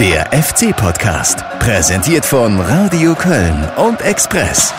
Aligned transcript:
Der 0.00 0.26
FC-Podcast, 0.32 1.44
präsentiert 1.60 2.24
von 2.24 2.58
Radio 2.58 3.14
Köln 3.14 3.68
und 3.76 4.00
Express. 4.00 4.74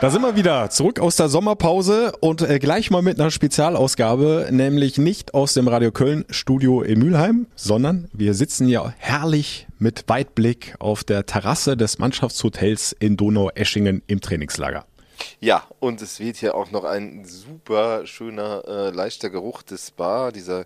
Da 0.00 0.08
sind 0.08 0.22
wir 0.22 0.36
wieder 0.36 0.70
zurück 0.70 1.00
aus 1.00 1.16
der 1.16 1.28
Sommerpause 1.28 2.12
und 2.20 2.40
äh, 2.40 2.58
gleich 2.58 2.90
mal 2.90 3.02
mit 3.02 3.20
einer 3.20 3.30
Spezialausgabe, 3.30 4.48
nämlich 4.50 4.96
nicht 4.96 5.34
aus 5.34 5.52
dem 5.52 5.68
Radio 5.68 5.90
Köln 5.90 6.24
Studio 6.30 6.80
in 6.80 6.98
Mülheim, 7.00 7.46
sondern 7.56 8.08
wir 8.14 8.32
sitzen 8.32 8.68
ja 8.68 8.94
herrlich 8.96 9.66
mit 9.78 10.04
Weitblick 10.06 10.74
auf 10.78 11.04
der 11.04 11.26
Terrasse 11.26 11.76
des 11.76 11.98
Mannschaftshotels 11.98 12.96
in 12.98 13.18
Donaueschingen 13.18 14.02
im 14.06 14.22
Trainingslager. 14.22 14.86
Ja, 15.40 15.64
und 15.80 16.02
es 16.02 16.20
weht 16.20 16.36
hier 16.36 16.54
auch 16.54 16.70
noch 16.70 16.84
ein 16.84 17.24
super 17.24 18.06
schöner, 18.06 18.62
äh, 18.66 18.90
leichter 18.90 19.30
Geruch 19.30 19.62
des 19.62 19.88
Spa, 19.88 20.30
dieser, 20.30 20.64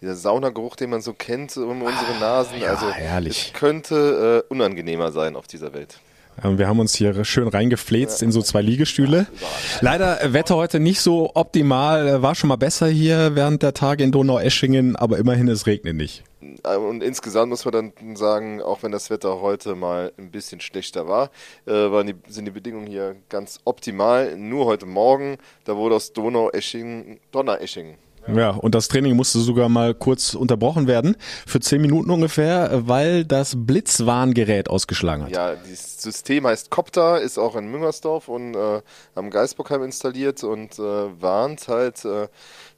dieser 0.00 0.16
Saunageruch, 0.16 0.76
den 0.76 0.90
man 0.90 1.00
so 1.00 1.12
kennt 1.12 1.56
um 1.56 1.82
unsere 1.82 2.18
Nasen. 2.20 2.60
ja, 2.60 2.70
also 2.70 2.90
herrlich. 2.90 3.52
es 3.54 3.58
könnte 3.58 4.44
äh, 4.48 4.52
unangenehmer 4.52 5.12
sein 5.12 5.36
auf 5.36 5.46
dieser 5.46 5.72
Welt. 5.74 5.98
Ähm, 6.42 6.58
Wir 6.58 6.68
haben 6.68 6.80
uns 6.80 6.94
hier 6.94 7.24
schön 7.24 7.48
reingefläzt 7.48 8.22
in 8.22 8.32
so 8.32 8.42
zwei 8.42 8.62
Liegestühle. 8.62 9.26
Leider 9.80 10.22
äh, 10.22 10.32
Wetter 10.32 10.56
heute 10.56 10.80
nicht 10.80 11.00
so 11.00 11.32
optimal, 11.34 12.06
äh, 12.08 12.22
war 12.22 12.34
schon 12.34 12.48
mal 12.48 12.56
besser 12.56 12.88
hier 12.88 13.34
während 13.34 13.62
der 13.62 13.74
Tage 13.74 14.04
in 14.04 14.12
Donaueschingen, 14.12 14.96
aber 14.96 15.18
immerhin 15.18 15.48
es 15.48 15.66
regnet 15.66 15.96
nicht. 15.96 16.24
Äh, 16.64 16.76
Und 16.76 17.02
insgesamt 17.02 17.50
muss 17.50 17.64
man 17.64 17.72
dann 17.72 18.16
sagen, 18.16 18.62
auch 18.62 18.82
wenn 18.82 18.92
das 18.92 19.10
Wetter 19.10 19.40
heute 19.40 19.74
mal 19.74 20.12
ein 20.18 20.30
bisschen 20.30 20.60
schlechter 20.60 21.08
war, 21.08 21.30
äh, 21.66 21.72
waren 21.72 22.06
die, 22.06 22.14
sind 22.28 22.44
die 22.44 22.50
Bedingungen 22.50 22.86
hier 22.86 23.16
ganz 23.28 23.60
optimal. 23.64 24.36
Nur 24.36 24.66
heute 24.66 24.86
Morgen, 24.86 25.38
da 25.64 25.76
wurde 25.76 25.96
aus 25.96 26.12
Donaueschingen, 26.12 27.20
Donaueschingen. 27.30 27.96
Ja, 28.28 28.50
und 28.50 28.74
das 28.74 28.88
Training 28.88 29.16
musste 29.16 29.38
sogar 29.38 29.68
mal 29.68 29.94
kurz 29.94 30.34
unterbrochen 30.34 30.86
werden, 30.86 31.16
für 31.46 31.58
zehn 31.58 31.80
Minuten 31.80 32.10
ungefähr, 32.10 32.70
äh, 32.70 32.88
weil 32.88 33.24
das 33.24 33.54
Blitzwarngerät 33.56 34.68
ausgeschlagen 34.68 35.24
hat. 35.24 35.30
Ja, 35.30 35.54
dieses 35.54 36.02
System 36.02 36.46
heißt 36.46 36.70
Copter, 36.70 37.20
ist 37.20 37.38
auch 37.38 37.56
in 37.56 37.70
Müngersdorf 37.70 38.28
und 38.28 38.54
äh, 38.54 38.82
am 39.14 39.30
Geisbockheim 39.30 39.82
installiert 39.84 40.44
und 40.44 40.78
äh, 40.78 40.82
warnt 40.82 41.68
halt 41.68 42.04
äh, 42.04 42.28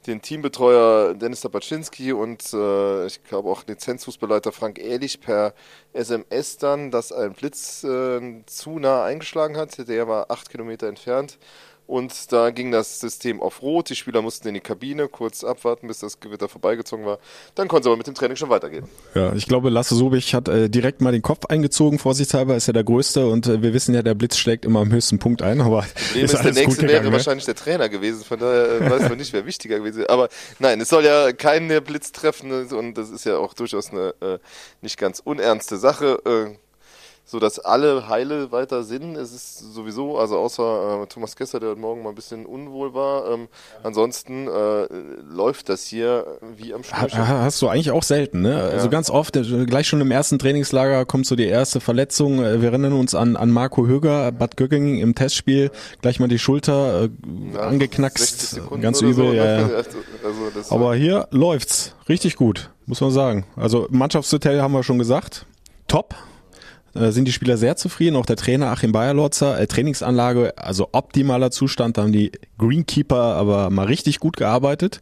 den 0.07 0.21
Teambetreuer 0.21 1.13
Dennis 1.13 1.41
Tapaczynski 1.41 2.13
und 2.13 2.53
äh, 2.53 3.05
ich 3.05 3.23
glaube 3.23 3.49
auch 3.49 3.65
Lizenzfußballleiter 3.65 4.51
Frank 4.51 4.79
Ehrlich 4.79 5.19
per 5.19 5.53
SMS 5.93 6.57
dann, 6.57 6.91
dass 6.91 7.11
ein 7.11 7.33
Blitz 7.33 7.83
äh, 7.83 8.43
zu 8.45 8.79
nah 8.79 9.03
eingeschlagen 9.03 9.57
hat. 9.57 9.87
Der 9.87 10.07
war 10.07 10.29
acht 10.29 10.49
Kilometer 10.49 10.87
entfernt. 10.87 11.37
Und 11.85 12.31
da 12.31 12.51
ging 12.51 12.71
das 12.71 12.99
System 12.99 13.41
auf 13.41 13.61
Rot. 13.61 13.89
Die 13.89 13.95
Spieler 13.95 14.21
mussten 14.21 14.47
in 14.47 14.53
die 14.53 14.61
Kabine 14.61 15.07
kurz 15.09 15.43
abwarten, 15.43 15.87
bis 15.87 15.99
das 15.99 16.19
Gewitter 16.19 16.47
vorbeigezogen 16.47 17.05
war. 17.05 17.19
Dann 17.55 17.67
konnten 17.67 17.83
sie 17.83 17.89
aber 17.89 17.97
mit 17.97 18.07
dem 18.07 18.15
Training 18.15 18.37
schon 18.37 18.49
weitergehen. 18.49 18.85
Ja, 19.15 19.33
ich 19.33 19.47
glaube, 19.47 19.69
Lasse 19.69 19.95
Sobich 19.95 20.33
hat 20.33 20.47
äh, 20.47 20.69
direkt 20.69 21.01
mal 21.01 21.11
den 21.11 21.21
Kopf 21.21 21.45
eingezogen, 21.47 21.99
vorsichtshalber, 21.99 22.55
ist 22.55 22.67
ja 22.67 22.73
der 22.73 22.85
Größte 22.85 23.27
und 23.27 23.47
äh, 23.47 23.61
wir 23.61 23.73
wissen 23.73 23.93
ja, 23.93 24.01
der 24.01 24.15
Blitz 24.15 24.37
schlägt 24.37 24.63
immer 24.63 24.79
am 24.79 24.91
höchsten 24.91 25.19
Punkt 25.19 25.41
ein, 25.41 25.59
aber 25.59 25.81
Problem 25.81 26.25
ist, 26.25 26.33
der 26.33 26.39
alles 26.39 26.55
gut 26.55 26.63
nächste 26.63 26.81
gegangen, 26.81 26.93
wäre 26.93 27.05
ne? 27.05 27.11
wahrscheinlich 27.11 27.45
der 27.45 27.55
Trainer 27.55 27.89
gewesen, 27.89 28.23
von 28.23 28.39
daher 28.39 28.81
äh, 28.81 28.89
weiß 28.89 29.09
man 29.09 29.17
nicht, 29.17 29.33
wer 29.33 29.45
wichtiger 29.45 29.77
gewesen 29.77 29.99
wäre. 29.99 30.09
Aber 30.09 30.29
nein, 30.59 30.79
es 30.79 30.89
soll 30.89 31.03
ja 31.03 31.33
keinen 31.33 31.69
der 31.69 31.81
Blitz 31.81 32.11
treffen 32.11 32.69
äh, 32.69 32.73
und 32.73 32.97
das 32.97 33.09
ist 33.09 33.25
ja 33.25 33.37
auch 33.37 33.53
durchaus 33.53 33.91
eine 33.91 34.13
äh, 34.21 34.39
nicht 34.81 34.97
ganz 34.97 35.19
unernste 35.23 35.77
Sache. 35.77 36.19
So 37.25 37.39
dass 37.39 37.57
alle 37.57 38.09
heile 38.09 38.51
weiter 38.51 38.83
sind. 38.83 39.15
Es 39.15 39.33
ist 39.33 39.57
sowieso, 39.73 40.17
also 40.17 40.37
außer 40.37 41.03
äh, 41.03 41.07
Thomas 41.07 41.35
Kessler, 41.37 41.61
der 41.61 41.69
heute 41.69 41.79
Morgen 41.79 42.03
mal 42.03 42.09
ein 42.09 42.15
bisschen 42.15 42.45
unwohl 42.45 42.93
war. 42.93 43.31
Ähm, 43.31 43.47
ansonsten 43.81 44.47
äh, 44.47 44.87
läuft 45.33 45.69
das 45.69 45.83
hier 45.85 46.25
wie 46.57 46.73
am 46.73 46.83
Schnürchen. 46.83 47.17
ha- 47.27 47.43
Hast 47.43 47.61
du 47.61 47.69
eigentlich 47.69 47.91
auch 47.91 48.03
selten, 48.03 48.41
ne? 48.41 48.61
Also 48.61 48.89
ganz 48.89 49.09
oft, 49.09 49.37
äh, 49.37 49.65
gleich 49.65 49.87
schon 49.87 50.01
im 50.01 50.11
ersten 50.11 50.37
Trainingslager 50.37 51.05
kommt 51.05 51.25
so 51.25 51.37
die 51.37 51.45
erste 51.47 51.79
Verletzung. 51.79 52.43
Äh, 52.43 52.61
Wir 52.61 52.69
erinnern 52.69 52.91
uns 52.93 53.15
an, 53.15 53.37
an 53.37 53.51
Marco 53.51 53.87
Höger, 53.87 54.31
Bad 54.33 54.57
Gögging 54.57 54.99
im 54.99 55.15
Testspiel, 55.15 55.71
gleich 56.01 56.19
mal 56.19 56.27
die 56.27 56.39
Schulter 56.39 57.03
äh, 57.03 57.09
Ja, 57.53 57.53
60 57.53 57.61
angeknackst, 57.61 58.61
ganz 58.81 59.01
übel. 59.01 59.13
so, 59.13 59.33
ja, 59.33 59.59
ja. 59.61 59.69
Also, 60.55 60.75
Aber 60.75 60.93
hier 60.95 61.27
läuft's 61.31 61.95
richtig 62.09 62.35
gut, 62.35 62.69
muss 62.85 62.99
man 63.01 63.11
sagen. 63.11 63.45
Also 63.55 63.87
Mannschaftshotel 63.89 64.61
haben 64.61 64.73
wir 64.73 64.83
schon 64.83 64.99
gesagt, 64.99 65.45
top. 65.87 66.15
Äh, 66.95 67.11
Sind 67.11 67.27
die 67.27 67.31
Spieler 67.31 67.57
sehr 67.57 67.75
zufrieden, 67.75 68.15
auch 68.15 68.25
der 68.25 68.35
Trainer 68.35 68.67
Achim 68.67 68.91
Bayerlotzer, 68.91 69.59
äh, 69.59 69.67
Trainingsanlage, 69.67 70.57
also 70.57 70.89
optimaler 70.91 71.51
Zustand, 71.51 71.97
da 71.97 72.03
haben 72.03 72.11
die 72.11 72.31
Greenkeeper 72.57 73.35
aber 73.35 73.69
mal 73.69 73.85
richtig 73.85 74.19
gut 74.19 74.37
gearbeitet. 74.37 75.01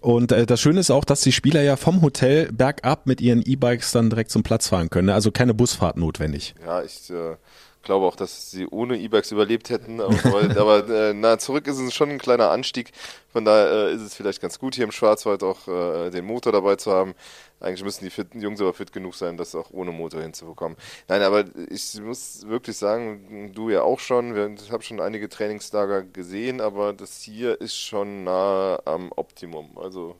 Und 0.00 0.32
äh, 0.32 0.46
das 0.46 0.60
Schöne 0.60 0.80
ist 0.80 0.90
auch, 0.90 1.04
dass 1.04 1.20
die 1.20 1.32
Spieler 1.32 1.62
ja 1.62 1.76
vom 1.76 2.00
Hotel 2.00 2.50
bergab 2.52 3.06
mit 3.06 3.20
ihren 3.20 3.42
E-Bikes 3.42 3.92
dann 3.92 4.08
direkt 4.08 4.30
zum 4.30 4.42
Platz 4.42 4.68
fahren 4.68 4.88
können. 4.88 5.06
ne? 5.06 5.14
Also 5.14 5.30
keine 5.30 5.52
Busfahrt 5.52 5.98
notwendig. 5.98 6.54
Ja, 6.64 6.82
ich 6.82 7.10
äh, 7.10 7.36
glaube 7.82 8.06
auch, 8.06 8.16
dass 8.16 8.50
sie 8.50 8.66
ohne 8.66 8.98
E-Bikes 8.98 9.32
überlebt 9.32 9.70
hätten. 9.70 10.00
Aber, 10.00 10.14
aber 10.56 10.88
äh, 10.88 11.14
na, 11.14 11.38
zurück 11.38 11.66
ist 11.66 11.78
es 11.78 11.94
schon 11.94 12.10
ein 12.10 12.18
kleiner 12.18 12.50
Anstieg. 12.50 12.92
Von 13.32 13.44
daher 13.44 13.88
äh, 13.88 13.94
ist 13.94 14.02
es 14.02 14.14
vielleicht 14.14 14.40
ganz 14.40 14.58
gut, 14.58 14.74
hier 14.74 14.84
im 14.84 14.92
Schwarzwald 14.92 15.42
auch 15.42 15.68
äh, 15.68 16.10
den 16.10 16.24
Motor 16.24 16.52
dabei 16.52 16.76
zu 16.76 16.92
haben. 16.92 17.14
Eigentlich 17.60 17.84
müssen 17.84 18.04
die 18.04 18.10
fitten 18.10 18.40
Jungs 18.40 18.60
aber 18.60 18.72
fit 18.72 18.92
genug 18.92 19.14
sein, 19.14 19.36
das 19.36 19.54
auch 19.54 19.70
ohne 19.70 19.92
Motor 19.92 20.22
hinzubekommen. 20.22 20.78
Nein, 21.08 21.22
aber 21.22 21.44
ich 21.68 22.00
muss 22.00 22.46
wirklich 22.48 22.76
sagen, 22.76 23.52
du 23.54 23.68
ja 23.68 23.82
auch 23.82 24.00
schon, 24.00 24.34
wir, 24.34 24.54
ich 24.54 24.72
habe 24.72 24.82
schon 24.82 25.00
einige 25.00 25.28
Trainingslager 25.28 26.02
gesehen, 26.02 26.60
aber 26.60 26.92
das 26.94 27.20
hier 27.20 27.60
ist 27.60 27.76
schon 27.76 28.24
nah 28.24 28.80
am 28.86 29.12
Optimum. 29.14 29.76
Also 29.76 30.16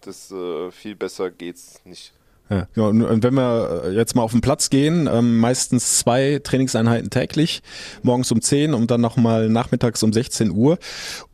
das 0.00 0.30
äh, 0.30 0.70
viel 0.70 0.94
besser 0.94 1.30
geht's 1.30 1.80
nicht. 1.84 2.12
Ja, 2.48 2.68
ja, 2.76 2.84
und 2.84 3.22
wenn 3.24 3.34
wir 3.34 3.82
äh, 3.86 3.90
jetzt 3.90 4.14
mal 4.14 4.22
auf 4.22 4.30
den 4.30 4.40
Platz 4.40 4.70
gehen, 4.70 5.08
ähm, 5.12 5.38
meistens 5.38 5.98
zwei 5.98 6.40
Trainingseinheiten 6.42 7.10
täglich, 7.10 7.60
morgens 8.02 8.30
um 8.30 8.40
10 8.40 8.72
und 8.72 8.90
dann 8.90 9.00
nochmal 9.00 9.48
nachmittags 9.48 10.02
um 10.02 10.12
16 10.12 10.52
Uhr. 10.52 10.78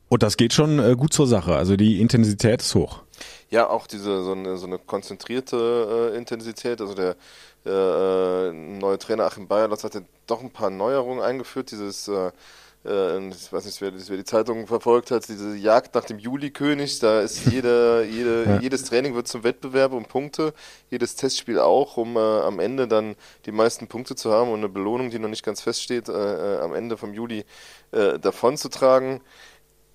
Und 0.08 0.22
das 0.22 0.36
geht 0.36 0.52
schon 0.52 0.78
äh, 0.78 0.94
gut 0.96 1.12
zur 1.12 1.26
Sache. 1.26 1.54
Also 1.54 1.76
die 1.76 2.00
Intensität 2.00 2.62
ist 2.62 2.74
hoch. 2.74 3.02
Ja, 3.50 3.68
auch 3.68 3.86
diese 3.86 4.24
so 4.24 4.32
eine, 4.32 4.56
so 4.56 4.66
eine 4.66 4.78
konzentrierte 4.78 6.12
äh, 6.14 6.16
Intensität. 6.16 6.80
Also 6.80 6.94
der 6.94 7.16
äh, 7.66 8.48
äh, 8.48 8.52
neue 8.52 8.98
Trainer 8.98 9.24
Achim 9.24 9.46
Bayerlotz 9.46 9.84
hat 9.84 9.94
ja 9.94 10.00
doch 10.26 10.42
ein 10.42 10.50
paar 10.50 10.70
Neuerungen 10.70 11.22
eingeführt. 11.22 11.70
Dieses, 11.70 12.08
äh, 12.08 12.30
äh, 12.84 13.28
ich 13.28 13.52
weiß 13.52 13.64
nicht, 13.64 13.80
wer, 13.80 13.92
wer 13.94 14.16
die 14.16 14.24
Zeitung 14.24 14.66
verfolgt 14.66 15.10
hat, 15.10 15.28
diese 15.28 15.56
Jagd 15.56 15.94
nach 15.94 16.04
dem 16.04 16.18
Juli-König. 16.18 16.98
Da 16.98 17.20
ist 17.20 17.46
jede, 17.46 18.06
jede, 18.10 18.58
jedes 18.60 18.84
Training 18.84 19.14
wird 19.14 19.28
zum 19.28 19.44
Wettbewerb 19.44 19.92
um 19.92 20.04
Punkte, 20.04 20.52
jedes 20.90 21.14
Testspiel 21.14 21.58
auch, 21.58 21.96
um 21.96 22.16
äh, 22.16 22.20
am 22.20 22.58
Ende 22.58 22.88
dann 22.88 23.14
die 23.46 23.52
meisten 23.52 23.86
Punkte 23.86 24.14
zu 24.14 24.32
haben 24.32 24.50
und 24.50 24.58
eine 24.58 24.68
Belohnung, 24.68 25.10
die 25.10 25.18
noch 25.18 25.28
nicht 25.28 25.44
ganz 25.44 25.60
feststeht, 25.60 26.08
äh, 26.08 26.12
äh, 26.56 26.60
am 26.60 26.74
Ende 26.74 26.96
vom 26.96 27.14
Juli 27.14 27.44
äh, 27.92 28.18
davonzutragen. 28.18 29.20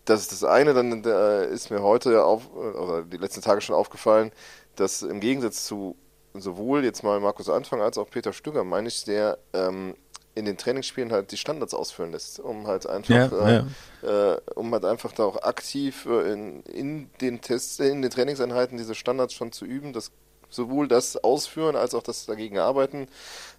Das 0.05 0.21
ist 0.21 0.31
das 0.31 0.45
eine, 0.45 0.73
dann 0.73 1.03
ist 1.51 1.69
mir 1.69 1.83
heute 1.83 2.13
ja 2.13 2.23
auf, 2.23 2.49
äh, 2.55 2.77
oder 2.77 3.03
die 3.03 3.17
letzten 3.17 3.41
Tage 3.41 3.59
schon 3.59 3.75
aufgefallen, 3.75 4.31
dass 4.75 5.01
im 5.01 5.19
Gegensatz 5.19 5.65
zu 5.65 5.97
sowohl 6.41 6.83
jetzt 6.83 7.03
mal 7.03 7.19
Markus 7.19 7.49
Anfang 7.49 7.81
als 7.81 7.97
auch 7.97 8.09
Peter 8.09 8.33
Stüger, 8.33 8.63
meine 8.63 8.87
ich, 8.87 9.03
der 9.03 9.39
ähm, 9.53 9.95
in 10.37 10.45
den 10.45 10.57
Trainingsspielen 10.57 11.11
halt 11.11 11.31
die 11.31 11.37
Standards 11.37 11.73
ausführen 11.73 12.11
lässt, 12.11 12.39
um 12.39 12.67
halt 12.67 12.87
einfach, 12.87 13.09
Ja, 13.09 13.59
äh, 13.59 13.63
Äh, 14.03 14.37
um 14.55 14.71
halt 14.71 14.85
einfach 14.85 15.11
da 15.11 15.23
auch 15.23 15.41
aktiv 15.41 16.05
äh, 16.05 16.31
in, 16.31 16.61
in 16.63 17.09
den 17.19 17.41
Tests, 17.41 17.79
in 17.79 18.01
den 18.01 18.11
Trainingseinheiten 18.11 18.77
diese 18.77 18.93
Standards 18.95 19.33
schon 19.33 19.51
zu 19.51 19.65
üben, 19.65 19.91
das 19.93 20.11
sowohl 20.49 20.87
das 20.87 21.17
Ausführen 21.17 21.75
als 21.75 21.93
auch 21.93 22.03
das 22.03 22.25
dagegen 22.25 22.57
arbeiten. 22.57 23.07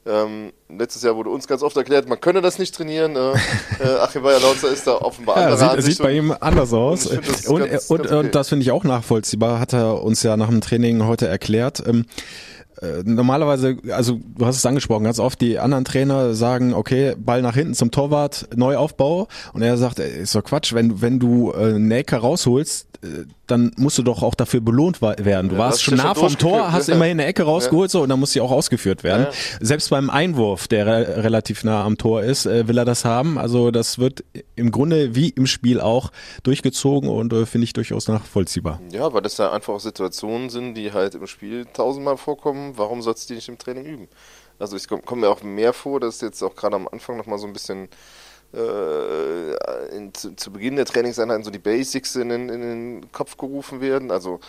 Ähm, 0.06 0.52
letztes 0.70 1.02
Jahr 1.02 1.16
wurde 1.16 1.28
uns 1.28 1.46
ganz 1.46 1.62
oft 1.62 1.76
erklärt, 1.76 2.08
man 2.08 2.18
könne 2.20 2.40
das 2.40 2.58
nicht 2.58 2.74
trainieren. 2.74 3.14
Äh, 3.16 3.32
äh, 3.80 3.98
Achim 4.00 4.22
Bayer-Lautzer 4.22 4.70
ist 4.70 4.86
da 4.86 4.92
offenbar 4.94 5.36
Ja, 5.38 5.48
anderer 5.48 5.82
sieht, 5.82 5.96
sieht 5.96 6.02
bei 6.02 6.12
ihm 6.12 6.34
anders 6.40 6.72
aus. 6.72 7.06
und 7.06 7.28
das 7.28 7.46
Und, 7.46 7.58
ganz- 7.68 7.90
und, 7.90 7.98
ganz 7.98 8.12
okay. 8.12 8.18
und 8.20 8.34
das 8.34 8.48
finde 8.48 8.62
ich 8.62 8.70
auch 8.70 8.84
nachvollziehbar, 8.84 9.60
hat 9.60 9.74
er 9.74 10.02
uns 10.02 10.22
ja 10.22 10.36
nach 10.36 10.48
dem 10.48 10.60
Training 10.62 11.04
heute 11.04 11.26
erklärt. 11.28 11.82
Ähm, 11.86 12.06
äh, 12.06 12.57
normalerweise, 13.04 13.76
also 13.90 14.20
du 14.36 14.46
hast 14.46 14.56
es 14.56 14.66
angesprochen, 14.66 15.04
ganz 15.04 15.18
oft 15.18 15.40
die 15.40 15.58
anderen 15.58 15.84
Trainer 15.84 16.34
sagen, 16.34 16.74
okay, 16.74 17.14
Ball 17.18 17.42
nach 17.42 17.54
hinten 17.54 17.74
zum 17.74 17.90
Torwart, 17.90 18.48
Neuaufbau. 18.54 19.28
Und 19.52 19.62
er 19.62 19.76
sagt, 19.76 19.98
ist 19.98 20.34
doch 20.34 20.44
Quatsch, 20.44 20.72
wenn, 20.74 21.00
wenn 21.00 21.18
du 21.18 21.52
äh, 21.52 21.98
Ecker 21.98 22.18
rausholst, 22.18 22.86
äh, 23.02 23.24
dann 23.50 23.72
musst 23.76 23.98
du 23.98 24.02
doch 24.02 24.22
auch 24.22 24.34
dafür 24.34 24.60
belohnt 24.60 25.02
werden. 25.02 25.48
Du 25.48 25.56
Ja, 25.56 25.60
warst 25.60 25.82
schon 25.82 25.96
nah 25.96 26.14
schon 26.14 26.30
vom 26.30 26.38
Tor, 26.38 26.72
hast 26.72 26.88
ja. 26.88 26.94
immerhin 26.94 27.18
eine 27.18 27.26
Ecke 27.26 27.42
rausgeholt 27.42 27.90
so 27.90 28.02
und 28.02 28.08
dann 28.08 28.20
muss 28.20 28.32
sie 28.32 28.40
auch 28.40 28.50
ausgeführt 28.50 29.02
werden. 29.02 29.26
Ja. 29.30 29.58
Selbst 29.60 29.90
beim 29.90 30.10
Einwurf, 30.10 30.68
der 30.68 30.86
re 30.86 31.24
relativ 31.24 31.64
nah 31.64 31.84
am 31.84 31.98
Tor 31.98 32.22
ist, 32.22 32.46
äh, 32.46 32.68
will 32.68 32.78
er 32.78 32.84
das 32.84 33.04
haben. 33.04 33.38
Also 33.38 33.70
das 33.70 33.98
wird 33.98 34.24
im 34.54 34.70
Grunde 34.70 35.14
wie 35.14 35.30
im 35.30 35.46
Spiel 35.46 35.80
auch 35.80 36.10
durchgezogen 36.42 37.08
und 37.08 37.32
äh, 37.32 37.46
finde 37.46 37.64
ich 37.64 37.72
durchaus 37.72 38.08
nachvollziehbar. 38.08 38.80
Ja, 38.92 39.12
weil 39.12 39.22
das 39.22 39.38
ja 39.38 39.50
einfach 39.50 39.74
auch 39.74 39.80
Situationen 39.80 40.50
sind, 40.50 40.74
die 40.74 40.92
halt 40.92 41.14
im 41.14 41.26
Spiel 41.26 41.66
tausendmal 41.72 42.16
vorkommen. 42.16 42.74
Warum 42.76 43.02
sollst 43.02 43.28
du 43.28 43.32
die 43.32 43.36
nicht 43.36 43.48
im 43.48 43.58
Training 43.58 43.84
üben? 43.84 44.08
Also 44.58 44.76
ich 44.76 44.88
komme 44.88 45.02
komm 45.04 45.20
mir 45.20 45.28
auch 45.28 45.42
mehr 45.42 45.72
vor, 45.72 46.00
dass 46.00 46.20
jetzt 46.20 46.42
auch 46.42 46.54
gerade 46.54 46.76
am 46.76 46.88
Anfang 46.88 47.16
nochmal 47.16 47.38
so 47.38 47.46
ein 47.46 47.52
bisschen 47.52 47.88
äh, 48.54 49.96
in, 49.96 50.12
zu, 50.14 50.34
zu 50.36 50.52
Beginn 50.52 50.76
der 50.76 50.84
Trainingseinheiten 50.86 51.44
so 51.44 51.50
die 51.50 51.58
Basics 51.58 52.16
in 52.16 52.28
den, 52.30 52.48
in 52.48 52.60
den 52.60 53.12
Kopf 53.12 53.36
gerufen 53.36 53.80
werden. 53.80 54.10
Also 54.10 54.40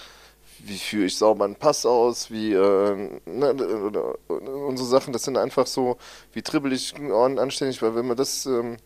wie 0.59 0.77
führe 0.77 1.05
ich 1.05 1.17
sauber 1.17 1.45
einen 1.45 1.55
Pass 1.55 1.85
aus, 1.85 2.31
wie 2.31 2.53
äh, 2.53 3.09
ne, 3.25 4.15
unsere 4.27 4.87
Sachen, 4.87 5.13
das 5.13 5.23
sind 5.23 5.37
einfach 5.37 5.67
so, 5.67 5.97
wie 6.33 6.41
dribbel 6.41 6.73
ich 6.73 6.93
anständig, 6.95 7.81
weil 7.81 7.95
wenn 7.95 8.07
man 8.07 8.17
das 8.17 8.45
ähm, 8.45 8.77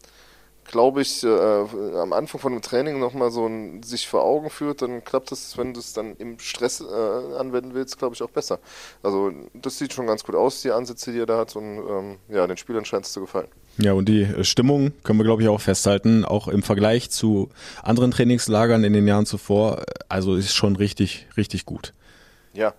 glaube 0.66 1.02
ich, 1.02 1.24
äh, 1.24 1.98
am 1.98 2.14
Anfang 2.14 2.40
von 2.40 2.54
einem 2.54 2.62
Training 2.62 3.00
nochmal 3.00 3.32
so 3.32 3.46
ein, 3.46 3.84
sich 3.84 4.08
vor 4.08 4.24
Augen 4.24 4.50
führt, 4.50 4.82
dann 4.82 5.04
klappt 5.04 5.32
das, 5.32 5.58
wenn 5.58 5.74
du 5.74 5.80
es 5.80 5.94
dann 5.94 6.16
im 6.18 6.40
Stress 6.40 6.82
äh, 6.82 7.36
anwenden 7.38 7.74
willst, 7.74 7.98
glaube 7.98 8.16
ich, 8.16 8.24
auch 8.24 8.30
besser. 8.30 8.60
Also 9.02 9.32
das 9.54 9.78
sieht 9.78 9.94
schon 9.94 10.08
ganz 10.08 10.24
gut 10.24 10.36
aus, 10.36 10.62
die 10.62 10.72
Ansätze, 10.72 11.12
die 11.12 11.20
er 11.20 11.26
da 11.26 11.38
hat 11.38 11.56
und 11.56 11.78
ähm, 11.78 12.18
ja, 12.30 12.48
den 12.48 12.58
Spielern 12.58 12.86
scheint 12.86 13.06
es 13.06 13.14
zu 13.14 13.22
gefallen. 13.22 13.48
Ja, 13.78 13.94
und 13.94 14.08
die 14.08 14.28
Stimmung 14.44 14.92
können 15.04 15.20
wir, 15.20 15.24
glaube 15.24 15.42
ich, 15.42 15.50
auch 15.50 15.62
festhalten, 15.62 16.26
auch 16.26 16.48
im 16.48 16.62
Vergleich 16.62 17.10
zu 17.10 17.50
anderen 17.82 18.12
Trainingslagern 18.12 18.84
in 18.84 18.94
den 18.94 19.08
Jahren 19.08 19.26
zuvor, 19.26 19.84
also 20.10 20.36
ist 20.36 20.54
schon 20.54 20.76
richtig, 20.76 21.28
richtig 21.38 21.66
gut. 21.66 21.94
Ja, 22.54 22.76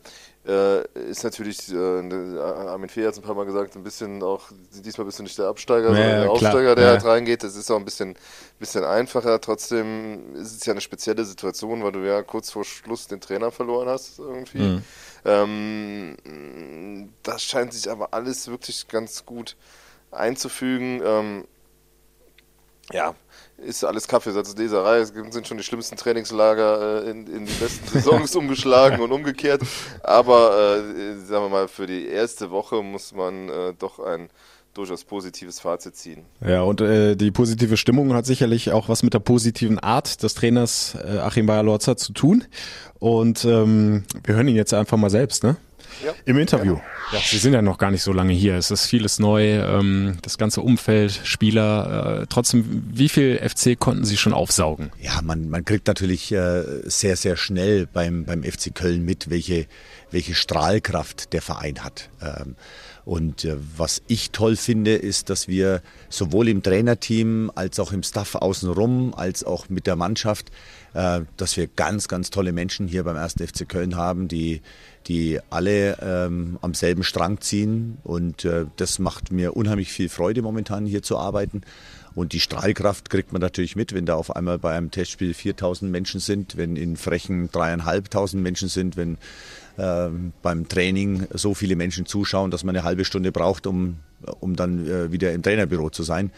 äh, 0.47 0.83
ist 1.09 1.25
natürlich, 1.25 1.71
äh, 1.71 2.03
ne, 2.03 2.39
Armin 2.41 2.91
Fee 2.91 3.07
hat 3.07 3.13
es 3.13 3.19
ein 3.19 3.25
paar 3.25 3.35
Mal 3.35 3.47
gesagt, 3.47 3.77
ein 3.77 3.83
bisschen 3.83 4.23
auch, 4.23 4.51
diesmal 4.85 5.07
bist 5.07 5.19
du 5.19 5.23
nicht 5.23 5.39
der 5.39 5.47
Absteiger, 5.47 5.89
ja, 5.89 5.95
sondern 5.95 6.21
der 6.21 6.31
Aufsteiger, 6.31 6.75
der 6.75 6.85
ja. 6.85 6.91
halt 6.91 7.05
reingeht. 7.05 7.43
Das 7.43 7.57
ist 7.57 7.71
auch 7.71 7.79
ein 7.79 7.85
bisschen, 7.85 8.15
bisschen 8.59 8.85
einfacher. 8.85 9.41
Trotzdem 9.41 10.35
ist 10.37 10.55
es 10.55 10.67
ja 10.67 10.75
eine 10.75 10.83
spezielle 10.83 11.25
Situation, 11.25 11.83
weil 11.83 11.93
du 11.93 12.07
ja 12.07 12.23
kurz 12.23 12.51
vor 12.51 12.65
Schluss 12.65 13.07
den 13.09 13.21
Trainer 13.21 13.51
verloren 13.51 13.89
hast 13.89 14.19
irgendwie. 14.19 14.59
Mhm. 14.59 14.83
Ähm, 15.25 17.09
das 17.23 17.43
scheint 17.43 17.73
sich 17.73 17.91
aber 17.91 18.13
alles 18.13 18.47
wirklich 18.47 18.87
ganz 18.87 19.25
gut 19.25 19.57
einzufügen. 20.15 21.03
Ähm, 21.05 21.45
ja, 22.93 23.15
ist 23.57 23.85
alles 23.85 24.09
Kaffeesatzleserei. 24.09 24.99
Es 24.99 25.09
sind 25.09 25.47
schon 25.47 25.57
die 25.57 25.65
schlimmsten 25.65 25.97
Trainingslager 25.97 27.05
äh, 27.05 27.11
in, 27.11 27.27
in, 27.27 27.47
die 27.47 27.53
besten 27.53 27.87
Saisons 27.87 28.35
umgeschlagen 28.37 29.01
und 29.01 29.13
umgekehrt. 29.13 29.63
Aber 30.03 30.77
äh, 30.79 31.17
sagen 31.19 31.45
wir 31.45 31.49
mal, 31.49 31.69
für 31.69 31.87
die 31.87 32.07
erste 32.07 32.51
Woche 32.51 32.83
muss 32.83 33.13
man 33.13 33.49
äh, 33.49 33.75
doch 33.79 33.99
ein 34.01 34.29
durchaus 34.75 35.05
positives 35.05 35.61
Fazit 35.61 35.97
ziehen. 35.97 36.25
Ja, 36.45 36.63
und 36.63 36.81
äh, 36.81 37.15
die 37.15 37.31
positive 37.31 37.77
Stimmung 37.77 38.13
hat 38.13 38.27
sicherlich 38.27 38.73
auch 38.73 38.89
was 38.89 39.05
mit 39.05 39.15
der 39.15 39.21
positiven 39.21 39.79
Art 39.79 40.23
des 40.23 40.35
Trainers 40.35 40.97
äh, 40.97 41.19
Achim 41.19 41.47
Bayer-Lorzer 41.47 41.97
zu 41.97 42.13
tun. 42.13 42.45
Und 42.99 43.45
ähm, 43.45 44.05
wir 44.25 44.35
hören 44.35 44.49
ihn 44.49 44.57
jetzt 44.57 44.75
einfach 44.75 44.97
mal 44.97 45.11
selbst, 45.11 45.45
ne? 45.45 45.57
Ja. 46.03 46.13
Im 46.25 46.39
Interview. 46.39 46.79
Ja. 47.13 47.19
Sie 47.25 47.39
sind 47.39 47.53
ja 47.53 47.63
noch 47.63 47.79
gar 47.79 47.91
nicht 47.91 48.03
so 48.03 48.13
lange 48.13 48.33
hier. 48.33 48.57
Es 48.57 48.71
ist 48.71 48.87
vieles 48.87 49.19
neu, 49.19 49.59
ähm, 49.61 50.17
das 50.23 50.39
ganze 50.39 50.63
Umfeld, 50.63 51.21
Spieler. 51.25 52.23
Äh, 52.23 52.27
trotzdem, 52.29 52.85
wie 52.93 53.09
viel 53.09 53.39
FC 53.39 53.79
konnten 53.79 54.05
Sie 54.05 54.17
schon 54.17 54.33
aufsaugen? 54.33 54.91
Ja, 55.01 55.21
man, 55.23 55.49
man 55.49 55.65
kriegt 55.65 55.87
natürlich 55.87 56.33
äh, 56.33 56.63
sehr, 56.85 57.17
sehr 57.17 57.37
schnell 57.37 57.87
beim, 57.87 58.25
beim 58.25 58.43
FC 58.43 58.75
Köln 58.75 59.05
mit, 59.05 59.31
welche, 59.31 59.67
welche 60.11 60.35
Strahlkraft 60.35 61.33
der 61.33 61.43
Verein 61.43 61.85
hat. 61.85 62.09
Ähm, 62.23 62.57
und 63.05 63.45
äh, 63.45 63.57
was 63.77 64.03
ich 64.07 64.31
toll 64.31 64.57
finde, 64.57 64.95
ist, 64.95 65.29
dass 65.29 65.47
wir 65.47 65.83
sowohl 66.09 66.49
im 66.49 66.63
Trainerteam 66.63 67.51
als 67.55 67.79
auch 67.79 67.93
im 67.93 68.03
Staff 68.03 68.35
außenrum, 68.35 69.15
als 69.15 69.45
auch 69.45 69.69
mit 69.69 69.87
der 69.87 69.97
Mannschaft, 69.97 70.51
äh, 70.95 71.21
dass 71.37 71.57
wir 71.57 71.67
ganz, 71.67 72.09
ganz 72.09 72.31
tolle 72.31 72.53
Menschen 72.53 72.89
hier 72.89 73.05
beim 73.05 73.17
1. 73.17 73.35
FC 73.35 73.69
Köln 73.69 73.97
haben, 73.97 74.29
die, 74.29 74.63
die 75.07 75.41
alle 75.51 75.99
ähm, 76.01 76.59
am 76.63 76.75
selben 76.75 77.03
Strang 77.03 77.41
ziehen. 77.41 77.99
Und 78.05 78.45
äh, 78.45 78.67
das 78.77 78.99
macht 78.99 79.33
mir 79.33 79.57
unheimlich 79.57 79.93
viel 79.93 80.09
Freude, 80.09 80.43
momentan 80.43 80.87
hier 80.87 81.03
zu 81.03 81.19
arbeiten. 81.19 81.63
Und 82.15 82.33
die 82.33 82.41
Strahlkraft 82.41 83.11
kriegt 83.11 83.33
man 83.33 83.43
natürlich 83.43 83.77
mit, 83.77 83.93
wenn 83.93 84.07
da 84.07 84.15
auf 84.15 84.35
einmal 84.35 84.59
bei 84.59 84.77
einem 84.77 84.91
Testspiel 84.91 85.35
4000 85.35 85.91
Menschen 85.91 86.21
sind, 86.21 86.57
wenn 86.57 86.77
in 86.77 86.97
Frechen 86.97 87.51
dreieinhalbtausend 87.51 88.43
Menschen 88.43 88.69
sind, 88.69 88.97
wenn 88.97 89.19
äh, 89.77 90.09
beim 90.43 90.69
Training 90.69 91.27
so 91.33 91.55
viele 91.55 91.77
Menschen 91.77 92.07
zuschauen, 92.07 92.51
dass 92.51 92.63
man 92.63 92.77
eine 92.77 92.85
halbe 92.85 93.05
Stunde 93.05 93.33
braucht, 93.33 93.67
um, 93.67 93.97
um 94.41 94.55
dann 94.55 94.87
äh, 94.87 95.11
wieder 95.11 95.33
im 95.33 95.43
Trainerbüro 95.43 95.91
zu 95.91 96.05
sein. 96.05 96.31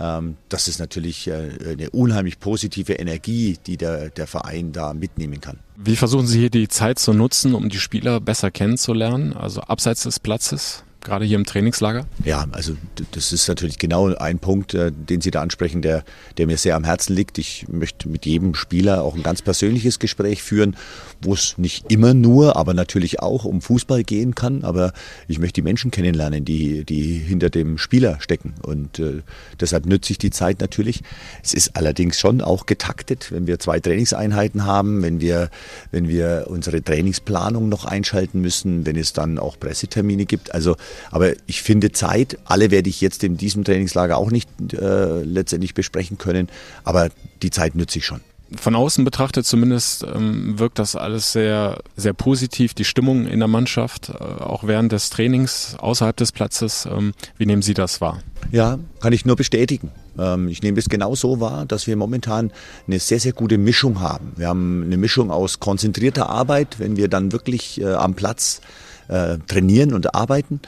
Ähm, 0.00 0.36
das 0.48 0.68
ist 0.68 0.78
natürlich 0.78 1.28
äh, 1.28 1.50
eine 1.66 1.90
unheimlich 1.90 2.40
positive 2.40 2.94
Energie, 2.94 3.58
die 3.66 3.76
der, 3.76 4.10
der 4.10 4.26
Verein 4.26 4.72
da 4.72 4.94
mitnehmen 4.94 5.40
kann. 5.40 5.58
Wie 5.76 5.96
versuchen 5.96 6.26
Sie 6.26 6.40
hier 6.40 6.50
die 6.50 6.68
Zeit 6.68 6.98
zu 6.98 7.12
nutzen, 7.12 7.54
um 7.54 7.68
die 7.68 7.78
Spieler 7.78 8.20
besser 8.20 8.50
kennenzulernen, 8.50 9.34
also 9.34 9.60
abseits 9.60 10.02
des 10.02 10.20
Platzes? 10.20 10.84
Gerade 11.04 11.24
hier 11.24 11.36
im 11.36 11.44
Trainingslager? 11.44 12.06
Ja, 12.24 12.46
also 12.52 12.76
das 13.12 13.32
ist 13.32 13.46
natürlich 13.46 13.78
genau 13.78 14.14
ein 14.14 14.38
Punkt, 14.38 14.74
äh, 14.74 14.90
den 14.90 15.20
Sie 15.20 15.30
da 15.30 15.42
ansprechen, 15.42 15.82
der, 15.82 16.02
der 16.38 16.46
mir 16.46 16.56
sehr 16.56 16.74
am 16.74 16.84
Herzen 16.84 17.14
liegt. 17.14 17.38
Ich 17.38 17.66
möchte 17.68 18.08
mit 18.08 18.26
jedem 18.26 18.54
Spieler 18.54 19.02
auch 19.02 19.14
ein 19.14 19.22
ganz 19.22 19.42
persönliches 19.42 19.98
Gespräch 19.98 20.42
führen, 20.42 20.76
wo 21.22 21.34
es 21.34 21.56
nicht 21.58 21.92
immer 21.92 22.14
nur, 22.14 22.56
aber 22.56 22.74
natürlich 22.74 23.20
auch 23.20 23.44
um 23.44 23.60
Fußball 23.60 24.02
gehen 24.02 24.34
kann. 24.34 24.64
Aber 24.64 24.92
ich 25.28 25.38
möchte 25.38 25.60
die 25.60 25.62
Menschen 25.62 25.90
kennenlernen, 25.90 26.44
die, 26.44 26.84
die 26.84 27.18
hinter 27.18 27.50
dem 27.50 27.78
Spieler 27.78 28.18
stecken. 28.20 28.54
Und 28.62 28.98
äh, 28.98 29.22
deshalb 29.60 29.86
nütze 29.86 30.12
ich 30.12 30.18
die 30.18 30.30
Zeit 30.30 30.60
natürlich. 30.60 31.02
Es 31.42 31.54
ist 31.54 31.76
allerdings 31.76 32.18
schon 32.18 32.40
auch 32.40 32.66
getaktet, 32.66 33.30
wenn 33.30 33.46
wir 33.46 33.58
zwei 33.58 33.78
Trainingseinheiten 33.78 34.64
haben, 34.64 35.02
wenn 35.02 35.20
wir, 35.20 35.50
wenn 35.90 36.08
wir 36.08 36.46
unsere 36.48 36.82
Trainingsplanung 36.82 37.68
noch 37.68 37.84
einschalten 37.84 38.40
müssen, 38.40 38.86
wenn 38.86 38.96
es 38.96 39.12
dann 39.12 39.38
auch 39.38 39.58
Pressetermine 39.58 40.24
gibt. 40.24 40.54
Also 40.54 40.76
aber 41.10 41.32
ich 41.46 41.62
finde 41.62 41.92
Zeit, 41.92 42.38
alle 42.44 42.70
werde 42.70 42.88
ich 42.88 43.00
jetzt 43.00 43.24
in 43.24 43.36
diesem 43.36 43.64
Trainingslager 43.64 44.16
auch 44.16 44.30
nicht 44.30 44.48
äh, 44.72 45.22
letztendlich 45.22 45.74
besprechen 45.74 46.18
können, 46.18 46.48
aber 46.84 47.10
die 47.42 47.50
Zeit 47.50 47.74
nütze 47.74 47.98
ich 47.98 48.06
schon. 48.06 48.20
Von 48.56 48.74
außen 48.76 49.04
betrachtet 49.04 49.46
zumindest 49.46 50.04
ähm, 50.04 50.58
wirkt 50.58 50.78
das 50.78 50.96
alles 50.96 51.32
sehr, 51.32 51.78
sehr 51.96 52.12
positiv. 52.12 52.74
Die 52.74 52.84
Stimmung 52.84 53.26
in 53.26 53.38
der 53.38 53.48
Mannschaft, 53.48 54.10
äh, 54.10 54.42
auch 54.42 54.64
während 54.64 54.92
des 54.92 55.10
Trainings 55.10 55.76
außerhalb 55.78 56.16
des 56.16 56.30
Platzes. 56.30 56.86
Ähm, 56.86 57.14
wie 57.38 57.46
nehmen 57.46 57.62
Sie 57.62 57.74
das 57.74 58.00
wahr? 58.00 58.20
Ja, 58.52 58.78
kann 59.00 59.12
ich 59.12 59.24
nur 59.24 59.36
bestätigen. 59.36 59.90
Ähm, 60.18 60.48
ich 60.48 60.62
nehme 60.62 60.78
es 60.78 60.88
genau 60.88 61.14
so 61.14 61.40
wahr, 61.40 61.64
dass 61.66 61.86
wir 61.86 61.96
momentan 61.96 62.52
eine 62.86 62.98
sehr, 62.98 63.18
sehr 63.18 63.32
gute 63.32 63.58
Mischung 63.58 64.00
haben. 64.00 64.32
Wir 64.36 64.48
haben 64.48 64.84
eine 64.84 64.98
Mischung 64.98 65.30
aus 65.30 65.58
konzentrierter 65.58 66.28
Arbeit, 66.28 66.78
wenn 66.78 66.96
wir 66.96 67.08
dann 67.08 67.32
wirklich 67.32 67.80
äh, 67.80 67.94
am 67.94 68.14
Platz 68.14 68.60
äh, 68.60 68.84
trainieren 69.08 69.92
und 69.92 70.14
arbeiten 70.14 70.60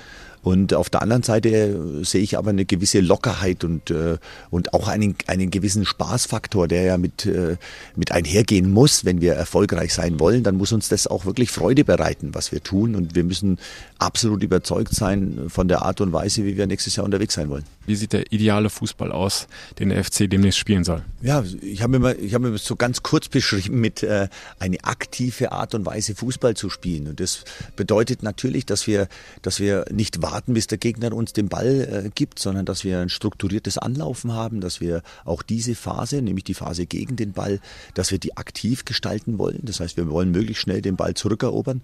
und 0.47 0.75
auf 0.75 0.89
der 0.91 1.03
anderen 1.03 1.25
Seite 1.25 1.49
äh, 1.49 2.05
sehe 2.05 2.23
ich 2.23 2.39
aber 2.39 2.51
eine 2.51 2.65
gewisse 2.65 3.01
Lockerheit 3.01 3.65
und, 3.65 3.91
äh, 3.91 4.17
und 4.49 4.75
auch 4.75 4.87
einen, 4.87 5.17
einen 5.27 5.51
gewissen 5.51 5.85
Spaßfaktor, 5.85 6.69
der 6.69 6.83
ja 6.83 6.99
mit, 6.99 7.27
äh, 7.27 7.57
mit 7.97 8.13
einhergehen 8.13 8.71
muss, 8.71 9.05
wenn 9.05 9.21
wir 9.21 9.33
erfolgreich 9.33 9.93
sein 9.93 10.21
wollen. 10.21 10.45
Dann 10.45 10.57
muss 10.57 10.71
uns 10.71 10.89
das 10.89 11.09
auch 11.09 11.27
wirklich 11.27 11.51
Freude 11.51 11.83
bereiten, 11.83 12.31
was 12.33 12.53
wir 12.53 12.63
tun. 12.63 12.95
Und 12.95 13.17
wir 13.17 13.25
müssen 13.25 13.59
absolut 13.99 14.45
überzeugt 14.45 14.95
sein 14.95 15.47
von 15.49 15.67
der 15.67 15.83
Art 15.83 16.01
und 16.01 16.13
Weise, 16.13 16.45
wie 16.45 16.57
wir 16.57 16.69
nächstes 16.69 16.95
Jahr 16.95 17.05
unterwegs 17.05 17.35
sein 17.35 17.51
wollen. 17.51 17.65
Wie 17.87 17.97
sieht 17.97 18.13
der 18.13 18.33
ideale 18.33 18.71
Fußball 18.71 19.13
aus, 19.13 19.49
den 19.79 19.89
der 19.89 20.03
FC 20.03 20.31
demnächst 20.31 20.59
spielen 20.59 20.85
soll? 20.85 21.03
Ja, 21.23 21.45
ich 21.61 21.83
habe 21.83 21.99
mir, 21.99 22.15
ich 22.15 22.35
hab 22.35 22.43
mir 22.43 22.57
so 22.59 22.77
ganz 22.77 23.03
kurz 23.03 23.29
beschrieben 23.29 23.81
mit 23.81 24.03
äh, 24.03 24.29
eine 24.59 24.83
aktive 24.85 25.53
Art 25.53 25.75
und 25.75 25.87
Weise 25.87 26.15
Fußball 26.15 26.55
zu 26.55 26.71
spielen. 26.71 27.09
Und 27.09 27.21
das 27.21 27.45
bedeutet 27.75 28.23
natürlich, 28.23 28.65
dass 28.65 28.87
wir, 28.87 29.09
dass 29.43 29.61
wir 29.61 29.87
nicht 29.91 30.23
warten, 30.23 30.37
warten, 30.37 30.55
bis 30.55 30.67
der 30.67 30.79
Gegner 30.79 31.13
uns 31.13 31.33
den 31.33 31.49
Ball 31.49 32.05
äh, 32.07 32.11
gibt, 32.15 32.39
sondern 32.39 32.67
dass 32.67 32.85
wir 32.85 33.01
ein 33.01 33.09
strukturiertes 33.09 33.79
Anlaufen 33.79 34.33
haben, 34.33 34.61
dass 34.61 34.81
wir 34.81 35.03
auch 35.25 35.43
diese 35.43 35.75
Phase, 35.75 36.21
nämlich 36.21 36.45
die 36.45 36.55
Phase 36.55 36.87
gegen 36.87 37.17
den 37.17 37.33
Ball, 37.33 37.61
dass 37.95 38.11
wir 38.11 38.19
die 38.19 38.37
aktiv 38.37 38.85
gestalten 38.85 39.39
wollen. 39.39 39.61
Das 39.63 39.81
heißt, 39.81 39.97
wir 39.97 40.09
wollen 40.11 40.31
möglichst 40.31 40.63
schnell 40.63 40.83
den 40.83 40.97
Ball 40.97 41.15
zurückerobern. 41.15 41.83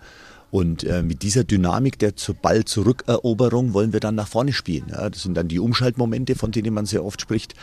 Und 0.53 0.85
äh, 0.85 1.03
mit 1.03 1.23
dieser 1.23 1.45
Dynamik 1.45 1.99
der 1.99 2.15
zur 2.15 2.35
Ball-Zurückeroberung 2.35 3.73
wollen 3.73 3.95
wir 3.95 4.01
dann 4.01 4.17
nach 4.17 4.29
vorne 4.29 4.53
spielen. 4.53 4.89
Ja, 4.91 5.09
das 5.09 5.23
sind 5.23 5.35
dann 5.35 5.49
die 5.49 5.59
Umschaltmomente, 5.59 6.35
von 6.35 6.53
denen 6.53 6.75
man 6.75 6.85
sehr 6.85 7.07
oft 7.07 7.23
spricht, 7.23 7.55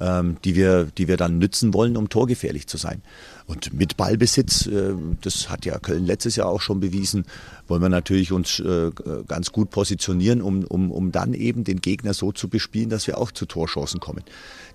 die, 0.00 0.54
wir, 0.54 0.84
die 0.96 1.08
wir 1.08 1.16
dann 1.16 1.38
nützen 1.38 1.74
wollen, 1.74 1.96
um 1.96 2.08
torgefährlich 2.08 2.66
zu 2.66 2.76
sein. 2.76 3.02
Und 3.48 3.72
mit 3.72 3.96
Ballbesitz, 3.96 4.66
äh, 4.66 4.92
das 5.22 5.48
hat 5.48 5.64
ja 5.64 5.78
Köln 5.78 6.04
letztes 6.04 6.36
Jahr 6.36 6.48
auch 6.48 6.60
schon 6.60 6.80
bewiesen, 6.80 7.24
wollen 7.66 7.80
wir 7.80 7.88
natürlich 7.88 8.30
uns 8.30 8.60
äh, 8.60 8.90
ganz 9.26 9.52
gut 9.52 9.70
positionieren, 9.70 10.42
um, 10.42 10.64
um, 10.64 10.90
um 10.90 11.12
dann 11.12 11.32
eben 11.32 11.64
den 11.64 11.80
Gegner 11.80 12.12
so 12.12 12.30
zu 12.30 12.48
bespielen, 12.48 12.90
dass 12.90 13.06
wir 13.06 13.16
auch 13.16 13.32
zu 13.32 13.46
Torchancen 13.46 14.00
kommen. 14.00 14.22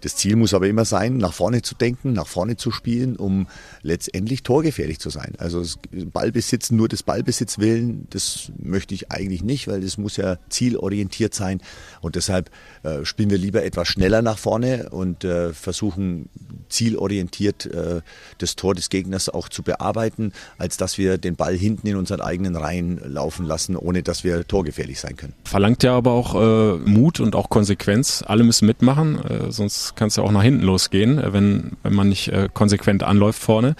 Das 0.02 0.16
Ziel 0.16 0.36
muss 0.36 0.56
aber 0.56 0.68
immer 0.68 0.86
sein, 0.86 1.18
nach 1.18 1.34
vorne 1.34 1.62
zu 1.62 1.76
denken, 1.76 2.14
nach 2.14 2.28
vorne 2.28 2.58
zu 2.58 2.72
spielen, 2.72 3.16
um 3.16 3.48
letztendlich 3.84 4.42
torgefährlich 4.42 5.00
zu 5.00 5.12
sein. 5.12 5.34
Also 5.38 5.64
Ballbesitz, 5.92 6.72
nur 6.72 6.88
des 6.88 7.04
Ballbesitz 7.04 7.60
willen, 7.60 8.08
das 8.10 8.52
möchte 8.58 8.96
ich 8.96 9.12
eigentlich 9.12 9.44
nicht, 9.44 9.68
weil 9.68 9.82
das 9.82 10.00
muss 10.00 10.18
ja 10.18 10.38
zielorientiert 10.50 11.36
sein. 11.36 11.62
Und 12.02 12.16
deshalb 12.16 12.50
äh, 12.82 13.06
spielen 13.06 13.30
wir 13.30 13.38
lieber 13.38 13.64
etwas 13.64 13.88
schneller 13.88 14.24
nach 14.24 14.40
vorne 14.40 14.90
und 14.90 15.13
äh, 15.24 15.54
versuchen 15.54 16.30
zielorientiert 16.70 17.68
äh, 17.68 18.02
das 18.40 18.56
Tor 18.56 18.64
Tor 18.64 18.76
des 18.76 18.90
Gegners 18.90 19.28
auch 19.28 19.50
zu 19.50 19.62
bearbeiten, 19.62 20.32
als 20.58 20.78
dass 20.78 20.98
wir 20.98 21.18
den 21.18 21.36
Ball 21.36 21.54
hinten 21.54 21.86
in 21.86 21.98
unseren 21.98 22.22
eigenen 22.22 22.56
Reihen 22.56 23.00
laufen 23.06 23.46
lassen, 23.46 23.76
ohne 23.76 24.04
dass 24.04 24.24
wir 24.24 24.48
torgefährlich 24.48 25.02
sein 25.02 25.18
können. 25.18 25.34
Verlangt 25.44 25.84
ja 25.84 25.96
aber 25.96 26.12
auch 26.12 26.34
äh, 26.36 26.78
Mut 26.78 27.20
und 27.20 27.36
auch 27.36 27.50
Konsequenz. 27.50 28.24
Alle 28.26 28.44
müssen 28.44 28.66
mitmachen, 28.66 29.20
äh, 29.24 29.52
sonst 29.52 29.98
kann 29.98 30.08
es 30.08 30.16
ja 30.16 30.24
auch 30.24 30.32
nach 30.32 30.44
hinten 30.44 30.64
losgehen, 30.64 31.20
äh, 31.20 31.34
wenn, 31.34 31.74
wenn 31.84 31.94
man 31.94 32.08
nicht 32.08 32.30
äh, 32.30 32.48
konsequent 32.54 33.04
anläuft 33.04 33.42
vorne. 33.42 33.76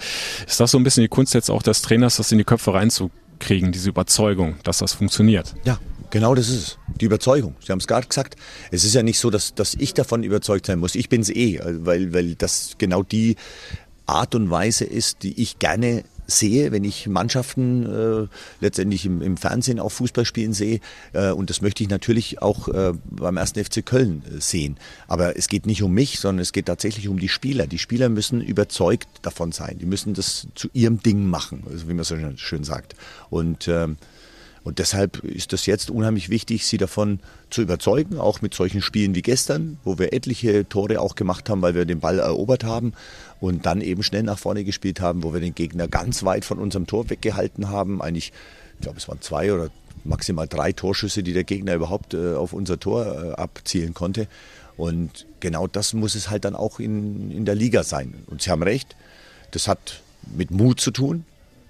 Ist 0.46 0.60
das 0.60 0.70
so 0.70 0.78
ein 0.78 0.84
bisschen 0.84 1.02
die 1.02 1.08
Kunst 1.08 1.32
jetzt 1.32 1.50
auch 1.50 1.62
des 1.62 1.82
Trainers, 1.82 2.16
das 2.16 2.30
in 2.30 2.38
die 2.38 2.44
Köpfe 2.44 2.74
reinzukriegen, 2.74 3.72
diese 3.72 3.88
Überzeugung, 3.88 4.56
dass 4.64 4.78
das 4.78 4.92
funktioniert? 4.92 5.54
Ja, 5.64 5.78
Genau 6.14 6.36
das 6.36 6.48
ist 6.48 6.56
es. 6.56 6.78
Die 7.00 7.06
Überzeugung. 7.06 7.56
Sie 7.60 7.72
haben 7.72 7.80
es 7.80 7.88
gerade 7.88 8.06
gesagt. 8.06 8.36
Es 8.70 8.84
ist 8.84 8.94
ja 8.94 9.02
nicht 9.02 9.18
so, 9.18 9.30
dass, 9.30 9.52
dass 9.56 9.74
ich 9.74 9.94
davon 9.94 10.22
überzeugt 10.22 10.66
sein 10.66 10.78
muss. 10.78 10.94
Ich 10.94 11.08
bin 11.08 11.22
es 11.22 11.28
eh, 11.28 11.58
weil, 11.60 12.14
weil 12.14 12.36
das 12.36 12.76
genau 12.78 13.02
die 13.02 13.34
Art 14.06 14.36
und 14.36 14.48
Weise 14.48 14.84
ist, 14.84 15.24
die 15.24 15.42
ich 15.42 15.58
gerne 15.58 16.04
sehe, 16.28 16.70
wenn 16.70 16.84
ich 16.84 17.08
Mannschaften 17.08 17.84
äh, 17.84 18.28
letztendlich 18.60 19.06
im, 19.06 19.22
im, 19.22 19.36
Fernsehen 19.36 19.80
auch 19.80 19.88
Fußball 19.88 20.24
spielen 20.24 20.52
sehe. 20.52 20.78
Äh, 21.14 21.32
und 21.32 21.50
das 21.50 21.62
möchte 21.62 21.82
ich 21.82 21.90
natürlich 21.90 22.40
auch 22.40 22.68
äh, 22.68 22.92
beim 23.10 23.36
ersten 23.36 23.64
FC 23.64 23.84
Köln 23.84 24.22
äh, 24.24 24.40
sehen. 24.40 24.76
Aber 25.08 25.36
es 25.36 25.48
geht 25.48 25.66
nicht 25.66 25.82
um 25.82 25.92
mich, 25.92 26.20
sondern 26.20 26.42
es 26.42 26.52
geht 26.52 26.66
tatsächlich 26.66 27.08
um 27.08 27.18
die 27.18 27.28
Spieler. 27.28 27.66
Die 27.66 27.78
Spieler 27.78 28.08
müssen 28.08 28.40
überzeugt 28.40 29.08
davon 29.22 29.50
sein. 29.50 29.78
Die 29.80 29.86
müssen 29.86 30.14
das 30.14 30.46
zu 30.54 30.68
ihrem 30.74 31.02
Ding 31.02 31.26
machen, 31.26 31.64
also 31.68 31.88
wie 31.88 31.94
man 31.94 32.04
so 32.04 32.16
schön 32.36 32.62
sagt. 32.62 32.94
Und 33.30 33.66
ähm, 33.66 33.96
und 34.64 34.78
deshalb 34.78 35.22
ist 35.22 35.52
das 35.52 35.66
jetzt 35.66 35.90
unheimlich 35.90 36.30
wichtig, 36.30 36.66
sie 36.66 36.78
davon 36.78 37.20
zu 37.50 37.60
überzeugen, 37.60 38.18
auch 38.18 38.40
mit 38.40 38.54
solchen 38.54 38.80
Spielen 38.80 39.14
wie 39.14 39.20
gestern, 39.20 39.78
wo 39.84 39.98
wir 39.98 40.14
etliche 40.14 40.66
Tore 40.66 41.00
auch 41.00 41.14
gemacht 41.14 41.50
haben, 41.50 41.60
weil 41.60 41.74
wir 41.74 41.84
den 41.84 42.00
Ball 42.00 42.18
erobert 42.18 42.64
haben 42.64 42.94
und 43.40 43.66
dann 43.66 43.82
eben 43.82 44.02
schnell 44.02 44.22
nach 44.22 44.38
vorne 44.38 44.64
gespielt 44.64 45.02
haben, 45.02 45.22
wo 45.22 45.34
wir 45.34 45.40
den 45.40 45.54
Gegner 45.54 45.86
ganz 45.86 46.24
weit 46.24 46.46
von 46.46 46.58
unserem 46.58 46.86
Tor 46.86 47.10
weggehalten 47.10 47.68
haben. 47.68 48.00
Eigentlich, 48.00 48.32
ich 48.76 48.80
glaube, 48.80 48.96
es 48.96 49.06
waren 49.06 49.20
zwei 49.20 49.52
oder 49.52 49.68
maximal 50.02 50.48
drei 50.48 50.72
Torschüsse, 50.72 51.22
die 51.22 51.34
der 51.34 51.44
Gegner 51.44 51.74
überhaupt 51.74 52.14
äh, 52.14 52.34
auf 52.34 52.54
unser 52.54 52.80
Tor 52.80 53.04
äh, 53.04 53.32
abzielen 53.32 53.92
konnte. 53.92 54.28
Und 54.78 55.26
genau 55.40 55.66
das 55.66 55.92
muss 55.92 56.14
es 56.14 56.30
halt 56.30 56.46
dann 56.46 56.56
auch 56.56 56.80
in, 56.80 57.30
in 57.30 57.44
der 57.44 57.54
Liga 57.54 57.84
sein. 57.84 58.14
Und 58.26 58.40
Sie 58.40 58.50
haben 58.50 58.62
recht, 58.62 58.96
das 59.50 59.68
hat 59.68 60.00
mit 60.34 60.50
Mut 60.50 60.80
zu 60.80 60.90
tun, 60.90 61.26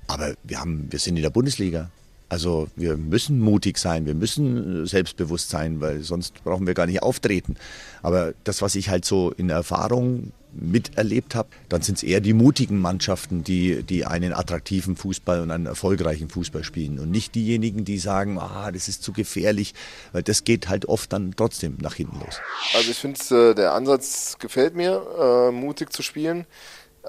aber 0.07 0.35
wir, 0.45 0.61
haben, 0.61 0.87
wir 0.91 1.01
sind 1.01 1.17
in 1.17 1.23
der 1.23 1.31
Bundesliga. 1.31 1.91
Also 2.29 2.69
wir 2.75 2.97
müssen 2.97 3.39
mutig 3.39 3.79
sein, 3.79 4.07
wir 4.07 4.15
müssen 4.15 4.87
selbstbewusst 4.87 5.51
sein, 5.51 5.81
weil 5.81 6.03
sonst 6.03 6.43
brauchen 6.43 6.67
wir 6.67 6.75
gar 6.75 6.87
nicht 6.87 7.03
auftreten. 7.03 7.57
Aber 8.03 8.33
das, 8.45 8.63
was 8.63 8.75
ich 8.75 8.89
halt 8.89 9.05
so 9.05 9.31
in 9.31 9.51
Erfahrung 9.51 10.33
miterlebt 10.57 11.35
habe, 11.35 11.49
dann 11.69 11.83
sind 11.83 11.97
es 11.97 12.03
eher 12.03 12.21
die 12.21 12.33
mutigen 12.33 12.81
Mannschaften, 12.81 13.45
die, 13.45 13.83
die 13.83 14.07
einen 14.07 14.33
attraktiven 14.33 14.97
Fußball 14.97 15.41
und 15.41 15.51
einen 15.51 15.67
erfolgreichen 15.67 16.29
Fußball 16.29 16.65
spielen 16.65 16.99
und 16.99 17.11
nicht 17.11 17.35
diejenigen, 17.35 17.85
die 17.85 17.99
sagen, 17.99 18.39
ah, 18.39 18.71
das 18.71 18.89
ist 18.89 19.03
zu 19.03 19.13
gefährlich, 19.13 19.75
weil 20.13 20.23
das 20.23 20.45
geht 20.45 20.69
halt 20.69 20.87
oft 20.87 21.13
dann 21.13 21.35
trotzdem 21.37 21.77
nach 21.81 21.95
hinten 21.95 22.21
los. 22.21 22.41
Also 22.75 22.91
ich 22.91 22.99
finde, 22.99 23.51
äh, 23.51 23.55
der 23.55 23.75
Ansatz 23.75 24.37
gefällt 24.39 24.75
mir, 24.75 25.03
äh, 25.21 25.51
mutig 25.51 25.93
zu 25.93 26.03
spielen. 26.03 26.47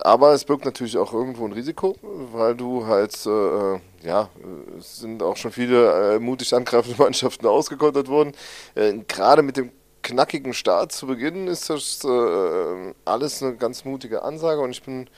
Aber 0.02 0.34
es 0.34 0.44
birgt 0.44 0.66
natürlich 0.66 0.98
auch 0.98 1.14
irgendwo 1.14 1.46
ein 1.46 1.54
Risiko, 1.54 1.96
weil 2.02 2.56
du 2.56 2.86
halt, 2.86 3.16
äh, 3.26 3.80
ja, 4.06 4.30
es 4.78 4.98
sind 4.98 5.24
auch 5.24 5.38
schon 5.38 5.52
viele 5.52 6.16
äh, 6.16 6.20
mutig 6.20 6.54
angreifende 6.54 6.98
Mannschaften 7.02 7.46
ausgekontert 7.48 8.08
worden. 8.10 8.34
Äh, 8.76 9.00
Gerade 9.08 9.42
mit 9.42 9.58
dem 9.58 9.72
knackigen 10.04 10.54
Start 10.54 10.92
zu 10.92 11.08
Beginn 11.08 11.48
ist 11.48 11.70
das 11.70 12.04
äh, 12.04 12.94
alles 13.06 13.42
eine 13.42 13.56
ganz 13.56 13.86
mutige 13.86 14.24
Ansage 14.24 14.62
und 14.62 14.72
ich 14.72 14.84
bin 14.84 15.10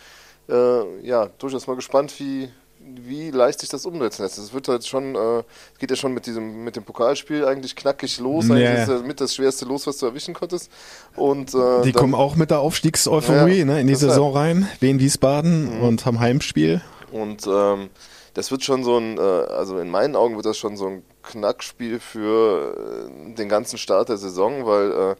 äh, 0.47 0.99
ja 1.01 1.27
durchaus 1.39 1.67
mal 1.67 1.75
gespannt, 1.75 2.17
wie, 2.19 2.49
wie 2.95 3.31
leicht 3.31 3.59
sich 3.59 3.69
das 3.69 3.85
umsetzen 3.85 4.23
lässt. 4.23 4.37
Es 4.37 4.53
wird 4.53 4.67
halt 4.67 4.85
schon, 4.85 5.15
äh, 5.15 5.43
geht 5.79 5.89
ja 5.89 5.95
schon 5.95 6.13
mit 6.13 6.25
diesem, 6.25 6.63
mit 6.63 6.75
dem 6.75 6.83
Pokalspiel 6.83 7.45
eigentlich 7.45 7.75
knackig 7.75 8.19
los. 8.19 8.45
Eigentlich 8.45 8.63
ja. 8.63 8.83
ist 8.83 8.89
ja 8.89 8.99
mit 8.99 9.21
das 9.21 9.35
schwerste 9.35 9.65
Los, 9.65 9.87
was 9.87 9.97
du 9.97 10.05
erwischen 10.05 10.33
konntest. 10.33 10.71
Und, 11.15 11.53
äh, 11.53 11.81
die 11.83 11.91
dann, 11.91 12.01
kommen 12.01 12.15
auch 12.15 12.35
mit 12.35 12.51
der 12.51 12.59
Aufstiegseuphorie 12.59 13.59
ja, 13.59 13.65
ne, 13.65 13.81
in 13.81 13.87
die 13.87 13.95
Saison 13.95 14.35
halt. 14.35 14.47
rein, 14.47 14.67
Wien 14.79 14.99
Wiesbaden 14.99 15.77
mhm. 15.77 15.83
und 15.83 16.05
haben 16.05 16.19
Heimspiel. 16.19 16.81
Und 17.11 17.47
ähm, 17.47 17.89
das 18.33 18.51
wird 18.51 18.63
schon 18.63 18.83
so 18.83 18.97
ein, 18.97 19.17
äh, 19.17 19.21
also 19.21 19.79
in 19.79 19.89
meinen 19.89 20.15
Augen 20.15 20.35
wird 20.35 20.45
das 20.45 20.57
schon 20.57 20.77
so 20.77 20.87
ein 20.87 21.03
Knackspiel 21.23 21.99
für 21.99 23.09
äh, 23.09 23.33
den 23.33 23.49
ganzen 23.49 23.77
Start 23.77 24.09
der 24.09 24.17
Saison, 24.17 24.65
weil 24.65 24.91
äh, 24.91 25.15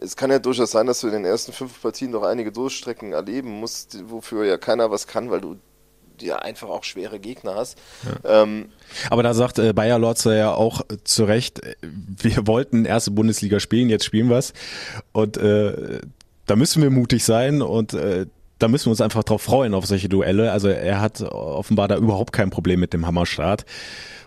es 0.00 0.16
kann 0.16 0.30
ja 0.30 0.38
durchaus 0.38 0.70
sein, 0.70 0.86
dass 0.86 1.00
du 1.00 1.08
in 1.08 1.14
den 1.14 1.24
ersten 1.24 1.52
fünf 1.52 1.80
Partien 1.82 2.10
noch 2.10 2.22
einige 2.22 2.52
Durchstrecken 2.52 3.12
erleben 3.12 3.50
musst, 3.60 3.98
wofür 4.08 4.44
ja 4.44 4.56
keiner 4.56 4.90
was 4.90 5.06
kann, 5.06 5.30
weil 5.30 5.40
du 5.40 5.56
ja 6.22 6.36
einfach 6.36 6.68
auch 6.68 6.84
schwere 6.84 7.18
Gegner 7.18 7.54
hast. 7.54 7.78
Ja. 8.24 8.42
Ähm, 8.42 8.66
Aber 9.10 9.22
da 9.22 9.34
sagt 9.34 9.58
äh, 9.58 9.72
Bayer 9.72 9.98
Lorzer 9.98 10.36
ja 10.36 10.54
auch 10.54 10.80
äh, 10.82 10.96
zu 11.04 11.24
Recht, 11.24 11.64
äh, 11.64 11.74
wir 11.82 12.46
wollten 12.46 12.84
erste 12.84 13.10
Bundesliga 13.10 13.60
spielen, 13.60 13.88
jetzt 13.88 14.04
spielen 14.04 14.28
wir 14.28 14.38
es. 14.38 14.52
Und 15.12 15.36
äh, 15.36 16.00
da 16.46 16.56
müssen 16.56 16.82
wir 16.82 16.90
mutig 16.90 17.24
sein 17.24 17.62
und 17.62 17.92
äh, 17.92 18.26
da 18.58 18.68
müssen 18.68 18.86
wir 18.86 18.90
uns 18.90 19.00
einfach 19.00 19.24
drauf 19.24 19.42
freuen 19.42 19.74
auf 19.74 19.86
solche 19.86 20.08
Duelle. 20.08 20.52
Also 20.52 20.68
er 20.68 21.00
hat 21.00 21.22
offenbar 21.22 21.88
da 21.88 21.96
überhaupt 21.96 22.32
kein 22.32 22.50
Problem 22.50 22.80
mit 22.80 22.92
dem 22.92 23.06
Hammerstart. 23.06 23.64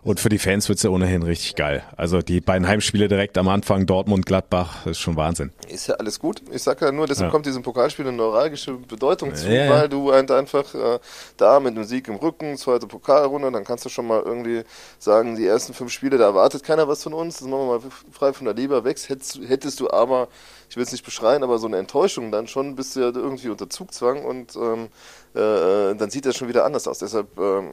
Und 0.04 0.20
für 0.20 0.30
die 0.30 0.40
Fans 0.40 0.68
wird's 0.68 0.82
ja 0.82 0.90
ohnehin 0.90 1.22
richtig 1.22 1.56
geil. 1.56 1.84
Also 1.96 2.24
die 2.24 2.42
beiden 2.42 2.68
Heimspiele 2.68 3.08
direkt 3.08 3.38
am 3.38 3.48
Anfang, 3.48 3.86
Dortmund, 3.86 4.26
Gladbach, 4.26 4.88
ist 4.88 5.00
schon 5.00 5.16
Wahnsinn. 5.16 5.52
Ist 5.70 5.88
ja 5.88 5.96
alles 5.96 6.20
gut. 6.20 6.42
Ich 6.52 6.64
sage 6.64 6.86
ja 6.86 6.92
nur, 6.92 7.06
deshalb 7.06 7.28
ja. 7.28 7.32
kommt 7.32 7.46
diesem 7.46 7.62
Pokalspiel 7.62 8.08
eine 8.08 8.18
neuralgische 8.18 8.74
Bedeutung 8.74 9.36
zu, 9.36 9.54
ja, 9.54 9.70
weil 9.70 9.90
du 9.90 10.12
halt 10.12 10.32
einfach 10.32 10.74
äh, 10.74 10.98
da 11.38 11.60
mit 11.60 11.76
einem 11.76 11.84
Sieg 11.84 12.08
im 12.08 12.16
Rücken, 12.16 12.58
zweite 12.58 12.88
Pokalrunde, 12.88 13.52
dann 13.52 13.64
kannst 13.64 13.86
du 13.86 13.90
schon 13.90 14.08
mal 14.08 14.24
irgendwie 14.24 14.64
sagen, 14.98 15.36
die 15.36 15.46
ersten 15.46 15.76
fünf 15.76 15.92
Spiele, 15.92 16.18
da 16.18 16.26
erwartet 16.26 16.64
keiner 16.64 16.88
was 16.88 17.04
von 17.04 17.14
uns, 17.14 17.38
das 17.38 17.48
machen 17.48 17.68
wir 17.68 17.80
mal 17.80 17.82
frei 18.12 18.34
von 18.34 18.46
der 18.46 18.56
Leber 18.56 18.84
weg. 18.84 18.98
Hättest, 19.08 19.40
hättest 19.48 19.80
du 19.80 19.92
aber, 19.92 20.30
ich 20.72 20.78
will 20.78 20.84
es 20.84 20.94
nicht 20.94 21.04
beschreien, 21.04 21.44
aber 21.44 21.60
so 21.60 21.68
eine 21.68 21.78
Enttäuschung, 21.78 22.32
dann 22.32 22.48
schon 22.48 22.76
bist 22.76 22.96
du 22.96 23.02
ja 23.02 23.12
irgendwie 23.14 23.50
unter 23.50 23.70
Zugzwang 23.70 24.24
und 24.24 24.56
ähm, 24.56 24.88
äh, 25.34 25.94
dann 25.96 26.10
sieht 26.10 26.26
das 26.26 26.38
schon 26.38 26.48
wieder 26.48 26.64
anders 26.64 26.88
aus. 26.88 27.00
Deshalb, 27.00 27.38
äh, 27.38 27.64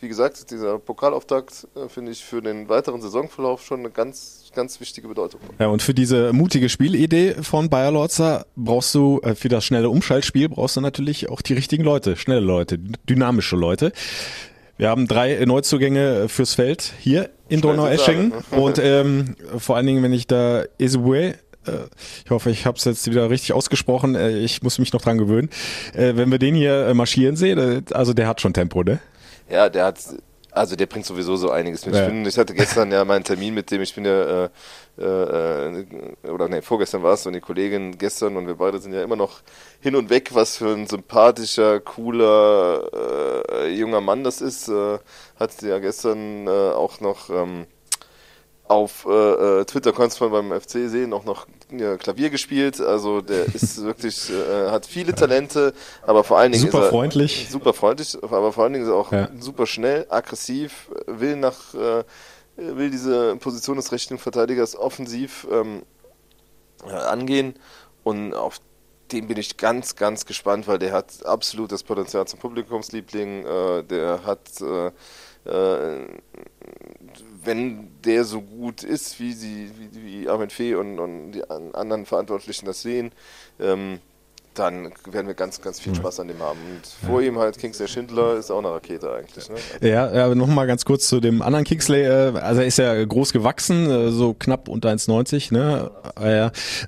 wie 0.00 0.06
gesagt, 0.06 0.52
dieser 0.52 0.78
Pokalauftakt 0.78 1.66
äh, 1.74 1.88
finde 1.88 2.12
ich 2.12 2.24
für 2.24 2.40
den 2.40 2.68
weiteren 2.68 3.02
Saisonverlauf 3.02 3.64
schon 3.64 3.80
eine 3.80 3.90
ganz, 3.90 4.52
ganz 4.54 4.78
wichtige 4.78 5.08
Bedeutung. 5.08 5.40
Ja, 5.58 5.66
und 5.66 5.82
für 5.82 5.94
diese 5.94 6.32
mutige 6.32 6.68
Spielidee 6.68 7.34
von 7.42 7.70
Bayer 7.70 7.90
Lorzer 7.90 8.46
brauchst 8.54 8.94
du, 8.94 9.20
äh, 9.24 9.34
für 9.34 9.48
das 9.48 9.64
schnelle 9.64 9.90
Umschaltspiel 9.90 10.48
brauchst 10.48 10.76
du 10.76 10.80
natürlich 10.80 11.28
auch 11.30 11.42
die 11.42 11.54
richtigen 11.54 11.82
Leute, 11.82 12.14
schnelle 12.14 12.40
Leute, 12.40 12.78
dynamische 12.78 13.56
Leute. 13.56 13.90
Wir 14.76 14.90
haben 14.90 15.06
drei 15.06 15.44
Neuzugänge 15.44 16.28
fürs 16.28 16.54
Feld 16.54 16.92
hier 16.98 17.30
in 17.48 17.60
Donau-Eschingen 17.60 18.32
und 18.50 18.80
ähm, 18.80 19.36
vor 19.58 19.76
allen 19.76 19.86
Dingen, 19.86 20.02
wenn 20.02 20.12
ich 20.12 20.26
da 20.26 20.64
äh, 20.78 20.88
ich 22.24 22.30
hoffe, 22.30 22.50
ich 22.50 22.66
habe 22.66 22.78
es 22.78 22.84
jetzt 22.84 23.08
wieder 23.10 23.30
richtig 23.30 23.52
ausgesprochen. 23.52 24.14
Äh, 24.14 24.38
ich 24.38 24.62
muss 24.62 24.78
mich 24.78 24.92
noch 24.92 25.02
dran 25.02 25.18
gewöhnen. 25.18 25.50
Äh, 25.94 26.16
wenn 26.16 26.30
wir 26.30 26.38
den 26.38 26.54
hier 26.54 26.92
marschieren 26.94 27.36
sehen, 27.36 27.84
also 27.92 28.12
der 28.12 28.28
hat 28.28 28.40
schon 28.40 28.52
Tempo, 28.52 28.82
ne? 28.82 29.00
Ja, 29.50 29.68
der 29.68 29.86
hat, 29.86 29.98
also 30.50 30.76
der 30.76 30.86
bringt 30.86 31.04
sowieso 31.04 31.36
so 31.36 31.50
einiges 31.50 31.84
mit. 31.84 31.94
Ja. 31.94 32.02
Ich, 32.02 32.08
bin, 32.08 32.26
ich 32.26 32.38
hatte 32.38 32.54
gestern 32.54 32.92
ja 32.92 33.04
meinen 33.04 33.24
Termin 33.24 33.54
mit 33.54 33.70
dem, 33.70 33.82
ich 33.82 33.94
bin 33.94 34.04
ja, 34.04 34.44
äh, 34.44 34.48
äh, 34.98 35.84
oder 36.28 36.48
nee, 36.48 36.62
vorgestern 36.62 37.02
war 37.02 37.14
es 37.14 37.26
und 37.26 37.32
die 37.32 37.40
Kollegin 37.40 37.98
gestern 37.98 38.36
und 38.36 38.46
wir 38.46 38.54
beide 38.54 38.78
sind 38.78 38.92
ja 38.92 39.02
immer 39.02 39.16
noch 39.16 39.40
hin 39.80 39.96
und 39.96 40.10
weg, 40.10 40.30
was 40.32 40.56
für 40.56 40.72
ein 40.72 40.86
sympathischer, 40.86 41.80
cooler, 41.80 42.88
äh, 43.50 43.68
junger 43.74 44.00
Mann 44.00 44.22
das 44.24 44.40
ist. 44.40 44.68
Äh, 44.68 44.98
hat 45.38 45.60
ja 45.62 45.78
gestern 45.80 46.46
äh, 46.46 46.50
auch 46.50 47.00
noch 47.00 47.30
ähm, 47.30 47.66
auf 48.66 49.06
äh, 49.06 49.10
äh, 49.60 49.64
Twitter 49.66 49.92
konntest 49.92 50.20
man 50.20 50.30
beim 50.30 50.60
FC 50.60 50.88
sehen, 50.88 51.12
auch 51.12 51.24
noch 51.24 51.46
ja, 51.70 51.96
Klavier 51.96 52.30
gespielt. 52.30 52.80
Also 52.80 53.20
der 53.20 53.46
ist 53.54 53.82
wirklich, 53.82 54.30
äh, 54.30 54.70
hat 54.70 54.86
viele 54.86 55.14
Talente, 55.14 55.74
aber 56.02 56.24
vor 56.24 56.38
allen 56.38 56.52
Dingen 56.52 56.64
super 56.64 56.78
ist 56.78 56.84
er 56.84 56.90
freundlich. 56.90 57.48
super 57.50 57.74
freundlich, 57.74 58.16
aber 58.22 58.52
vor 58.52 58.64
allen 58.64 58.72
Dingen 58.72 58.86
ist 58.86 58.90
er 58.90 58.96
auch 58.96 59.12
ja. 59.12 59.28
super 59.38 59.66
schnell, 59.66 60.06
aggressiv, 60.08 60.90
will 61.06 61.36
nach 61.36 61.74
äh, 61.74 62.04
will 62.56 62.90
diese 62.90 63.36
Position 63.36 63.76
des 63.76 63.92
rechten 63.92 64.16
Verteidigers 64.16 64.76
offensiv 64.76 65.46
ähm, 65.50 65.82
angehen 66.86 67.54
und 68.02 68.34
auf 68.34 68.60
den 69.12 69.28
bin 69.28 69.36
ich 69.36 69.56
ganz, 69.58 69.96
ganz 69.96 70.24
gespannt, 70.24 70.66
weil 70.66 70.78
der 70.78 70.92
hat 70.92 71.26
absolut 71.26 71.72
das 71.72 71.82
Potenzial 71.82 72.26
zum 72.26 72.38
Publikumsliebling. 72.38 73.44
Äh, 73.44 73.84
der 73.84 74.24
hat 74.24 74.60
äh, 74.60 74.86
äh, 74.86 74.92
wenn 77.44 77.88
der 78.04 78.24
so 78.24 78.40
gut 78.40 78.82
ist, 78.82 79.20
wie 79.20 79.32
sie, 79.32 79.70
wie, 79.78 80.22
wie 80.22 80.28
Armin 80.28 80.50
Fee 80.50 80.74
und, 80.74 80.98
und 80.98 81.32
die 81.32 81.44
anderen 81.48 82.06
Verantwortlichen 82.06 82.66
das 82.66 82.82
sehen, 82.82 83.12
ähm, 83.60 84.00
dann 84.54 84.92
werden 85.10 85.26
wir 85.26 85.34
ganz, 85.34 85.60
ganz 85.60 85.80
viel 85.80 85.94
Spaß 85.94 86.20
an 86.20 86.28
dem 86.28 86.38
haben. 86.38 86.58
Und 86.76 86.86
vor 87.06 87.20
ihm 87.20 87.38
halt 87.38 87.58
Kingsley 87.58 87.88
Schindler 87.88 88.36
ist 88.36 88.50
auch 88.50 88.58
eine 88.58 88.70
Rakete 88.70 89.12
eigentlich. 89.12 89.48
Ne? 89.48 89.56
Ja, 89.80 90.14
ja 90.14 90.34
nochmal 90.34 90.66
ganz 90.66 90.84
kurz 90.84 91.08
zu 91.08 91.20
dem 91.20 91.42
anderen 91.42 91.64
Kingsley. 91.64 92.02
Äh, 92.02 92.38
also 92.38 92.60
er 92.60 92.66
ist 92.66 92.78
ja 92.78 93.04
groß 93.04 93.32
gewachsen, 93.32 93.90
äh, 93.90 94.10
so 94.10 94.34
knapp 94.34 94.68
unter 94.68 94.90
1,90, 94.90 95.52
ne? 95.52 95.90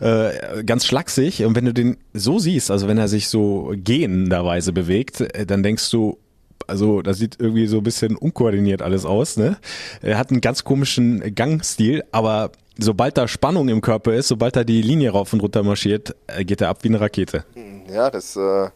Äh, 0.01 0.63
ganz 0.65 0.87
schlaksig. 0.87 1.45
Und 1.45 1.57
wenn 1.57 1.65
du 1.65 1.75
den 1.75 1.97
so 2.13 2.39
siehst, 2.39 2.71
also 2.71 2.89
wenn 2.89 2.99
er 2.99 3.09
sich 3.09 3.29
so 3.29 3.73
gehenderweise 3.75 4.73
bewegt, 4.73 5.21
äh, 5.21 5.45
dann 5.45 5.63
denkst 5.63 5.91
du, 5.91 6.19
also 6.67 7.03
das 7.03 7.19
sieht 7.19 7.37
irgendwie 7.39 7.67
so 7.67 7.79
ein 7.79 7.83
bisschen 7.83 8.17
unkoordiniert 8.17 8.83
alles 8.83 9.05
aus. 9.05 9.37
Ne? 9.37 9.57
Er 10.03 10.19
hat 10.19 10.31
einen 10.31 10.41
ganz 10.41 10.65
komischen 10.65 11.35
Gangstil, 11.35 12.05
aber 12.13 12.51
sobald 12.79 13.17
da 13.17 13.29
Spannung 13.29 13.69
im 13.69 13.81
Körper 13.81 14.15
ist, 14.15 14.29
sobald 14.29 14.57
er 14.57 14.65
die 14.65 14.83
Linie 14.83 15.11
rauf 15.11 15.33
und 15.33 15.41
runter 15.41 15.63
marschiert, 15.63 16.15
äh, 16.27 16.45
geht 16.45 16.61
er 16.61 16.69
ab 16.69 16.79
wie 16.83 16.89
eine 16.89 17.01
Rakete. 17.01 17.45
Ja, 17.93 18.11
das 18.11 18.37
äh, 18.37 18.69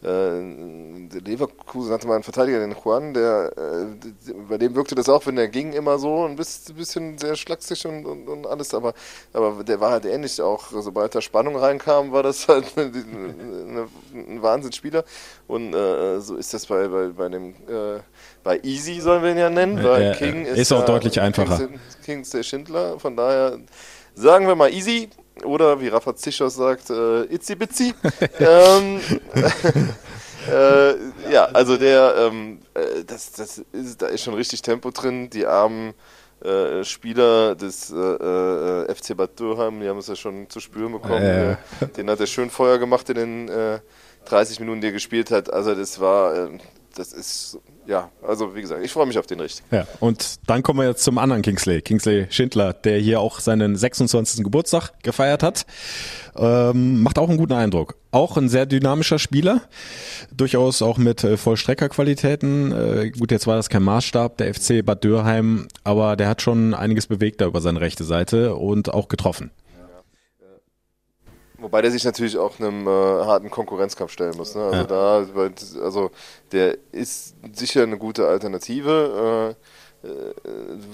Leverkusen 0.00 1.92
hatte 1.92 2.06
mal 2.06 2.14
einen 2.14 2.22
Verteidiger, 2.22 2.60
den 2.60 2.76
Juan, 2.84 3.14
der 3.14 3.52
äh, 3.56 4.32
bei 4.48 4.56
dem 4.56 4.76
wirkte 4.76 4.94
das 4.94 5.08
auch, 5.08 5.26
wenn 5.26 5.34
der 5.34 5.48
ging, 5.48 5.72
immer 5.72 5.98
so 5.98 6.24
ein 6.24 6.36
bisschen 6.36 7.18
sehr 7.18 7.34
schlaksig 7.34 7.84
und, 7.84 8.06
und, 8.06 8.28
und, 8.28 8.46
alles, 8.46 8.74
aber, 8.74 8.94
aber 9.32 9.64
der 9.64 9.80
war 9.80 9.90
halt 9.90 10.04
ähnlich 10.04 10.40
auch, 10.40 10.66
sobald 10.70 11.16
da 11.16 11.20
Spannung 11.20 11.56
reinkam, 11.56 12.12
war 12.12 12.22
das 12.22 12.46
halt 12.46 12.66
eine, 12.76 12.86
eine, 12.92 13.88
ein 14.14 14.40
Wahnsinnsspieler 14.40 15.04
und 15.48 15.74
äh, 15.74 16.20
so 16.20 16.36
ist 16.36 16.54
das 16.54 16.66
bei, 16.66 16.86
bei, 16.86 17.08
bei 17.08 17.28
dem 17.28 17.54
äh, 17.68 17.98
bei 18.44 18.60
Easy 18.62 19.00
sollen 19.00 19.24
wir 19.24 19.32
ihn 19.32 19.38
ja 19.38 19.50
nennen, 19.50 19.82
weil 19.82 20.14
King 20.14 20.46
ist, 20.46 20.58
ist 20.58 20.72
auch 20.72 20.84
deutlich 20.84 21.20
einfacher. 21.20 21.68
King 22.04 22.22
ist 22.22 22.32
der 22.34 22.44
Schindler, 22.44 23.00
von 23.00 23.16
daher 23.16 23.58
sagen 24.14 24.46
wir 24.46 24.54
mal 24.54 24.72
Easy, 24.72 25.08
oder 25.44 25.80
wie 25.80 25.88
Rafa 25.88 26.14
Zischers 26.14 26.54
sagt, 26.54 26.90
äh, 26.90 27.22
Itzi 27.24 27.54
Bitzi. 27.54 27.94
ähm, 28.40 29.00
äh, 30.50 31.32
ja, 31.32 31.44
also 31.46 31.76
der, 31.76 32.14
ähm, 32.18 32.60
äh, 32.74 33.04
das, 33.06 33.32
das 33.32 33.62
ist, 33.72 34.02
da 34.02 34.06
ist 34.06 34.22
schon 34.22 34.34
richtig 34.34 34.62
Tempo 34.62 34.90
drin. 34.90 35.30
Die 35.30 35.46
armen 35.46 35.94
äh, 36.44 36.84
Spieler 36.84 37.54
des 37.54 37.90
äh, 37.90 37.96
äh 37.96 38.94
FC 38.94 39.16
Bad 39.16 39.38
Dürheim, 39.38 39.80
die 39.80 39.88
haben 39.88 39.98
es 39.98 40.08
ja 40.08 40.16
schon 40.16 40.48
zu 40.48 40.60
spüren 40.60 40.92
bekommen. 40.92 41.22
Äh. 41.22 41.56
Den 41.96 42.08
hat 42.10 42.20
er 42.20 42.26
schön 42.26 42.50
Feuer 42.50 42.78
gemacht 42.78 43.08
in 43.10 43.16
den 43.48 43.80
30 44.26 44.60
Minuten, 44.60 44.80
die 44.80 44.88
er 44.88 44.92
gespielt 44.92 45.30
hat. 45.30 45.52
Also 45.52 45.74
das 45.74 46.00
war, 46.00 46.50
das 46.98 47.12
ist 47.12 47.58
ja, 47.86 48.10
also 48.26 48.54
wie 48.54 48.60
gesagt, 48.60 48.84
ich 48.84 48.92
freue 48.92 49.06
mich 49.06 49.18
auf 49.18 49.26
den 49.26 49.40
richtig. 49.40 49.64
Ja, 49.70 49.86
und 50.00 50.40
dann 50.46 50.62
kommen 50.62 50.80
wir 50.80 50.88
jetzt 50.88 51.04
zum 51.04 51.16
anderen 51.16 51.42
Kingsley, 51.42 51.80
Kingsley 51.80 52.26
Schindler, 52.28 52.72
der 52.72 52.98
hier 52.98 53.20
auch 53.20 53.40
seinen 53.40 53.76
26. 53.76 54.44
Geburtstag 54.44 54.92
gefeiert 55.02 55.42
hat. 55.42 55.64
Ähm, 56.36 57.02
macht 57.02 57.18
auch 57.18 57.28
einen 57.28 57.38
guten 57.38 57.54
Eindruck. 57.54 57.96
Auch 58.10 58.36
ein 58.36 58.48
sehr 58.48 58.66
dynamischer 58.66 59.18
Spieler, 59.18 59.62
durchaus 60.34 60.82
auch 60.82 60.98
mit 60.98 61.24
äh, 61.24 61.36
Vollstreckerqualitäten. 61.36 62.72
Äh, 62.72 63.10
gut, 63.10 63.30
jetzt 63.30 63.46
war 63.46 63.56
das 63.56 63.68
kein 63.68 63.82
Maßstab, 63.82 64.36
der 64.38 64.54
FC 64.54 64.84
Bad 64.84 65.04
Dürheim, 65.04 65.68
aber 65.84 66.16
der 66.16 66.28
hat 66.28 66.42
schon 66.42 66.74
einiges 66.74 67.06
bewegt 67.06 67.40
da 67.40 67.46
über 67.46 67.60
seine 67.60 67.80
rechte 67.80 68.04
Seite 68.04 68.54
und 68.54 68.92
auch 68.92 69.08
getroffen. 69.08 69.50
Wobei 71.58 71.82
der 71.82 71.90
sich 71.90 72.04
natürlich 72.04 72.38
auch 72.38 72.60
einem 72.60 72.86
äh, 72.86 72.90
harten 72.90 73.50
Konkurrenzkampf 73.50 74.12
stellen 74.12 74.36
muss. 74.36 74.54
Ne? 74.54 74.62
Also 74.62 74.76
ja. 74.76 74.84
da, 74.84 75.82
also 75.82 76.10
der 76.52 76.78
ist 76.92 77.34
sicher 77.52 77.82
eine 77.82 77.98
gute 77.98 78.28
Alternative. 78.28 79.56
Äh, 79.56 80.06
äh, 80.06 80.32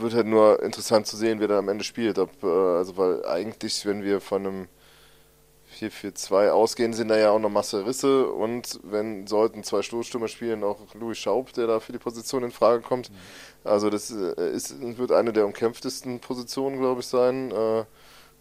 wird 0.00 0.14
halt 0.14 0.26
nur 0.26 0.62
interessant 0.62 1.06
zu 1.06 1.16
sehen, 1.18 1.38
wer 1.38 1.48
da 1.48 1.58
am 1.58 1.68
Ende 1.68 1.84
spielt. 1.84 2.18
Ob, 2.18 2.30
äh, 2.42 2.46
also 2.46 2.96
weil 2.96 3.26
eigentlich, 3.26 3.84
wenn 3.84 4.02
wir 4.02 4.20
von 4.22 4.46
einem 4.46 4.68
4-4-2 5.78 6.50
ausgehen, 6.50 6.94
sind 6.94 7.08
da 7.08 7.18
ja 7.18 7.30
auch 7.30 7.38
noch 7.38 7.50
Masse 7.50 7.84
Risse 7.84 8.26
und 8.28 8.80
wenn 8.84 9.26
sollten 9.26 9.64
zwei 9.64 9.82
Stoßstürmer 9.82 10.28
spielen, 10.28 10.64
auch 10.64 10.78
Louis 10.94 11.18
Schaub, 11.18 11.52
der 11.52 11.66
da 11.66 11.80
für 11.80 11.92
die 11.92 11.98
Position 11.98 12.44
in 12.44 12.52
Frage 12.52 12.80
kommt. 12.80 13.10
Mhm. 13.10 13.14
Also 13.64 13.90
das 13.90 14.10
äh, 14.10 14.50
ist, 14.50 14.74
wird 14.80 15.12
eine 15.12 15.32
der 15.34 15.44
umkämpftesten 15.44 16.20
Positionen, 16.20 16.78
glaube 16.78 17.00
ich, 17.00 17.06
sein. 17.06 17.52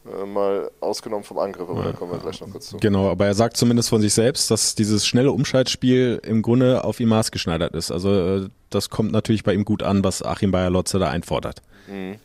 Äh, 0.05 0.25
mal 0.25 0.69
ausgenommen 0.81 1.23
vom 1.23 1.39
Angriff, 1.39 1.69
aber 1.69 1.79
ja, 1.79 1.91
da 1.91 1.93
kommen 1.93 2.11
wir 2.11 2.19
gleich 2.19 2.41
noch 2.41 2.51
kurz 2.51 2.67
zu. 2.67 2.77
Genau, 2.77 3.09
aber 3.09 3.25
er 3.25 3.33
sagt 3.33 3.55
zumindest 3.55 3.89
von 3.89 4.01
sich 4.01 4.13
selbst, 4.13 4.51
dass 4.51 4.75
dieses 4.75 5.05
schnelle 5.05 5.31
Umschaltspiel 5.31 6.19
im 6.23 6.41
Grunde 6.41 6.83
auf 6.83 6.99
ihm 6.99 7.09
maßgeschneidert 7.09 7.73
ist. 7.73 7.89
Also 7.91 8.11
äh, 8.11 8.49
das 8.69 8.89
kommt 8.89 9.13
natürlich 9.13 9.43
bei 9.43 9.53
ihm 9.53 9.63
gut 9.63 9.81
an, 9.81 10.03
was 10.03 10.21
Achim 10.21 10.51
Bayer-Lotze 10.51 10.99
da 10.99 11.09
einfordert. 11.09 11.61
Mhm. 11.87 12.15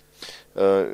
Äh, 0.57 0.87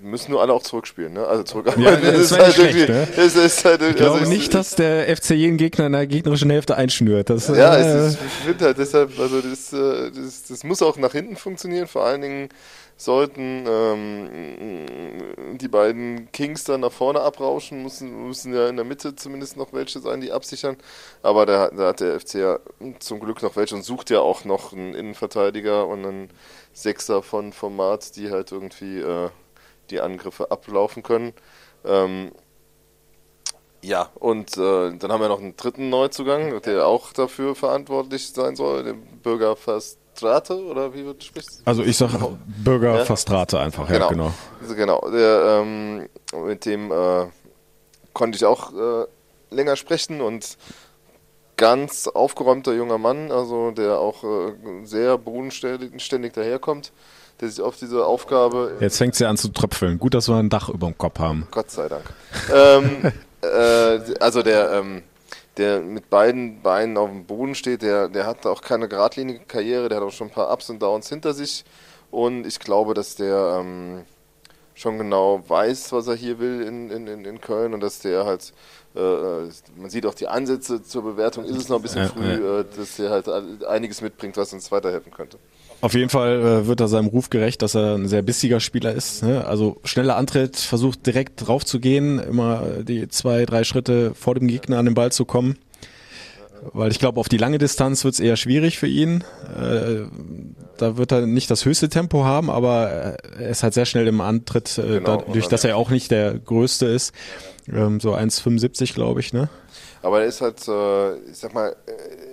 müssen 0.00 0.30
nur 0.30 0.40
alle 0.40 0.52
auch 0.52 0.62
zurückspielen, 0.62 1.12
ne? 1.12 1.26
Also 1.26 1.42
zurück. 1.42 1.74
Ja, 1.76 1.96
das 2.00 2.18
ist 2.18 2.38
halt 2.38 2.54
schlecht, 2.54 2.88
ne? 2.88 3.08
es 3.16 3.34
ist 3.34 3.64
halt, 3.64 3.82
ich 3.82 3.96
glaube 3.96 4.20
also 4.20 4.30
nicht, 4.30 4.54
dass 4.54 4.76
der 4.76 5.16
FC 5.16 5.30
jeden 5.30 5.56
Gegner 5.56 5.86
in 5.86 5.92
der 5.92 6.06
gegnerischen 6.06 6.50
Hälfte 6.50 6.76
einschnürt. 6.76 7.30
Das, 7.30 7.48
ja, 7.48 7.74
äh, 7.76 8.06
ist, 8.06 8.18
ich 8.24 8.46
finde 8.46 8.64
halt 8.66 8.78
deshalb, 8.78 9.18
also 9.18 9.40
das, 9.40 9.72
äh, 9.72 10.12
das, 10.12 10.44
das 10.44 10.62
muss 10.62 10.82
auch 10.82 10.96
nach 10.98 11.12
hinten 11.12 11.34
funktionieren, 11.34 11.88
vor 11.88 12.04
allen 12.04 12.22
Dingen 12.22 12.48
sollten 12.98 13.64
ähm, 13.66 15.56
die 15.56 15.68
beiden 15.68 16.30
Kings 16.32 16.64
dann 16.64 16.80
nach 16.80 16.90
vorne 16.90 17.20
abrauschen, 17.20 17.84
müssen, 17.84 18.26
müssen 18.26 18.52
ja 18.52 18.68
in 18.68 18.74
der 18.74 18.84
Mitte 18.84 19.14
zumindest 19.14 19.56
noch 19.56 19.72
welche 19.72 20.00
sein, 20.00 20.20
die 20.20 20.32
absichern. 20.32 20.76
Aber 21.22 21.46
da, 21.46 21.68
da 21.68 21.88
hat 21.88 22.00
der 22.00 22.18
FC 22.18 22.34
ja 22.34 22.58
zum 22.98 23.20
Glück 23.20 23.40
noch 23.42 23.54
welche 23.54 23.76
und 23.76 23.84
sucht 23.84 24.10
ja 24.10 24.20
auch 24.20 24.44
noch 24.44 24.72
einen 24.72 24.94
Innenverteidiger 24.94 25.86
und 25.86 26.04
einen 26.04 26.30
Sechser 26.72 27.22
von 27.22 27.52
Format, 27.52 28.16
die 28.16 28.30
halt 28.30 28.50
irgendwie 28.50 28.98
äh, 28.98 29.30
die 29.90 30.00
Angriffe 30.00 30.50
ablaufen 30.50 31.04
können. 31.04 31.34
Ähm, 31.84 32.32
ja, 33.80 34.10
und 34.16 34.56
äh, 34.56 34.96
dann 34.96 35.12
haben 35.12 35.20
wir 35.20 35.28
noch 35.28 35.38
einen 35.38 35.56
dritten 35.56 35.88
Neuzugang, 35.88 36.60
der 36.62 36.88
auch 36.88 37.12
dafür 37.12 37.54
verantwortlich 37.54 38.32
sein 38.32 38.56
soll, 38.56 38.82
den 38.82 39.00
Bürger 39.22 39.54
fast 39.54 40.00
Fastrate 40.18 40.54
oder 40.54 40.92
wie 40.94 41.04
wird 41.04 41.22
sprichst? 41.22 41.62
Also 41.64 41.82
ich 41.82 41.96
sage 41.96 42.18
Bürger 42.46 42.98
ja? 42.98 43.04
Fastrate 43.04 43.60
einfach, 43.60 43.86
genau. 43.86 44.06
ja 44.06 44.10
genau. 44.10 44.32
Genau, 44.74 45.10
der, 45.10 45.62
ähm, 45.62 46.08
mit 46.44 46.64
dem 46.64 46.90
äh, 46.90 47.26
konnte 48.12 48.36
ich 48.36 48.44
auch 48.44 48.72
äh, 48.72 49.06
länger 49.50 49.76
sprechen 49.76 50.20
und 50.20 50.58
ganz 51.56 52.08
aufgeräumter 52.08 52.72
junger 52.74 52.98
Mann, 52.98 53.30
also 53.30 53.70
der 53.70 53.98
auch 53.98 54.24
äh, 54.24 54.52
sehr 54.84 55.18
bodenständig 55.18 56.32
daherkommt, 56.32 56.92
der 57.40 57.48
sich 57.48 57.60
auf 57.60 57.76
diese 57.76 58.04
Aufgabe... 58.04 58.76
Jetzt 58.80 58.98
fängt 58.98 59.14
sie 59.14 59.24
an 59.24 59.36
zu 59.36 59.48
tröpfeln. 59.48 59.98
Gut, 59.98 60.14
dass 60.14 60.28
wir 60.28 60.36
ein 60.36 60.50
Dach 60.50 60.68
über 60.68 60.86
dem 60.88 60.98
Kopf 60.98 61.18
haben. 61.18 61.46
Gott 61.50 61.70
sei 61.70 61.88
Dank. 61.88 62.04
ähm, 62.52 63.12
äh, 63.42 64.14
also 64.20 64.42
der... 64.42 64.72
Ähm, 64.72 65.02
der 65.58 65.80
mit 65.80 66.08
beiden 66.08 66.62
Beinen 66.62 66.96
auf 66.96 67.10
dem 67.10 67.26
Boden 67.26 67.54
steht, 67.54 67.82
der, 67.82 68.08
der 68.08 68.26
hat 68.26 68.46
auch 68.46 68.62
keine 68.62 68.88
geradlinige 68.88 69.40
Karriere, 69.40 69.88
der 69.88 69.98
hat 69.98 70.04
auch 70.04 70.12
schon 70.12 70.28
ein 70.28 70.32
paar 70.32 70.52
Ups 70.52 70.70
und 70.70 70.80
Downs 70.80 71.08
hinter 71.08 71.34
sich. 71.34 71.64
Und 72.10 72.46
ich 72.46 72.58
glaube, 72.58 72.94
dass 72.94 73.16
der 73.16 73.58
ähm, 73.60 74.04
schon 74.74 74.96
genau 74.98 75.42
weiß, 75.46 75.92
was 75.92 76.06
er 76.06 76.14
hier 76.14 76.38
will 76.38 76.62
in, 76.62 76.90
in, 76.90 77.24
in 77.24 77.40
Köln 77.40 77.74
und 77.74 77.80
dass 77.80 77.98
der 77.98 78.24
halt, 78.24 78.52
äh, 78.94 79.00
äh, 79.00 79.50
man 79.76 79.90
sieht 79.90 80.06
auch 80.06 80.14
die 80.14 80.28
Ansätze 80.28 80.82
zur 80.82 81.02
Bewertung, 81.02 81.44
ist 81.44 81.56
es 81.56 81.68
noch 81.68 81.76
ein 81.76 81.82
bisschen 81.82 82.08
früh. 82.08 82.60
Äh, 82.60 82.64
dass 82.76 82.96
der 82.96 83.10
halt 83.10 83.28
einiges 83.64 84.00
mitbringt, 84.00 84.36
was 84.36 84.52
uns 84.52 84.70
weiterhelfen 84.70 85.12
könnte. 85.12 85.38
Auf 85.80 85.94
jeden 85.94 86.10
Fall 86.10 86.40
äh, 86.40 86.66
wird 86.66 86.80
er 86.80 86.88
seinem 86.88 87.06
Ruf 87.06 87.30
gerecht, 87.30 87.62
dass 87.62 87.76
er 87.76 87.94
ein 87.94 88.08
sehr 88.08 88.22
bissiger 88.22 88.58
Spieler 88.58 88.92
ist. 88.92 89.22
Ne? 89.22 89.46
Also 89.46 89.78
schneller 89.84 90.16
Antritt, 90.16 90.56
versucht 90.56 91.06
direkt 91.06 91.46
drauf 91.46 91.64
zu 91.64 91.78
gehen, 91.78 92.18
immer 92.18 92.62
die 92.82 93.08
zwei, 93.08 93.44
drei 93.44 93.62
Schritte 93.62 94.12
vor 94.14 94.34
dem 94.34 94.48
Gegner 94.48 94.78
an 94.78 94.86
den 94.86 94.94
Ball 94.94 95.12
zu 95.12 95.24
kommen. 95.24 95.56
Weil 96.72 96.90
ich 96.90 96.98
glaube, 96.98 97.20
auf 97.20 97.28
die 97.28 97.36
lange 97.36 97.58
Distanz 97.58 98.04
wird 98.04 98.14
es 98.14 98.20
eher 98.20 98.36
schwierig 98.36 98.78
für 98.78 98.88
ihn. 98.88 99.22
Äh, 99.56 100.06
da 100.76 100.96
wird 100.96 101.12
er 101.12 101.26
nicht 101.26 101.48
das 101.50 101.64
höchste 101.64 101.88
Tempo 101.88 102.24
haben, 102.24 102.50
aber 102.50 102.88
er 103.38 103.48
ist 103.48 103.62
halt 103.62 103.74
sehr 103.74 103.86
schnell 103.86 104.08
im 104.08 104.20
Antritt, 104.20 104.76
äh, 104.78 104.98
genau, 104.98 105.18
dadurch, 105.18 105.46
dass 105.46 105.62
er 105.62 105.76
auch 105.76 105.90
nicht 105.90 106.10
der 106.10 106.38
größte 106.38 106.86
ist. 106.86 107.12
Ähm, 107.72 108.00
so 108.00 108.14
1,75 108.14 108.94
glaube 108.94 109.20
ich, 109.20 109.32
ne? 109.32 109.48
Aber 110.02 110.20
er 110.20 110.26
ist 110.26 110.40
halt, 110.40 110.66
äh, 110.66 111.30
ich 111.30 111.38
sag 111.38 111.54
mal, 111.54 111.76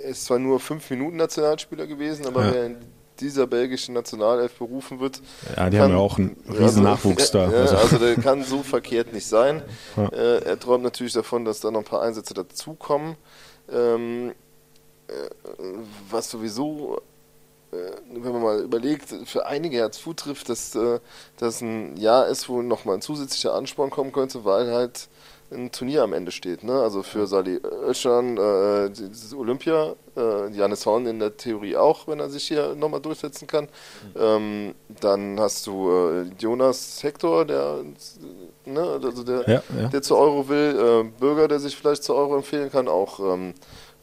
er 0.04 0.10
ist 0.10 0.26
zwar 0.26 0.40
nur 0.40 0.60
fünf 0.60 0.90
Minuten 0.90 1.18
Nationalspieler 1.18 1.86
gewesen, 1.88 2.26
aber 2.26 2.46
ja. 2.46 2.54
wer 2.54 2.66
in 2.66 2.78
dieser 3.20 3.48
belgischen 3.48 3.94
Nationalelf 3.94 4.58
berufen 4.58 5.00
wird. 5.00 5.22
Ja, 5.56 5.70
die 5.70 5.78
kann, 5.78 5.86
haben 5.86 5.92
ja 5.92 5.98
auch 5.98 6.18
einen 6.18 6.38
riesen 6.48 6.64
also, 6.64 6.82
Nachwuchs 6.82 7.32
da. 7.32 7.52
Ja, 7.52 7.62
also. 7.62 7.76
also 7.78 7.98
der 7.98 8.16
kann 8.16 8.44
so 8.44 8.64
verkehrt 8.64 9.14
nicht 9.14 9.28
sein. 9.28 9.62
Ja. 9.96 10.08
Äh, 10.10 10.44
er 10.44 10.60
träumt 10.60 10.84
natürlich 10.84 11.14
davon, 11.14 11.46
dass 11.46 11.60
da 11.60 11.72
noch 11.72 11.80
ein 11.80 11.86
paar 11.86 12.02
Einsätze 12.02 12.34
dazukommen. 12.34 13.16
Ähm, 13.72 14.34
äh, 15.08 15.14
was 16.10 16.30
sowieso, 16.30 17.02
äh, 17.72 17.76
wenn 18.12 18.32
man 18.32 18.42
mal 18.42 18.60
überlegt, 18.62 19.14
für 19.26 19.46
einige 19.46 19.78
ja 19.78 19.92
zutrifft, 19.92 20.50
dass 20.50 20.76
äh, 20.76 21.00
das 21.38 21.62
ein 21.62 21.98
Jahr 21.98 22.28
ist, 22.28 22.50
wo 22.50 22.62
nochmal 22.62 22.96
ein 22.96 23.02
zusätzlicher 23.02 23.54
Ansporn 23.54 23.90
kommen 23.90 24.12
könnte, 24.12 24.46
weil 24.46 24.72
halt 24.72 25.08
ein 25.56 25.72
Turnier 25.72 26.04
am 26.04 26.14
Ende 26.14 26.32
steht. 26.32 26.64
Ne? 26.64 26.74
Also 26.74 27.04
für 27.04 27.28
Sali 27.28 27.60
Özcan, 27.88 28.38
äh, 28.38 28.90
dieses 28.90 29.34
Olympia, 29.34 29.96
äh, 30.16 30.52
Janis 30.52 30.86
Horn 30.86 31.06
in 31.08 31.20
der 31.20 31.38
Theorie 31.38 31.76
auch, 31.78 32.08
wenn 32.08 32.20
er 32.20 32.30
sich 32.30 32.48
hier 32.48 32.76
nochmal 32.76 33.02
durchsetzen 33.02 33.48
kann. 33.48 33.66
Mhm. 33.66 34.20
Ähm, 34.20 34.76
dann 35.02 35.40
hast 35.40 35.66
du 35.68 35.90
äh, 35.90 36.24
Jonas 36.40 37.02
Hector, 37.02 37.46
der 37.46 37.78
ne? 38.66 39.00
also 39.04 39.24
der, 39.24 39.50
Ja, 39.50 39.64
ja. 39.80 39.88
der 39.88 40.02
zur 40.02 40.18
Euro 40.18 40.48
will, 40.48 40.76
äh, 40.78 41.20
Bürger, 41.20 41.48
der 41.48 41.60
sich 41.60 41.76
vielleicht 41.76 42.04
zur 42.04 42.16
Euro 42.16 42.36
empfehlen 42.36 42.72
kann, 42.72 42.88
auch 42.88 43.20
ähm, 43.20 43.54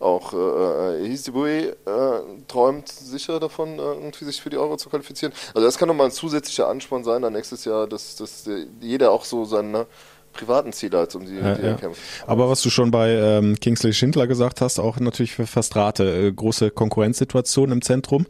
auch 0.02 0.32
äh, 0.34 1.06
Hisibue 1.06 1.76
äh, 1.86 2.20
träumt 2.48 2.88
sicher 2.88 3.40
davon, 3.40 3.78
äh, 3.78 3.82
irgendwie 3.82 4.24
sich 4.24 4.42
für 4.42 4.50
die 4.50 4.58
Euro 4.58 4.76
zu 4.76 4.90
qualifizieren. 4.90 5.32
Also 5.54 5.64
das 5.64 5.78
kann 5.78 5.88
nochmal 5.88 6.06
ein 6.06 6.12
zusätzlicher 6.12 6.68
Ansporn 6.68 7.04
sein, 7.04 7.22
dann 7.22 7.32
nächstes 7.32 7.64
Jahr, 7.64 7.86
dass, 7.86 8.16
dass 8.16 8.46
äh, 8.46 8.66
jeder 8.80 9.12
auch 9.12 9.24
so 9.24 9.44
seine 9.44 9.86
privaten 10.32 10.72
Ziele 10.72 10.98
hat, 10.98 11.14
um 11.14 11.24
die, 11.24 11.36
Ja, 11.36 11.54
die 11.54 11.62
ja. 11.62 11.78
Aber 12.26 12.48
was 12.48 12.62
du 12.62 12.70
schon 12.70 12.90
bei 12.90 13.10
ähm, 13.10 13.58
Kingsley 13.60 13.92
Schindler 13.92 14.26
gesagt 14.26 14.60
hast, 14.60 14.78
auch 14.78 14.98
natürlich 14.98 15.32
für 15.32 15.46
Verstrate, 15.46 16.04
äh, 16.04 16.32
große 16.32 16.70
Konkurrenzsituation 16.70 17.70
im 17.72 17.82
Zentrum. 17.82 18.26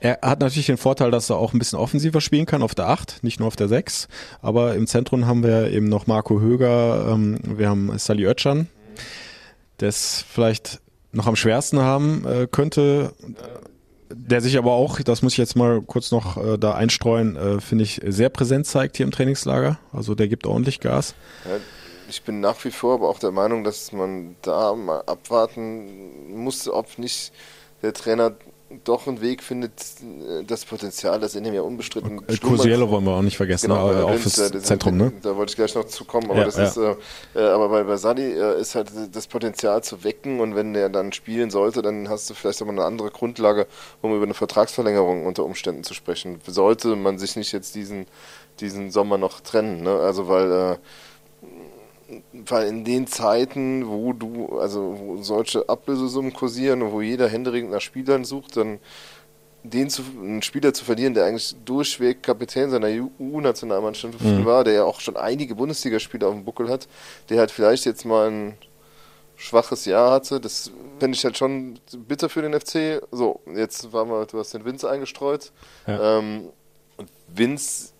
Er 0.00 0.18
hat 0.22 0.40
natürlich 0.40 0.66
den 0.66 0.76
Vorteil, 0.76 1.10
dass 1.10 1.30
er 1.30 1.36
auch 1.36 1.52
ein 1.52 1.58
bisschen 1.58 1.78
offensiver 1.78 2.20
spielen 2.20 2.46
kann 2.46 2.62
auf 2.62 2.74
der 2.74 2.88
8, 2.88 3.22
nicht 3.22 3.40
nur 3.40 3.48
auf 3.48 3.56
der 3.56 3.68
6. 3.68 4.08
Aber 4.40 4.74
im 4.74 4.86
Zentrum 4.86 5.26
haben 5.26 5.42
wir 5.42 5.70
eben 5.70 5.88
noch 5.88 6.06
Marco 6.06 6.40
Höger, 6.40 7.08
ähm, 7.10 7.38
wir 7.44 7.68
haben 7.68 7.96
Sally 7.98 8.26
Oetschan, 8.26 8.68
der 9.80 9.88
es 9.88 10.24
vielleicht 10.28 10.80
noch 11.12 11.26
am 11.26 11.36
schwersten 11.36 11.80
haben 11.80 12.24
äh, 12.26 12.46
könnte. 12.50 13.12
Der 14.12 14.40
sich 14.40 14.58
aber 14.58 14.72
auch, 14.72 15.00
das 15.00 15.22
muss 15.22 15.32
ich 15.32 15.38
jetzt 15.38 15.54
mal 15.56 15.80
kurz 15.82 16.10
noch 16.10 16.36
äh, 16.36 16.58
da 16.58 16.74
einstreuen, 16.74 17.36
äh, 17.36 17.60
finde 17.60 17.84
ich, 17.84 18.00
sehr 18.04 18.28
präsent 18.28 18.66
zeigt 18.66 18.96
hier 18.96 19.06
im 19.06 19.12
Trainingslager. 19.12 19.78
Also 19.92 20.16
der 20.16 20.26
gibt 20.26 20.46
ordentlich 20.46 20.80
Gas. 20.80 21.14
Ich 22.08 22.22
bin 22.22 22.40
nach 22.40 22.64
wie 22.64 22.72
vor 22.72 22.94
aber 22.94 23.08
auch 23.08 23.20
der 23.20 23.30
Meinung, 23.30 23.62
dass 23.62 23.92
man 23.92 24.34
da 24.42 24.74
mal 24.74 25.02
abwarten 25.06 26.34
muss, 26.34 26.68
ob 26.68 26.98
nicht 26.98 27.32
der 27.82 27.92
Trainer 27.92 28.32
doch 28.84 29.06
einen 29.08 29.20
Weg 29.20 29.42
findet, 29.42 29.72
äh, 30.00 30.44
das 30.44 30.64
Potenzial, 30.64 31.18
das 31.18 31.34
in 31.34 31.42
dem 31.44 31.52
ja 31.54 31.62
unbestritten 31.62 32.18
schlummert. 32.28 32.40
Kursiello 32.40 32.88
wollen 32.88 33.04
wir 33.04 33.12
auch 33.12 33.22
nicht 33.22 33.36
vergessen, 33.36 33.68
Genau, 33.68 33.88
aber 33.90 34.04
auch 34.06 34.14
fürs 34.14 34.34
das- 34.36 34.62
Zentrum, 34.62 34.96
ne? 34.96 35.12
Da 35.22 35.34
wollte 35.36 35.50
ich 35.50 35.56
gleich 35.56 35.74
noch 35.74 35.86
zu 35.86 36.04
kommen, 36.04 36.30
aber 36.30 36.40
Ja, 36.40 36.44
das 36.44 36.56
ja. 36.56 36.64
ist, 36.64 36.76
äh, 36.76 36.94
äh, 37.34 37.48
aber 37.48 37.68
bei, 37.84 37.96
Sadi 37.96 38.22
äh, 38.22 38.60
ist 38.60 38.74
halt 38.76 38.90
das 39.12 39.26
Potenzial 39.26 39.82
zu 39.82 40.04
wecken 40.04 40.40
und 40.40 40.54
wenn 40.54 40.72
der 40.72 40.88
dann 40.88 41.12
spielen 41.12 41.50
sollte, 41.50 41.82
dann 41.82 42.08
hast 42.08 42.30
du 42.30 42.34
vielleicht 42.34 42.62
aber 42.62 42.70
eine 42.70 42.84
andere 42.84 43.10
Grundlage, 43.10 43.66
um 44.02 44.14
über 44.14 44.24
eine 44.24 44.34
Vertragsverlängerung 44.34 45.26
unter 45.26 45.44
Umständen 45.44 45.82
zu 45.84 45.94
sprechen. 45.94 46.40
Sollte 46.46 46.94
man 46.96 47.18
sich 47.18 47.34
nicht 47.36 47.52
jetzt 47.52 47.74
diesen, 47.74 48.06
diesen 48.60 48.90
Sommer 48.92 49.18
noch 49.18 49.40
trennen, 49.40 49.82
ne? 49.82 49.98
Also 49.98 50.28
weil 50.28 50.50
äh, 50.52 50.76
weil 52.32 52.68
in 52.68 52.84
den 52.84 53.06
Zeiten, 53.06 53.88
wo 53.88 54.12
du, 54.12 54.58
also 54.58 54.96
wo 54.98 55.22
solche 55.22 55.68
Ablösesummen 55.68 56.32
kursieren 56.32 56.82
und 56.82 56.92
wo 56.92 57.00
jeder 57.00 57.28
händeringend 57.28 57.72
nach 57.72 57.80
Spielern 57.80 58.24
sucht, 58.24 58.56
dann 58.56 58.80
den 59.62 59.90
zu, 59.90 60.02
einen 60.18 60.42
Spieler 60.42 60.72
zu 60.72 60.84
verlieren, 60.84 61.14
der 61.14 61.26
eigentlich 61.26 61.54
durchweg 61.64 62.22
Kapitän 62.22 62.70
seiner 62.70 62.88
U-Nationalmannschaft 63.18 64.14
war, 64.44 64.64
der 64.64 64.72
ja 64.72 64.84
auch 64.84 65.00
schon 65.00 65.16
einige 65.16 65.54
Bundesligaspiele 65.54 66.26
auf 66.26 66.34
dem 66.34 66.44
Buckel 66.44 66.68
hat, 66.68 66.88
der 67.28 67.38
halt 67.38 67.50
vielleicht 67.50 67.84
jetzt 67.84 68.04
mal 68.04 68.30
ein 68.30 68.54
schwaches 69.36 69.84
Jahr 69.84 70.10
hatte, 70.12 70.40
das 70.40 70.70
fände 70.98 71.16
ich 71.16 71.24
halt 71.24 71.36
schon 71.36 71.78
bitter 72.08 72.28
für 72.28 72.42
den 72.42 72.58
FC. 72.58 73.02
So, 73.10 73.40
jetzt 73.54 73.92
waren 73.92 74.08
wir, 74.08 74.26
du 74.26 74.38
hast 74.38 74.52
den 74.52 74.64
Vince 74.64 74.88
eingestreut. 74.88 75.52
Ja. 75.86 76.18
Ähm, 76.18 76.50
und 76.96 77.08
Vince 77.28 77.92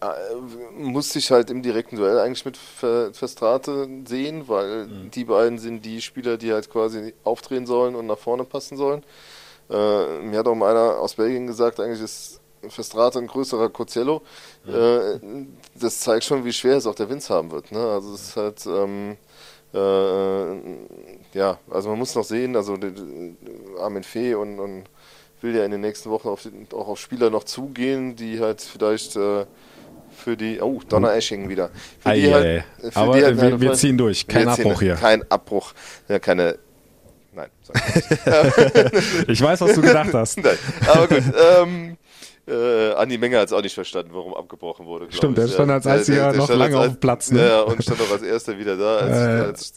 äh, 0.00 0.34
muss 0.78 1.10
sich 1.10 1.30
halt 1.30 1.50
im 1.50 1.62
direkten 1.62 1.96
Duell 1.96 2.18
eigentlich 2.18 2.44
mit 2.44 2.56
Ver 2.56 3.12
Verstrate 3.12 3.88
sehen, 4.06 4.48
weil 4.48 4.86
die 5.14 5.24
beiden 5.24 5.58
sind 5.58 5.84
die 5.84 6.00
Spieler, 6.00 6.36
die 6.36 6.52
halt 6.52 6.70
quasi 6.70 7.14
aufdrehen 7.24 7.66
sollen 7.66 7.94
und 7.94 8.06
nach 8.06 8.18
vorne 8.18 8.44
passen 8.44 8.76
sollen. 8.76 9.02
Äh, 9.68 10.20
mir 10.22 10.38
hat 10.38 10.48
auch 10.48 10.54
mal 10.54 10.70
einer 10.70 10.98
aus 10.98 11.14
Belgien 11.14 11.46
gesagt, 11.46 11.80
eigentlich 11.80 12.02
ist 12.02 12.40
Verstrate 12.68 13.18
ein 13.18 13.26
größerer 13.26 13.70
Cozello. 13.70 14.22
Äh, 14.66 15.18
das 15.74 16.00
zeigt 16.00 16.24
schon, 16.24 16.44
wie 16.44 16.52
schwer 16.52 16.76
es 16.76 16.86
auch 16.86 16.94
der 16.94 17.08
Vince 17.08 17.32
haben 17.32 17.50
wird. 17.50 17.72
Ne? 17.72 17.78
Also 17.78 18.14
es 18.14 18.28
ist 18.28 18.36
halt 18.36 18.66
ähm, 18.66 19.16
äh, 19.72 21.38
ja, 21.38 21.58
also 21.70 21.90
man 21.90 21.98
muss 21.98 22.14
noch 22.14 22.24
sehen, 22.24 22.56
also 22.56 22.76
der 22.76 22.92
Armin 23.78 24.02
Fee 24.02 24.34
und, 24.34 24.58
und 24.58 24.84
will 25.40 25.56
ja 25.56 25.64
in 25.64 25.70
den 25.70 25.80
nächsten 25.80 26.10
Wochen 26.10 26.28
auf, 26.28 26.46
auch 26.72 26.88
auf 26.88 26.98
Spieler 26.98 27.30
noch 27.30 27.44
zugehen, 27.44 28.16
die 28.16 28.40
halt 28.40 28.60
vielleicht 28.60 29.16
äh, 29.16 29.46
für 30.20 30.36
die, 30.36 30.60
oh, 30.60 30.80
Donner 30.88 31.14
Esching 31.14 31.48
wieder. 31.48 31.70
Für 32.00 32.12
die 32.12 32.32
halt, 32.32 32.44
ei. 32.46 32.64
für 32.90 32.96
Aber 32.96 33.16
die 33.18 33.24
halt 33.24 33.40
wir- 33.40 33.60
wir 33.60 33.72
ziehen 33.72 33.98
durch. 33.98 34.26
Kein 34.26 34.44
wir 34.46 34.52
Abbruch 34.52 34.80
hier. 34.80 34.94
Kein 34.94 35.30
Abbruch, 35.30 35.72
ja, 36.08 36.18
keine, 36.18 36.58
nein, 37.34 37.48
sag 37.62 37.76
ich 39.22 39.28
Ich 39.28 39.42
weiß, 39.42 39.60
was 39.60 39.74
du 39.74 39.80
gedacht 39.82 40.12
hast. 40.14 40.38
Nein, 40.42 40.56
aber 40.86 41.06
gut. 41.08 41.22
Ähm, 41.62 41.96
äh, 42.48 42.92
Andi 42.94 43.18
Menger 43.18 43.38
hat 43.40 43.46
es 43.48 43.52
auch 43.52 43.62
nicht 43.62 43.74
verstanden, 43.74 44.10
warum 44.12 44.34
abgebrochen 44.34 44.86
wurde. 44.86 45.06
Stimmt, 45.10 45.38
ich. 45.38 45.44
der 45.44 45.52
stand 45.52 45.70
als 45.70 45.86
einziger 45.86 46.32
noch 46.32 46.46
stand 46.46 46.58
lange 46.58 46.76
als- 46.78 46.86
auf 46.88 46.94
dem 46.94 47.00
Platz, 47.00 47.30
ne? 47.30 47.46
Ja, 47.48 47.60
und 47.62 47.82
stand 47.82 48.00
auch 48.00 48.10
als 48.12 48.22
erster 48.22 48.58
wieder 48.58 48.76
da, 48.76 48.96
als, 48.96 49.16
Äh. 49.16 49.46
als, 49.46 49.72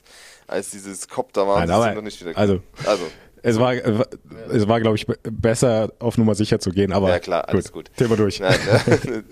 als 0.47 0.69
dieses 0.71 1.07
Kopf 1.07 1.31
da 1.33 1.47
war. 1.47 1.59
Nein, 1.59 1.69
aber- 1.71 1.91
noch 1.93 2.01
nicht 2.01 2.19
wieder 2.25 2.37
also- 2.37 2.59
also 2.85 3.03
Es 3.43 3.59
war, 3.59 3.73
es 3.73 4.67
war, 4.67 4.79
glaube 4.81 4.95
ich, 4.95 5.05
be- 5.05 5.19
besser 5.29 5.91
auf 5.99 6.17
Nummer 6.17 6.33
sicher 6.33 6.59
zu 6.59 6.71
gehen, 6.71 6.91
aber 6.93 7.09
Ja, 7.09 7.19
klar, 7.19 7.47
alles 7.49 7.71
gut. 7.71 7.91
Thema 7.97 8.15
durch. 8.15 8.39
Nein, 8.39 8.55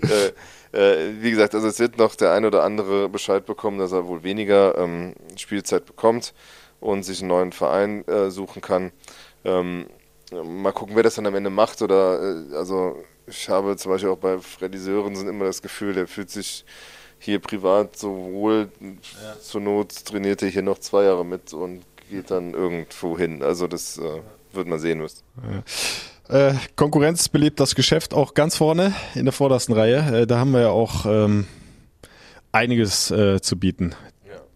äh, 0.72 0.78
äh, 0.78 1.12
wie 1.20 1.30
gesagt, 1.30 1.54
also 1.54 1.66
es 1.66 1.78
wird 1.78 1.98
noch 1.98 2.14
der 2.14 2.32
ein 2.32 2.44
oder 2.44 2.62
andere 2.62 3.08
Bescheid 3.08 3.44
bekommen, 3.46 3.78
dass 3.78 3.92
er 3.92 4.06
wohl 4.06 4.22
weniger 4.22 4.76
ähm, 4.78 5.14
Spielzeit 5.36 5.86
bekommt 5.86 6.34
und 6.80 7.04
sich 7.04 7.20
einen 7.20 7.28
neuen 7.28 7.52
Verein 7.52 8.06
äh, 8.06 8.30
suchen 8.30 8.60
kann. 8.62 8.92
Ähm, 9.44 9.86
mal 10.44 10.72
gucken, 10.72 10.94
wer 10.94 11.02
das 11.02 11.14
dann 11.14 11.26
am 11.26 11.34
Ende 11.34 11.50
macht. 11.50 11.80
Oder 11.82 12.20
äh, 12.52 12.54
also 12.56 13.02
ich 13.26 13.48
habe 13.48 13.76
zum 13.76 13.92
Beispiel 13.92 14.10
auch 14.10 14.18
bei 14.18 14.38
Freddy 14.38 14.78
Sörensen 14.78 15.28
immer 15.28 15.44
das 15.46 15.62
Gefühl, 15.62 15.94
der 15.94 16.06
fühlt 16.06 16.28
sich 16.30 16.64
hier 17.18 17.38
privat 17.38 17.96
so 17.96 18.10
wohl. 18.32 18.68
Zur 19.40 19.60
Not 19.60 20.04
trainiert 20.04 20.42
er 20.42 20.48
hier 20.48 20.62
noch 20.62 20.78
zwei 20.78 21.04
Jahre 21.04 21.24
mit 21.24 21.52
und 21.54 21.82
geht 22.12 22.30
dann 22.30 22.52
irgendwo 22.52 23.18
hin. 23.18 23.42
Also 23.42 23.66
das 23.66 23.98
äh, 23.98 24.20
wird 24.52 24.68
man 24.68 24.78
sehen 24.78 24.98
müssen. 24.98 25.22
Äh, 26.28 26.54
Konkurrenz 26.76 27.28
belebt 27.28 27.58
das 27.58 27.74
Geschäft 27.74 28.14
auch 28.14 28.34
ganz 28.34 28.56
vorne 28.56 28.92
in 29.14 29.24
der 29.24 29.32
vordersten 29.32 29.74
Reihe. 29.74 30.22
Äh, 30.22 30.26
da 30.26 30.38
haben 30.38 30.52
wir 30.52 30.60
ja 30.60 30.70
auch 30.70 31.06
ähm, 31.06 31.46
einiges 32.52 33.10
äh, 33.10 33.40
zu 33.40 33.58
bieten. 33.58 33.94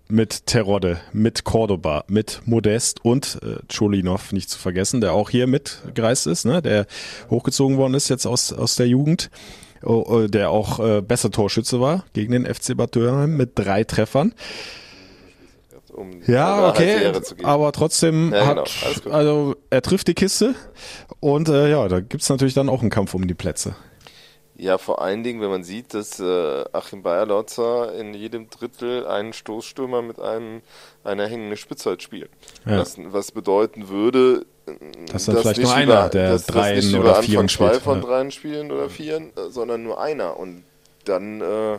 Mit 0.08 0.46
Terodde, 0.46 1.00
mit 1.12 1.42
Cordoba, 1.42 2.04
mit 2.06 2.42
Modest 2.44 3.04
und 3.04 3.40
äh, 3.42 3.56
Cholinov 3.74 4.32
nicht 4.32 4.50
zu 4.50 4.58
vergessen, 4.58 5.00
der 5.00 5.14
auch 5.14 5.30
hier 5.30 5.48
mitgereist 5.48 6.28
ist, 6.28 6.44
ne? 6.44 6.62
der 6.62 6.86
hochgezogen 7.28 7.76
worden 7.76 7.94
ist 7.94 8.08
jetzt 8.08 8.24
aus, 8.24 8.52
aus 8.52 8.76
der 8.76 8.86
Jugend, 8.86 9.30
oh, 9.82 10.04
oh, 10.06 10.26
der 10.28 10.50
auch 10.50 10.78
äh, 10.78 11.02
besser 11.02 11.32
Torschütze 11.32 11.80
war 11.80 12.04
gegen 12.12 12.32
den 12.32 12.46
FC 12.46 12.76
Bad 12.76 12.94
Dürheim 12.94 13.36
mit 13.36 13.52
drei 13.56 13.82
Treffern. 13.82 14.32
Um 15.96 16.20
Ja, 16.26 16.56
eine 16.56 16.66
okay, 16.68 17.12
geben. 17.12 17.44
aber 17.44 17.72
trotzdem 17.72 18.32
Ja, 18.32 18.50
genau, 18.50 18.64
hat, 18.64 19.06
also 19.10 19.56
er 19.70 19.82
trifft 19.82 20.08
die 20.08 20.14
Kiste 20.14 20.54
und 21.20 21.48
äh, 21.48 21.70
ja, 21.70 21.88
da 21.88 22.00
gibt's 22.00 22.28
natürlich 22.28 22.54
dann 22.54 22.68
auch 22.68 22.82
einen 22.82 22.90
Kampf 22.90 23.14
um 23.14 23.26
die 23.26 23.34
Plätze. 23.34 23.74
Ja, 24.58 24.78
vor 24.78 25.02
allen 25.02 25.22
Dingen, 25.22 25.42
wenn 25.42 25.50
man 25.50 25.64
sieht, 25.64 25.92
dass 25.92 26.18
äh, 26.18 26.64
Achim 26.72 27.02
Bayerlotzer 27.02 27.94
in 27.94 28.14
jedem 28.14 28.48
Drittel 28.48 29.06
einen 29.06 29.34
Stoßstürmer 29.34 30.00
mit 30.00 30.18
einem 30.18 30.62
einer 31.04 31.26
hängenden 31.26 31.58
Spitzheit 31.58 32.02
spielt. 32.02 32.30
Ja. 32.64 32.78
Was, 32.78 32.96
was 32.98 33.32
bedeuten 33.32 33.88
würde, 33.88 34.46
Dass 35.12 35.26
dann 35.26 35.36
vielleicht 35.36 35.60
nur 35.60 35.70
über, 35.70 35.76
einer 35.76 36.08
der 36.08 36.30
dass, 36.30 36.46
dass 36.46 36.56
dreien 36.56 36.76
nicht 36.76 36.94
oder 36.94 37.10
über 37.10 37.22
vieren 37.22 37.42
Anfang 37.42 37.48
zwei 37.48 37.68
spielt, 37.68 37.82
von 37.82 38.00
ja. 38.00 38.06
dreien 38.06 38.30
spielen 38.30 38.72
oder 38.72 38.88
vieren, 38.88 39.30
äh, 39.36 39.50
sondern 39.50 39.82
nur 39.82 40.00
einer. 40.00 40.38
Und 40.38 40.64
dann 41.04 41.40
äh, 41.42 41.78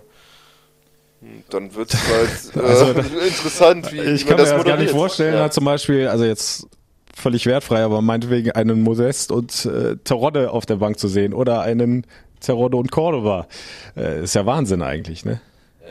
dann 1.49 1.73
wird 1.75 1.93
es 1.93 1.99
halt 2.07 2.55
äh, 2.55 2.67
Also, 2.67 2.91
interessant, 2.91 3.91
wie, 3.91 3.99
Ich 4.01 4.25
kann 4.25 4.37
mir 4.37 4.43
das 4.43 4.51
das 4.51 4.63
gar 4.65 4.77
nicht 4.77 4.91
vorstellen, 4.91 5.33
Ja. 5.35 5.41
halt 5.41 5.53
zum 5.53 5.65
Beispiel, 5.65 6.07
also 6.07 6.23
jetzt 6.25 6.67
völlig 7.15 7.45
wertfrei, 7.45 7.83
aber 7.83 8.01
meinetwegen 8.01 8.51
einen 8.51 8.81
Modest 8.81 9.31
und 9.31 9.65
äh, 9.65 9.95
Terodde 10.03 10.51
auf 10.51 10.65
der 10.65 10.75
Bank 10.75 10.99
zu 10.99 11.07
sehen 11.07 11.33
oder 11.33 11.61
einen 11.61 12.05
Terodde 12.39 12.77
und 12.77 12.91
Cordova. 12.91 13.47
Äh, 13.95 14.23
ist 14.23 14.35
ja 14.35 14.45
Wahnsinn 14.45 14.83
eigentlich, 14.83 15.25
ne? 15.25 15.41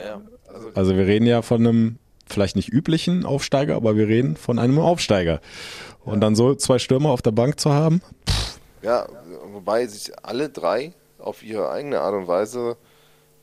Ja, 0.06 0.20
also 0.52 0.68
Also 0.74 0.96
wir 0.96 1.06
reden 1.06 1.26
ja 1.26 1.42
von 1.42 1.66
einem 1.66 1.98
vielleicht 2.28 2.54
nicht 2.56 2.68
üblichen 2.68 3.24
Aufsteiger, 3.24 3.74
aber 3.76 3.96
wir 3.96 4.06
reden 4.08 4.36
von 4.36 4.58
einem 4.60 4.78
Aufsteiger. 4.78 5.40
Und 6.04 6.20
dann 6.20 6.36
so 6.36 6.54
zwei 6.54 6.78
Stürmer 6.78 7.10
auf 7.10 7.22
der 7.22 7.32
Bank 7.32 7.58
zu 7.58 7.72
haben, 7.72 8.00
Ja, 8.82 9.06
wobei 9.52 9.86
sich 9.86 10.12
alle 10.22 10.48
drei 10.48 10.92
auf 11.18 11.42
ihre 11.42 11.70
eigene 11.70 12.00
Art 12.00 12.14
und 12.14 12.28
Weise 12.28 12.76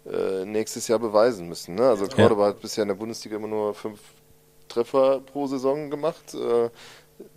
äh, 0.05 0.45
nächstes 0.45 0.87
Jahr 0.87 0.99
beweisen 0.99 1.47
müssen. 1.47 1.75
Ne? 1.75 1.87
Also 1.87 2.07
Cordoba 2.07 2.47
hat 2.47 2.61
bisher 2.61 2.83
in 2.83 2.89
der 2.89 2.95
Bundesliga 2.95 3.37
immer 3.37 3.47
nur 3.47 3.73
fünf 3.73 3.99
Treffer 4.67 5.19
pro 5.21 5.47
Saison 5.47 5.89
gemacht. 5.89 6.33
Äh, 6.33 6.69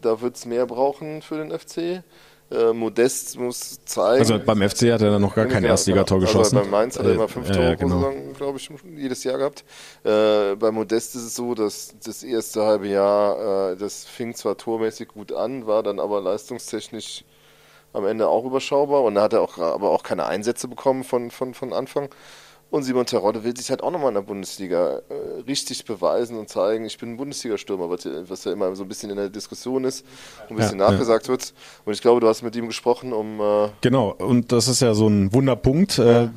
da 0.01 0.21
wird 0.21 0.37
es 0.37 0.47
mehr 0.47 0.67
brauchen 0.67 1.23
für 1.23 1.37
den 1.37 1.57
FC. 1.57 2.03
Äh, 2.49 2.73
Modest 2.73 3.37
muss 3.39 3.85
zeigen. 3.85 4.21
also 4.21 4.39
beim 4.39 4.63
FC 4.63 4.93
hat 4.93 5.03
er 5.03 5.11
dann 5.11 5.23
noch 5.23 5.35
gar 5.35 5.47
kein 5.47 5.63
Genau, 5.63 5.73
Erstligator 5.73 6.19
genau. 6.19 6.31
geschossen. 6.31 6.59
Also 6.59 6.71
bei 6.71 6.77
Mainz 6.77 6.97
hat 6.97 7.05
er 7.05 7.11
Äh, 7.11 7.15
immer 7.15 7.29
fünf 7.29 7.49
ja, 7.49 7.55
Tore 7.55 7.67
ja, 7.71 7.75
pro 7.77 7.87
genau. 7.87 7.99
Saison, 7.99 8.33
glaube 8.35 8.59
ich, 8.59 8.71
jedes 8.97 9.25
Jahr 9.25 9.39
gehabt. 9.39 9.65
Äh, 10.05 10.55
bei 10.55 10.71
Modest 10.71 11.17
ist 11.17 11.23
es 11.23 11.35
so, 11.35 11.55
dass 11.55 11.95
das 12.05 12.23
erste 12.23 12.63
halbe 12.65 12.87
Jahr, 12.87 13.73
äh, 13.73 13.77
das 13.77 14.05
fing 14.05 14.35
zwar 14.35 14.57
tormäßig 14.57 15.09
gut 15.09 15.33
an, 15.33 15.67
war 15.67 15.83
dann 15.83 15.99
aber 15.99 16.21
leistungstechnisch 16.21 17.25
am 17.93 18.07
Ende 18.07 18.29
auch 18.29 18.45
überschaubar 18.45 19.03
und 19.03 19.17
da 19.17 19.23
hat 19.23 19.33
er 19.33 19.41
auch, 19.41 19.59
aber 19.59 19.91
auch 19.91 20.03
keine 20.05 20.27
Einsätze 20.27 20.69
bekommen 20.69 21.03
von, 21.03 21.31
von, 21.33 21.55
von 21.55 21.73
Anfang. 21.73 22.11
Und 22.69 22.83
Simon 22.83 23.07
Terodde 23.07 23.45
will 23.45 23.57
sich 23.57 23.71
halt 23.71 23.83
auch 23.83 23.93
nochmal 23.93 24.09
in 24.09 24.15
der 24.15 24.23
Bundesliga 24.23 25.01
äh, 25.09 25.41
richtig 25.47 25.85
beweisen 25.85 26.37
und 26.37 26.49
zeigen, 26.49 26.85
ich 26.85 26.99
bin 26.99 27.13
ein 27.13 27.17
Bundesliga-Stürmer, 27.17 27.89
was 27.89 28.45
ja 28.45 28.53
immer 28.53 28.75
so 28.75 28.83
ein 28.83 28.89
bisschen 28.89 29.11
in 29.11 29.17
der 29.17 29.29
Diskussion 29.29 29.85
ist 29.85 30.05
und 30.43 30.51
ein 30.51 30.57
bisschen 30.57 30.81
ja, 30.81 30.91
nachgesagt 30.91 31.27
ja. 31.27 31.31
wird. 31.31 31.55
Und 31.85 31.93
ich 31.93 32.01
glaube, 32.01 32.21
du 32.21 32.27
hast 32.27 32.43
mit 32.43 32.57
ihm 32.57 32.67
gesprochen, 32.67 33.13
um. 33.13 33.41
Äh 33.41 33.69
genau, 33.83 34.11
und 34.19 34.51
das 34.51 34.67
ist 34.67 34.81
ja 34.81 34.95
so 34.95 35.07
ein 35.07 35.33
Wunderpunkt. 35.33 35.99
Äh, 35.99 36.29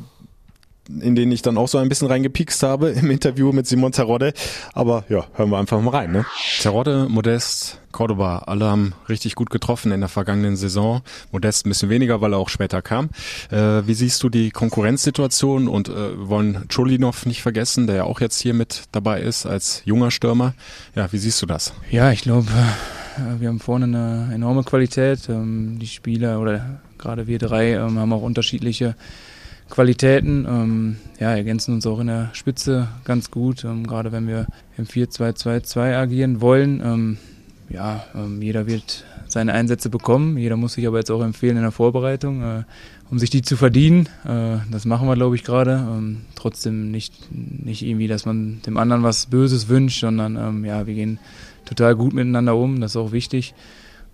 in 1.02 1.16
den 1.16 1.32
ich 1.32 1.42
dann 1.42 1.58
auch 1.58 1.68
so 1.68 1.78
ein 1.78 1.90
bisschen 1.90 2.08
reingepikst 2.08 2.64
habe 2.64 2.90
im 2.90 3.12
Interview 3.12 3.52
mit 3.52 3.68
Simon 3.68 3.92
Terodde. 3.92 4.34
Aber 4.74 5.04
ja, 5.10 5.26
hören 5.36 5.50
wir 5.50 5.58
einfach 5.58 5.80
mal 5.82 5.92
rein. 5.92 6.12
Ne? 6.12 6.26
Terodde, 6.62 7.08
Modest, 7.10 7.80
Cordoba, 7.92 8.40
alle 8.40 8.66
haben 8.66 8.94
richtig 9.08 9.36
gut 9.36 9.50
getroffen 9.50 9.92
in 9.92 10.00
der 10.00 10.10
vergangenen 10.10 10.56
Saison. 10.56 11.02
Modest 11.32 11.66
ein 11.66 11.70
bisschen 11.70 11.90
weniger, 11.90 12.22
weil 12.22 12.34
er 12.34 12.40
auch 12.40 12.50
später 12.50 12.82
kam. 12.82 13.10
Äh, 13.52 13.88
wie 13.88 13.94
siehst 13.94 14.24
du 14.24 14.30
die 14.30 14.52
Konkurrenzsituation 14.52 15.68
und 15.68 15.90
äh, 15.90 16.28
wollen 16.28 16.68
Cholinov 16.74 17.26
nicht 17.26 17.42
vergessen, 17.42 17.88
der 17.88 17.96
ja 17.98 18.04
auch 18.04 18.22
jetzt 18.22 18.40
hier 18.40 18.54
mit 18.54 18.84
dabei 18.92 19.22
ist 19.22 19.46
als 19.46 19.82
junger 19.86 20.12
Stürmer. 20.12 20.54
Ja, 20.96 21.12
wie 21.12 21.18
siehst 21.18 21.42
du 21.42 21.46
das? 21.46 21.74
Ja, 21.92 22.12
ich 22.12 22.22
glaube, 22.22 22.48
äh, 23.18 23.40
wir 23.40 23.50
haben 23.50 23.60
vorne 23.60 23.86
eine 23.86 24.34
enorme 24.34 24.64
Qualität. 24.64 25.30
Ähm, 25.30 25.78
die 25.80 25.88
Spieler 25.88 26.40
oder 26.40 26.80
gerade 26.98 27.28
wir 27.28 27.40
drei 27.40 27.74
ähm, 27.74 27.98
haben 28.00 28.14
auch 28.14 28.22
unterschiedliche 28.22 28.96
Qualitäten. 29.70 30.46
Ähm, 30.50 30.98
ja, 31.20 31.32
ergänzen 31.32 31.74
uns 31.74 31.86
auch 31.86 32.00
in 32.00 32.08
der 32.08 32.30
Spitze 32.34 32.88
ganz 33.04 33.32
gut, 33.32 33.64
ähm, 33.64 33.86
gerade 33.86 34.12
wenn 34.12 34.28
wir 34.28 34.48
im 34.78 34.86
4-2-2-2 34.86 35.96
agieren 35.96 36.42
wollen. 36.42 36.82
Ähm, 36.84 37.18
ja, 37.70 38.04
ähm, 38.16 38.42
jeder 38.42 38.68
wird 38.68 39.06
seine 39.28 39.54
Einsätze 39.54 39.90
bekommen. 39.90 40.38
Jeder 40.38 40.58
muss 40.58 40.74
sich 40.74 40.88
aber 40.88 40.98
jetzt 40.98 41.12
auch 41.12 41.22
empfehlen 41.22 41.58
in 41.58 41.62
der 41.62 41.72
Vorbereitung, 41.72 42.42
äh, 42.42 42.64
um 43.12 43.20
sich 43.20 43.30
die 43.30 43.42
zu 43.42 43.58
verdienen. 43.58 44.10
Äh, 44.26 44.58
das 44.72 44.86
machen 44.86 45.08
wir, 45.08 45.16
glaube 45.16 45.36
ich, 45.36 45.44
gerade. 45.44 45.74
Ähm, 45.74 46.22
trotzdem 46.36 46.90
nicht, 46.90 47.14
nicht 47.32 47.84
irgendwie, 47.84 48.08
dass 48.08 48.26
man 48.26 48.62
dem 48.66 48.78
anderen 48.78 49.04
was 49.04 49.28
Böses 49.28 49.68
wünscht, 49.68 50.02
sondern 50.02 50.36
ähm, 50.36 50.66
ja, 50.66 50.88
wir 50.88 50.96
gehen 50.96 51.20
total 51.66 51.96
gut 51.96 52.14
miteinander 52.14 52.56
um. 52.56 52.82
Das 52.82 52.92
ist 52.92 52.98
auch 52.98 53.12
wichtig. 53.12 53.54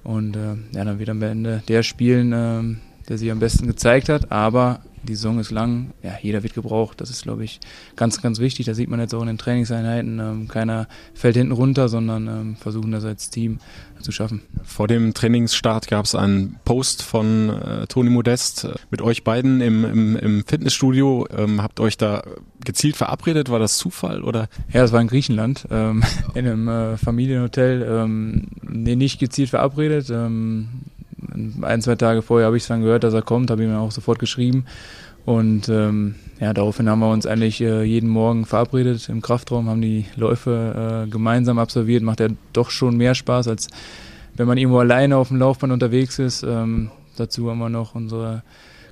Und 0.04 0.36
äh, 0.36 0.56
ja, 0.74 0.84
dann 0.84 1.00
wird 1.00 1.10
am 1.10 1.22
Ende 1.22 1.63
der 1.68 1.82
spielen, 1.82 2.80
der 3.10 3.18
sich 3.18 3.32
am 3.32 3.39
besten 3.39 3.65
gezeigt 3.65 4.10
hat. 4.10 4.32
Aber 4.32 4.82
die 5.06 5.15
Saison 5.15 5.39
ist 5.39 5.52
lang, 5.52 5.94
ja, 6.04 6.13
jeder 6.22 6.44
wird 6.44 6.54
gebraucht. 6.54 7.02
Das 7.02 7.10
ist, 7.10 7.24
glaube 7.24 7.44
ich, 7.44 7.60
ganz, 7.96 8.22
ganz 8.22 8.39
wichtig. 8.39 8.65
Das 8.65 8.78
sieht 8.78 8.89
man 8.89 9.00
jetzt 9.00 9.13
auch 9.13 9.22
in 9.22 9.28
den 9.28 9.38
Trainingseinheiten. 9.38 10.20
Ähm, 10.20 10.48
keiner 10.48 10.88
fällt 11.13 11.36
hinten 11.36 11.54
runter, 11.54 11.89
sondern 11.89 12.28
ähm, 12.28 12.56
versuchen 12.56 12.91
das 12.91 13.06
als 13.06 13.30
Team 13.30 13.60
zu 14.02 14.12
schaffen. 14.12 14.41
Vor 14.63 14.88
dem 14.88 15.13
Trainingsstart 15.13 15.88
gab 15.88 16.06
es 16.06 16.15
einen 16.15 16.58
Post 16.65 17.02
von 17.02 17.50
äh, 17.50 17.88
Toni 17.88 18.10
Modest 18.10 18.65
äh, 18.65 18.74
mit 18.91 19.02
euch 19.02 19.24
beiden 19.24 19.62
im, 19.62 19.86
im, 19.86 20.15
im 20.15 20.44
Fitnessstudio. 20.46 21.28
Ähm, 21.36 21.62
habt 21.62 21.80
euch 21.80 21.98
da 21.98 22.24
gezielt 22.63 22.98
verabredet? 22.98 23.50
War 23.50 23.60
das 23.60 23.78
Zufall 23.78 24.24
oder? 24.24 24.48
Ja, 24.72 24.82
das 24.82 24.91
war 24.91 25.02
in 25.02 25.08
Griechenland, 25.08 25.68
ähm, 25.72 26.04
in 26.34 26.48
einem 26.48 26.68
äh, 26.68 26.98
Familienhotel. 26.98 27.86
Ähm, 27.89 28.48
nee, 28.62 28.96
nicht 28.96 29.20
gezielt 29.20 29.50
verabredet. 29.50 30.10
Ähm, 30.10 30.68
ein, 31.62 31.82
zwei 31.82 31.96
Tage 31.96 32.22
vorher 32.22 32.48
habe 32.48 32.58
ich 32.58 32.68
dann 32.68 32.82
gehört, 32.82 33.04
dass 33.04 33.14
er 33.14 33.22
kommt, 33.22 33.52
habe 33.52 33.64
ihm 33.64 33.76
auch 33.76 33.92
sofort 33.92 34.20
geschrieben. 34.20 34.66
Und 35.26 35.70
ähm, 35.70 36.16
ja, 36.40 36.54
daraufhin 36.54 36.88
haben 36.88 37.00
wir 37.00 37.10
uns 37.10 37.26
eigentlich 37.26 37.60
äh, 37.60 37.84
jeden 37.84 38.10
Morgen 38.10 38.46
verabredet 38.46 39.10
im 39.10 39.22
Kraftraum, 39.22 39.68
haben 39.68 39.82
die 39.82 40.06
Läufe 40.16 41.06
äh, 41.06 41.10
gemeinsam 41.10 41.58
absolviert. 41.58 42.04
Macht 42.04 42.20
ja 42.20 42.28
doch 42.54 42.70
schon 42.70 42.96
mehr 42.96 43.16
Spaß, 43.16 43.48
als 43.48 43.68
wenn 44.36 44.48
man 44.48 44.58
irgendwo 44.58 44.80
alleine 44.80 45.18
auf 45.18 45.30
dem 45.30 45.38
Laufband 45.38 45.74
unterwegs 45.74 46.20
ist. 46.20 46.44
Ähm, 46.44 46.92
dazu 47.16 47.50
haben 47.50 47.58
wir 47.58 47.70
noch 47.70 47.96
unsere 47.96 48.44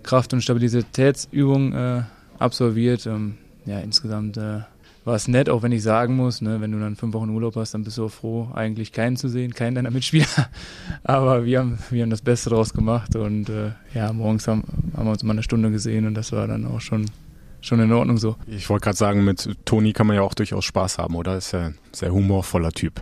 Kraft- 0.02 0.34
und 0.34 0.42
Stabilitätsübung 0.42 1.74
äh, 1.74 2.02
absolviert. 2.40 3.06
Ähm, 3.06 3.36
ja, 3.66 3.80
insgesamt 3.80 4.38
äh, 4.38 4.62
war 5.06 5.16
es 5.16 5.28
nett, 5.28 5.50
auch 5.50 5.64
wenn 5.64 5.72
ich 5.72 5.84
sagen 5.84 6.16
muss, 6.16 6.42
ne, 6.42 6.62
wenn 6.62 6.72
du 6.72 6.80
dann 6.80 6.96
fünf 6.96 7.14
Wochen 7.14 7.30
Urlaub 7.30 7.56
hast, 7.56 7.74
dann 7.74 7.84
bist 7.84 7.98
du 7.98 8.06
auch 8.06 8.12
froh, 8.12 8.50
eigentlich 8.54 8.92
keinen 8.92 9.18
zu 9.18 9.28
sehen, 9.28 9.54
keinen 9.54 9.76
deiner 9.76 9.92
Mitspieler. 9.92 10.28
Aber 11.04 11.46
wir 11.46 11.60
haben, 11.60 11.78
wir 11.90 12.04
haben 12.04 12.10
das 12.10 12.22
Beste 12.22 12.50
draus 12.50 12.74
gemacht 12.74 13.16
und 13.16 13.50
äh, 13.50 13.72
ja, 13.94 14.14
morgens 14.14 14.48
haben, 14.48 14.64
haben 14.96 15.06
wir 15.06 15.12
uns 15.12 15.24
mal 15.24 15.34
eine 15.34 15.44
Stunde 15.44 15.72
gesehen 15.72 16.08
und 16.08 16.14
das 16.14 16.32
war 16.32 16.48
dann 16.48 16.66
auch 16.66 16.82
schon, 16.82 17.06
schon 17.62 17.80
in 17.80 17.92
Ordnung 17.92 18.18
so. 18.18 18.36
Ich 18.48 18.70
wollte 18.70 18.86
gerade 18.86 18.98
sagen, 18.98 19.24
mit 19.26 19.50
Toni 19.66 19.94
kann 19.94 20.08
man 20.08 20.16
ja 20.16 20.22
auch 20.22 20.34
durchaus 20.34 20.66
Spaß 20.66 20.98
haben, 20.98 21.16
oder? 21.16 21.38
Ist 21.38 21.52
ja 21.52 21.68
ein 21.68 21.78
sehr 21.92 22.14
humorvoller 22.14 22.72
Typ. 22.72 23.02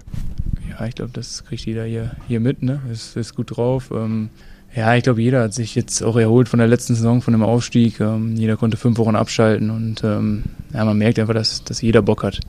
Ja, 0.70 0.86
ich 0.86 0.96
glaube, 0.96 1.12
das 1.14 1.44
kriegt 1.46 1.66
jeder 1.66 1.86
hier, 1.86 2.16
hier 2.28 2.40
mit, 2.40 2.64
ne? 2.64 2.82
Ist, 2.92 3.16
ist 3.16 3.36
gut 3.36 3.56
drauf. 3.58 3.92
Ähm, 3.92 4.30
ja, 4.75 4.95
ich 4.95 5.03
glaube, 5.03 5.21
jeder 5.21 5.43
hat 5.43 5.53
sich 5.53 5.75
jetzt 5.75 6.01
auch 6.01 6.15
erholt 6.15 6.47
von 6.47 6.60
der 6.60 6.67
letzten 6.67 6.95
Saison, 6.95 7.21
von 7.21 7.34
dem 7.34 7.43
Aufstieg. 7.43 7.99
Ähm, 7.99 8.36
jeder 8.36 8.55
konnte 8.55 8.77
fünf 8.77 8.97
Wochen 8.97 9.15
abschalten 9.15 9.69
und 9.69 10.03
ähm, 10.03 10.43
ja, 10.73 10.86
man 10.86 10.97
merkt 10.97 11.19
einfach, 11.19 11.34
dass, 11.34 11.63
dass 11.63 11.81
jeder 11.81 12.01
Bock 12.01 12.23
hat 12.23 12.39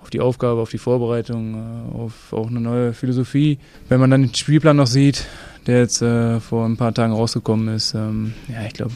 auf 0.00 0.10
die 0.10 0.20
Aufgabe, 0.20 0.60
auf 0.60 0.70
die 0.70 0.78
Vorbereitung, 0.78 1.54
äh, 1.54 1.96
auf 1.96 2.32
auch 2.32 2.48
eine 2.48 2.60
neue 2.60 2.92
Philosophie. 2.92 3.58
Wenn 3.88 4.00
man 4.00 4.10
dann 4.10 4.22
den 4.22 4.34
Spielplan 4.34 4.76
noch 4.76 4.86
sieht, 4.86 5.26
der 5.66 5.80
jetzt 5.80 6.00
äh, 6.00 6.40
vor 6.40 6.64
ein 6.64 6.76
paar 6.76 6.94
Tagen 6.94 7.12
rausgekommen 7.12 7.74
ist, 7.74 7.94
ähm, 7.94 8.32
ja, 8.48 8.64
ich 8.66 8.72
glaube, 8.72 8.92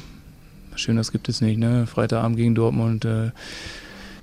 Schöneres 0.76 1.12
gibt 1.12 1.28
es 1.28 1.40
nicht. 1.40 1.58
Ne? 1.58 1.86
Freitagabend 1.86 2.36
gegen 2.36 2.54
Dortmund, 2.54 3.04
äh, 3.04 3.32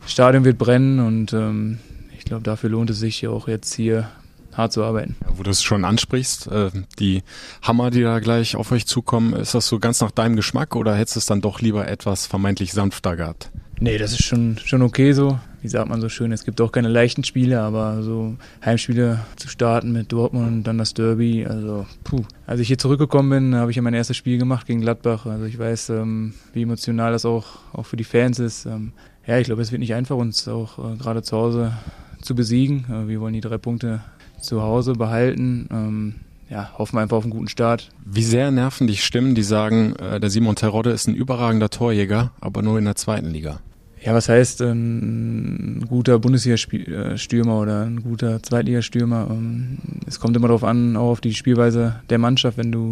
Stadion 0.07 0.45
wird 0.45 0.57
brennen 0.57 0.99
und 0.99 1.33
ähm, 1.33 1.79
ich 2.17 2.25
glaube, 2.25 2.43
dafür 2.43 2.69
lohnt 2.69 2.89
es 2.89 2.99
sich 2.99 3.27
auch 3.27 3.47
jetzt 3.47 3.73
hier 3.73 4.09
hart 4.57 4.73
zu 4.73 4.83
arbeiten. 4.83 5.15
Ja, 5.21 5.27
wo 5.35 5.43
du 5.43 5.51
es 5.51 5.63
schon 5.63 5.85
ansprichst, 5.85 6.47
äh, 6.47 6.71
die 6.99 7.23
Hammer, 7.61 7.91
die 7.91 8.01
da 8.01 8.19
gleich 8.19 8.55
auf 8.55 8.71
euch 8.71 8.85
zukommen, 8.87 9.33
ist 9.33 9.53
das 9.53 9.67
so 9.67 9.79
ganz 9.79 10.01
nach 10.01 10.11
deinem 10.11 10.35
Geschmack 10.35 10.75
oder 10.75 10.95
hättest 10.95 11.15
du 11.15 11.19
es 11.19 11.25
dann 11.27 11.41
doch 11.41 11.61
lieber 11.61 11.87
etwas 11.87 12.25
vermeintlich 12.25 12.73
sanfter 12.73 13.15
gehabt? 13.15 13.51
Nee, 13.79 13.99
das 13.99 14.11
ist 14.11 14.23
schon, 14.23 14.57
schon 14.65 14.81
okay 14.81 15.11
so. 15.13 15.39
Wie 15.61 15.67
sagt 15.67 15.89
man 15.89 16.01
so 16.01 16.09
schön, 16.09 16.31
es 16.31 16.45
gibt 16.45 16.61
auch 16.61 16.71
keine 16.71 16.87
leichten 16.87 17.23
Spiele, 17.23 17.61
aber 17.61 18.01
so 18.01 18.35
Heimspiele 18.63 19.19
zu 19.35 19.49
starten 19.49 19.91
mit 19.91 20.11
Dortmund 20.11 20.47
und 20.47 20.63
dann 20.63 20.77
das 20.77 20.93
Derby, 20.93 21.45
also 21.45 21.85
puh. 22.03 22.23
Als 22.45 22.59
ich 22.59 22.67
hier 22.67 22.77
zurückgekommen 22.77 23.29
bin, 23.29 23.55
habe 23.55 23.69
ich 23.69 23.75
ja 23.75 23.83
mein 23.83 23.93
erstes 23.93 24.17
Spiel 24.17 24.37
gemacht 24.37 24.65
gegen 24.65 24.81
Gladbach. 24.81 25.25
Also 25.25 25.45
ich 25.45 25.59
weiß, 25.59 25.89
ähm, 25.89 26.33
wie 26.53 26.63
emotional 26.63 27.11
das 27.11 27.25
auch, 27.25 27.59
auch 27.73 27.85
für 27.85 27.97
die 27.97 28.03
Fans 28.03 28.39
ist. 28.39 28.65
Ähm, 28.65 28.93
ja, 29.27 29.37
ich 29.37 29.45
glaube, 29.45 29.61
es 29.61 29.71
wird 29.71 29.79
nicht 29.79 29.93
einfach, 29.93 30.15
uns 30.15 30.47
auch 30.47 30.93
äh, 30.93 30.97
gerade 30.97 31.21
zu 31.21 31.35
Hause 31.37 31.73
zu 32.21 32.33
besiegen. 32.33 32.85
Äh, 32.89 33.07
wir 33.07 33.19
wollen 33.19 33.33
die 33.33 33.41
drei 33.41 33.57
Punkte 33.57 34.01
zu 34.39 34.61
Hause 34.61 34.93
behalten. 34.93 35.67
Ähm, 35.71 36.15
ja, 36.49 36.71
hoffen 36.77 36.95
wir 36.95 37.01
einfach 37.01 37.17
auf 37.17 37.23
einen 37.23 37.31
guten 37.31 37.49
Start. 37.49 37.89
Wie 38.05 38.23
sehr 38.23 38.51
nerven 38.51 38.87
dich 38.87 39.03
Stimmen, 39.03 39.35
die 39.35 39.43
sagen, 39.43 39.95
äh, 39.97 40.19
der 40.19 40.29
Simon 40.29 40.55
Terodde 40.55 40.91
ist 40.91 41.07
ein 41.07 41.15
überragender 41.15 41.69
Torjäger, 41.69 42.31
aber 42.39 42.61
nur 42.61 42.77
in 42.79 42.85
der 42.85 42.95
zweiten 42.95 43.29
Liga? 43.31 43.59
Ja, 44.01 44.13
was 44.13 44.29
heißt 44.29 44.61
ein 44.61 45.85
guter 45.89 46.19
Bundesliga-Stürmer 46.19 47.59
oder 47.59 47.81
ein 47.81 48.03
guter 48.03 48.41
Zweitligastürmer? 48.41 49.27
Ähm, 49.29 49.79
es 50.05 50.19
kommt 50.19 50.37
immer 50.37 50.47
darauf 50.47 50.63
an, 50.63 50.95
auch 50.95 51.11
auf 51.11 51.21
die 51.21 51.33
Spielweise 51.33 51.95
der 52.09 52.19
Mannschaft. 52.19 52.57
Wenn 52.57 52.71
du, 52.71 52.91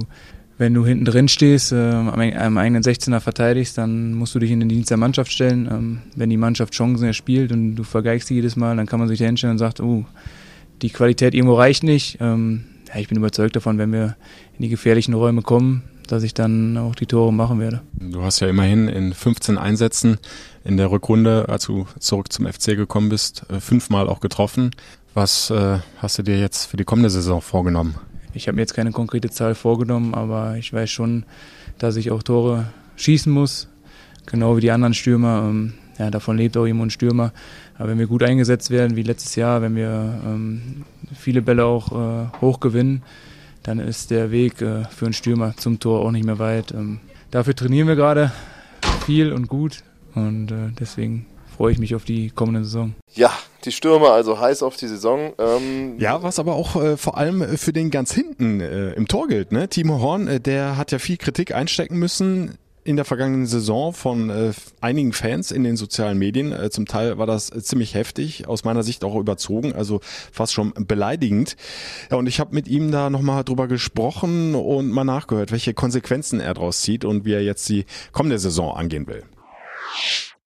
wenn 0.57 0.73
du 0.73 0.85
hinten 0.85 1.05
drin 1.05 1.27
stehst, 1.27 1.71
äh, 1.71 1.91
am, 1.91 2.57
eigenen 2.57 2.83
16er 2.83 3.19
verteidigst, 3.19 3.77
dann 3.77 4.13
musst 4.13 4.35
du 4.35 4.39
dich 4.39 4.51
in 4.51 4.59
den 4.59 4.67
Dienst 4.67 4.89
der 4.89 4.97
Mannschaft 4.97 5.31
stellen. 5.31 5.69
Ähm, 5.71 6.01
wenn 6.15 6.29
die 6.29 6.37
Mannschaft 6.37 6.73
Chancen 6.73 7.05
erspielt 7.05 7.51
und 7.51 7.75
du 7.75 7.83
vergeigst 7.83 8.27
sie 8.27 8.35
jedes 8.35 8.55
Mal, 8.55 8.75
dann 8.75 8.87
kann 8.87 8.99
man 8.99 9.07
sich 9.07 9.19
da 9.19 9.25
hinstellen 9.25 9.53
und 9.53 9.59
sagt, 9.59 9.79
oh, 9.79 10.05
die 10.81 10.89
Qualität 10.89 11.33
irgendwo 11.33 11.55
reicht 11.55 11.83
nicht. 11.83 12.17
Ähm, 12.19 12.65
ja, 12.87 12.99
ich 12.99 13.07
bin 13.07 13.17
überzeugt 13.17 13.55
davon, 13.55 13.77
wenn 13.77 13.91
wir 13.91 14.15
in 14.57 14.63
die 14.63 14.69
gefährlichen 14.69 15.13
Räume 15.13 15.41
kommen, 15.41 15.83
dass 16.07 16.23
ich 16.23 16.33
dann 16.33 16.77
auch 16.77 16.95
die 16.95 17.05
Tore 17.05 17.33
machen 17.33 17.59
werde. 17.59 17.81
Du 17.93 18.21
hast 18.21 18.39
ja 18.39 18.47
immerhin 18.47 18.87
in 18.87 19.13
15 19.13 19.57
Einsätzen 19.57 20.17
in 20.63 20.77
der 20.77 20.91
Rückrunde, 20.91 21.49
als 21.49 21.65
du 21.65 21.87
zurück 21.99 22.31
zum 22.31 22.45
FC 22.45 22.75
gekommen 22.75 23.09
bist, 23.09 23.45
äh, 23.49 23.59
fünfmal 23.59 24.07
auch 24.07 24.19
getroffen. 24.19 24.71
Was 25.13 25.49
äh, 25.49 25.79
hast 25.97 26.17
du 26.17 26.23
dir 26.23 26.39
jetzt 26.39 26.65
für 26.65 26.77
die 26.77 26.83
kommende 26.83 27.09
Saison 27.09 27.41
vorgenommen? 27.41 27.95
Ich 28.33 28.47
habe 28.47 28.55
mir 28.55 28.61
jetzt 28.61 28.73
keine 28.73 28.91
konkrete 28.91 29.29
Zahl 29.29 29.55
vorgenommen, 29.55 30.13
aber 30.13 30.57
ich 30.57 30.73
weiß 30.73 30.89
schon, 30.89 31.25
dass 31.77 31.95
ich 31.95 32.11
auch 32.11 32.21
Tore 32.21 32.65
schießen 32.97 33.31
muss, 33.31 33.69
genau 34.25 34.57
wie 34.57 34.61
die 34.61 34.71
anderen 34.71 34.93
Stürmer. 34.93 35.47
Ähm, 35.47 35.73
ja, 35.97 36.11
davon 36.11 36.35
lebt 36.35 36.57
auch 36.57 36.65
jemand 36.65 36.91
Stürmer. 36.91 37.31
Aber 37.77 37.89
wenn 37.89 37.99
wir 37.99 38.07
gut 38.07 38.23
eingesetzt 38.23 38.71
werden, 38.71 38.95
wie 38.95 39.03
letztes 39.03 39.35
Jahr, 39.35 39.61
wenn 39.61 39.75
wir 39.75 40.21
ähm, 40.25 40.85
viele 41.13 41.41
Bälle 41.41 41.65
auch 41.65 41.91
äh, 41.91 42.27
hoch 42.41 42.59
gewinnen, 42.59 43.03
dann 43.63 43.79
ist 43.79 44.11
der 44.11 44.31
Weg 44.31 44.61
äh, 44.61 44.85
für 44.85 45.05
einen 45.05 45.13
Stürmer 45.13 45.55
zum 45.57 45.79
Tor 45.79 46.01
auch 46.01 46.11
nicht 46.11 46.25
mehr 46.25 46.39
weit. 46.39 46.71
Ähm, 46.71 46.99
dafür 47.31 47.55
trainieren 47.55 47.87
wir 47.87 47.95
gerade 47.95 48.31
viel 49.05 49.33
und 49.33 49.47
gut 49.47 49.83
und 50.13 50.51
äh, 50.51 50.71
deswegen 50.79 51.25
freue 51.55 51.71
ich 51.71 51.79
mich 51.79 51.95
auf 51.95 52.05
die 52.05 52.29
kommende 52.29 52.63
Saison. 52.63 52.95
Ja, 53.13 53.31
die 53.63 53.71
Stürmer 53.71 54.11
also 54.11 54.39
heiß 54.39 54.61
auf 54.61 54.77
die 54.77 54.87
Saison. 54.87 55.33
Ähm 55.37 55.99
ja, 55.99 56.21
was 56.21 56.39
aber 56.39 56.55
auch 56.55 56.75
äh, 56.75 56.97
vor 56.97 57.17
allem 57.17 57.57
für 57.57 57.73
den 57.73 57.91
ganz 57.91 58.13
hinten 58.13 58.59
äh, 58.59 58.91
im 58.91 59.07
Tor 59.07 59.27
gilt. 59.27 59.51
Ne? 59.51 59.67
Timo 59.69 60.01
Horn, 60.01 60.27
äh, 60.27 60.39
der 60.39 60.77
hat 60.77 60.91
ja 60.91 60.99
viel 60.99 61.17
Kritik 61.17 61.53
einstecken 61.53 61.97
müssen 61.97 62.57
in 62.85 62.95
der 62.95 63.03
vergangenen 63.03 63.47
Saison 63.47 63.93
von 63.93 64.29
äh, 64.29 64.53
einigen 64.79 65.11
Fans 65.11 65.51
in 65.51 65.63
den 65.63 65.75
sozialen 65.75 66.17
Medien. 66.17 66.53
Äh, 66.53 66.69
zum 66.69 66.85
Teil 66.85 67.17
war 67.17 67.25
das 67.25 67.49
äh, 67.49 67.61
ziemlich 67.61 67.95
heftig, 67.95 68.47
aus 68.47 68.63
meiner 68.63 68.83
Sicht 68.83 69.03
auch 69.03 69.15
überzogen, 69.15 69.73
also 69.73 69.99
fast 70.31 70.53
schon 70.53 70.71
beleidigend. 70.87 71.57
Ja, 72.11 72.17
und 72.17 72.27
ich 72.27 72.39
habe 72.39 72.53
mit 72.53 72.67
ihm 72.67 72.91
da 72.91 73.09
nochmal 73.09 73.43
drüber 73.43 73.67
gesprochen 73.67 74.53
und 74.53 74.91
mal 74.91 75.03
nachgehört, 75.03 75.51
welche 75.51 75.73
Konsequenzen 75.73 76.39
er 76.39 76.53
daraus 76.53 76.81
zieht 76.81 77.05
und 77.05 77.25
wie 77.25 77.33
er 77.33 77.43
jetzt 77.43 77.67
die 77.69 77.85
kommende 78.11 78.37
Saison 78.37 78.77
angehen 78.77 79.07
will. 79.07 79.23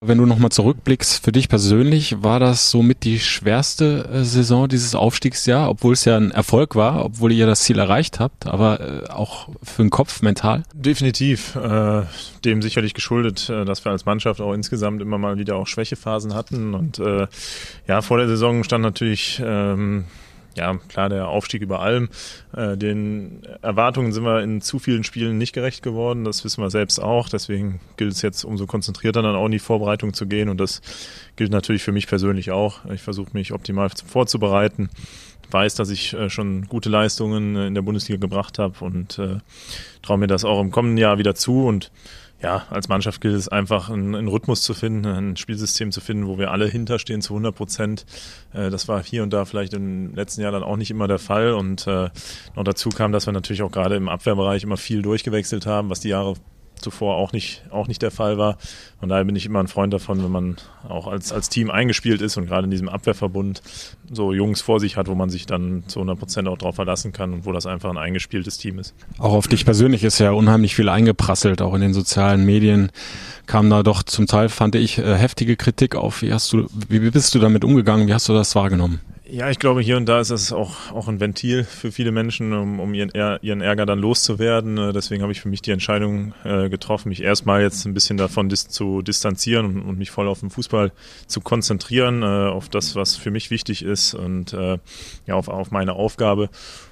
Wenn 0.01 0.17
du 0.17 0.25
nochmal 0.25 0.49
zurückblickst, 0.49 1.25
für 1.25 1.33
dich 1.33 1.49
persönlich, 1.49 2.23
war 2.23 2.39
das 2.39 2.71
somit 2.71 3.03
die 3.03 3.19
schwerste 3.19 4.07
äh, 4.09 4.23
Saison 4.23 4.69
dieses 4.69 4.95
Aufstiegsjahr, 4.95 5.69
obwohl 5.69 5.91
es 5.91 6.05
ja 6.05 6.15
ein 6.15 6.31
Erfolg 6.31 6.77
war, 6.77 7.03
obwohl 7.03 7.33
ihr 7.33 7.45
das 7.45 7.63
Ziel 7.63 7.79
erreicht 7.79 8.17
habt, 8.21 8.47
aber 8.47 8.79
äh, 8.79 9.09
auch 9.09 9.49
für 9.61 9.81
den 9.81 9.89
Kopf 9.89 10.21
mental? 10.21 10.63
Definitiv. 10.73 11.53
Äh, 11.57 12.03
dem 12.45 12.61
sicherlich 12.61 12.93
geschuldet, 12.93 13.49
äh, 13.49 13.65
dass 13.65 13.83
wir 13.83 13.91
als 13.91 14.05
Mannschaft 14.05 14.39
auch 14.39 14.53
insgesamt 14.53 15.01
immer 15.01 15.17
mal 15.17 15.37
wieder 15.37 15.57
auch 15.57 15.67
Schwächephasen 15.67 16.33
hatten. 16.33 16.75
Und 16.75 16.99
äh, 16.99 17.27
ja, 17.85 18.01
vor 18.01 18.19
der 18.19 18.29
Saison 18.29 18.63
stand 18.63 18.83
natürlich 18.83 19.41
ähm, 19.43 20.05
ja, 20.59 20.77
klar, 20.89 21.07
der 21.07 21.29
Aufstieg 21.29 21.61
über 21.61 21.79
allem. 21.79 22.09
Äh, 22.53 22.75
den 22.75 23.43
Erwartungen 23.61 24.11
sind 24.11 24.25
wir 24.25 24.41
in 24.41 24.59
zu 24.59 24.77
vielen 24.77 25.05
Spielen 25.05 25.37
nicht 25.37 25.53
gerecht 25.53 25.81
geworden. 25.81 26.25
Das 26.25 26.43
wissen 26.43 26.61
wir 26.61 26.69
selbst 26.69 27.01
auch. 27.01 27.29
Deswegen 27.29 27.79
gilt 27.95 28.11
es 28.11 28.21
jetzt 28.21 28.43
umso 28.43 28.65
konzentrierter 28.67 29.21
dann 29.21 29.35
auch 29.35 29.45
in 29.45 29.53
die 29.53 29.59
Vorbereitung 29.59 30.13
zu 30.13 30.27
gehen. 30.27 30.49
Und 30.49 30.59
das 30.59 30.81
gilt 31.37 31.51
natürlich 31.51 31.81
für 31.81 31.93
mich 31.93 32.07
persönlich 32.07 32.51
auch. 32.51 32.83
Ich 32.93 33.01
versuche 33.01 33.29
mich 33.33 33.53
optimal 33.53 33.89
vorzubereiten. 34.05 34.89
Weiß, 35.49 35.75
dass 35.75 35.89
ich 35.89 36.13
äh, 36.13 36.29
schon 36.29 36.67
gute 36.67 36.89
Leistungen 36.89 37.55
in 37.55 37.73
der 37.73 37.81
Bundesliga 37.81 38.19
gebracht 38.19 38.59
habe 38.59 38.83
und 38.83 39.17
äh, 39.17 39.37
traue 40.01 40.17
mir 40.17 40.27
das 40.27 40.43
auch 40.43 40.59
im 40.59 40.71
kommenden 40.71 40.97
Jahr 40.97 41.17
wieder 41.19 41.35
zu. 41.35 41.65
Und 41.65 41.89
ja, 42.41 42.65
als 42.69 42.87
Mannschaft 42.87 43.19
gilt 43.19 43.35
es 43.35 43.49
einfach, 43.49 43.89
einen, 43.89 44.15
einen, 44.15 44.27
Rhythmus 44.29 44.61
zu 44.61 44.73
finden, 44.73 45.05
ein 45.05 45.35
Spielsystem 45.35 45.91
zu 45.91 45.99
finden, 45.99 46.27
wo 46.27 46.37
wir 46.37 46.51
alle 46.51 46.67
hinterstehen 46.67 47.21
zu 47.21 47.33
100 47.33 47.53
Prozent. 47.53 48.05
Äh, 48.53 48.69
das 48.69 48.87
war 48.87 49.03
hier 49.03 49.23
und 49.23 49.33
da 49.33 49.45
vielleicht 49.45 49.73
im 49.73 50.15
letzten 50.15 50.41
Jahr 50.41 50.51
dann 50.51 50.63
auch 50.63 50.77
nicht 50.77 50.91
immer 50.91 51.07
der 51.07 51.19
Fall. 51.19 51.53
Und 51.53 51.85
äh, 51.87 52.09
noch 52.55 52.63
dazu 52.63 52.89
kam, 52.89 53.11
dass 53.11 53.25
wir 53.25 53.33
natürlich 53.33 53.61
auch 53.61 53.71
gerade 53.71 53.95
im 53.95 54.07
Abwehrbereich 54.07 54.63
immer 54.63 54.77
viel 54.77 55.01
durchgewechselt 55.01 55.65
haben, 55.65 55.89
was 55.89 55.99
die 55.99 56.09
Jahre 56.09 56.35
zuvor 56.81 57.15
auch 57.15 57.31
nicht, 57.31 57.63
auch 57.69 57.87
nicht 57.87 58.01
der 58.01 58.11
Fall 58.11 58.37
war. 58.37 58.57
Von 58.99 59.09
daher 59.09 59.25
bin 59.25 59.35
ich 59.35 59.45
immer 59.45 59.59
ein 59.59 59.67
Freund 59.67 59.93
davon, 59.93 60.23
wenn 60.23 60.31
man 60.31 60.57
auch 60.87 61.07
als, 61.07 61.31
als 61.31 61.49
Team 61.49 61.71
eingespielt 61.71 62.21
ist 62.21 62.37
und 62.37 62.47
gerade 62.47 62.65
in 62.65 62.71
diesem 62.71 62.89
Abwehrverbund 62.89 63.61
so 64.11 64.33
Jungs 64.33 64.61
vor 64.61 64.79
sich 64.79 64.97
hat, 64.97 65.07
wo 65.07 65.15
man 65.15 65.29
sich 65.29 65.45
dann 65.45 65.83
zu 65.87 65.99
100 65.99 66.19
Prozent 66.19 66.47
auch 66.47 66.57
drauf 66.57 66.75
verlassen 66.75 67.11
kann 67.11 67.33
und 67.33 67.45
wo 67.45 67.51
das 67.51 67.65
einfach 67.65 67.89
ein 67.89 67.97
eingespieltes 67.97 68.57
Team 68.57 68.79
ist. 68.79 68.95
Auch 69.17 69.33
auf 69.33 69.47
dich 69.47 69.65
persönlich 69.65 70.03
ist 70.03 70.19
ja 70.19 70.31
unheimlich 70.31 70.75
viel 70.75 70.89
eingeprasselt, 70.89 71.61
auch 71.61 71.73
in 71.73 71.81
den 71.81 71.93
sozialen 71.93 72.45
Medien 72.45 72.91
kam 73.45 73.69
da 73.69 73.83
doch 73.83 74.03
zum 74.03 74.27
Teil, 74.27 74.49
fand 74.49 74.75
ich, 74.75 74.99
äh, 74.99 75.15
heftige 75.15 75.55
Kritik 75.55 75.95
auf. 75.95 76.21
Wie 76.21 76.31
hast 76.31 76.53
du, 76.53 76.67
wie 76.87 76.99
bist 76.99 77.33
du 77.33 77.39
damit 77.39 77.63
umgegangen? 77.63 78.07
Wie 78.07 78.13
hast 78.13 78.29
du 78.29 78.33
das 78.33 78.55
wahrgenommen? 78.55 79.01
Ja, 79.31 79.51
ich 79.51 79.59
glaube, 79.59 79.81
hier 79.81 79.95
und 79.95 80.07
da 80.07 80.19
ist 80.19 80.31
es 80.31 80.51
auch, 80.51 80.91
auch 80.91 81.07
ein 81.07 81.19
Ventil 81.19 81.63
für 81.63 81.91
viele 81.91 82.11
Menschen, 82.11 82.51
um, 82.51 82.79
um 82.79 82.95
ihren, 82.95 83.11
ihren 83.41 83.61
Ärger 83.61 83.85
dann 83.85 83.99
loszuwerden. 83.99 84.77
Äh, 84.79 84.91
deswegen 84.91 85.21
habe 85.21 85.31
ich 85.31 85.39
für 85.39 85.49
mich 85.49 85.61
die 85.61 85.69
Entscheidung 85.69 86.33
äh, 86.43 86.67
getroffen, 86.67 87.09
mich 87.09 87.21
erstmal 87.21 87.61
jetzt 87.61 87.85
ein 87.85 87.93
bisschen 87.93 88.17
davon 88.17 88.49
dis 88.49 88.69
zu 88.69 89.03
distanzieren 89.03 89.67
und, 89.67 89.81
und, 89.83 89.99
mich 89.99 90.09
voll 90.09 90.27
auf 90.27 90.39
den 90.39 90.49
Fußball 90.49 90.91
zu 91.27 91.41
konzentrieren, 91.41 92.23
äh, 92.23 92.25
auf 92.25 92.69
das, 92.69 92.95
was 92.95 93.17
für 93.17 93.29
mich 93.29 93.51
wichtig 93.51 93.83
ist 93.83 94.15
und 94.15 94.53
äh, 94.53 94.79
ja, 95.27 95.35
auf, 95.35 95.47
auf 95.47 95.69
meine 95.69 95.93
Aufgabe. 95.93 96.49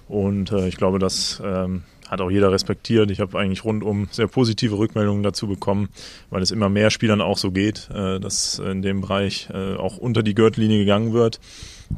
Und 0.08 0.52
äh, 0.52 0.68
ich 0.68 0.78
glaube, 0.78 1.00
das 1.00 1.42
ähm, 1.44 1.84
hat 2.08 2.22
auch 2.22 2.30
jeder 2.30 2.52
respektiert. 2.52 3.10
Ich 3.10 3.20
habe 3.20 3.40
eigentlich 3.40 3.64
rundum 3.64 4.10
sehr 4.12 4.28
positive 4.28 4.78
Rückmeldungen 4.78 5.24
dazu 5.24 5.48
bekommen, 5.48 5.90
weil 6.30 6.44
es 6.44 6.52
immer 6.52 6.70
mehr 6.70 6.92
Spielern 6.92 7.22
auch 7.22 7.40
so 7.40 7.50
geht, 7.52 7.90
äh, 7.92 8.20
dass 8.20 8.60
in 8.60 8.84
dem 8.84 9.02
Bereich 9.02 9.50
äh, 9.52 9.76
auch 9.76 9.98
unter 9.98 10.22
die 10.22 10.36
Gürtellinie 10.36 10.78
gegangen 10.78 11.14
wird. 11.14 11.40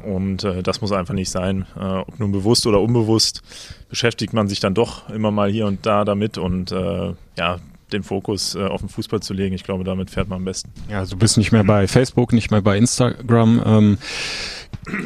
Und 0.04 0.44
äh, 0.44 0.62
das 0.62 0.80
muss 0.80 0.92
einfach 0.92 1.14
nicht 1.14 1.30
sein. 1.30 1.66
Äh, 1.76 1.80
ob 1.80 2.18
nun 2.18 2.32
bewusst 2.32 2.66
oder 2.66 2.80
unbewusst, 2.80 3.42
beschäftigt 3.88 4.32
man 4.32 4.48
sich 4.48 4.60
dann 4.60 4.74
doch 4.74 5.08
immer 5.10 5.30
mal 5.30 5.50
hier 5.50 5.66
und 5.66 5.84
da 5.86 6.04
damit 6.04 6.38
und 6.38 6.72
äh, 6.72 7.12
ja, 7.36 7.58
den 7.92 8.02
Fokus 8.02 8.54
äh, 8.54 8.64
auf 8.64 8.80
den 8.80 8.88
Fußball 8.88 9.20
zu 9.20 9.34
legen. 9.34 9.54
Ich 9.54 9.64
glaube, 9.64 9.84
damit 9.84 10.10
fährt 10.10 10.28
man 10.28 10.38
am 10.38 10.44
besten. 10.44 10.70
Ja, 10.88 11.00
also 11.00 11.16
du 11.16 11.18
bist 11.18 11.36
nicht 11.36 11.52
mehr 11.52 11.64
bei 11.64 11.88
Facebook, 11.88 12.32
nicht 12.32 12.50
mehr 12.50 12.62
bei 12.62 12.78
Instagram. 12.78 13.62
Ähm, 13.64 13.98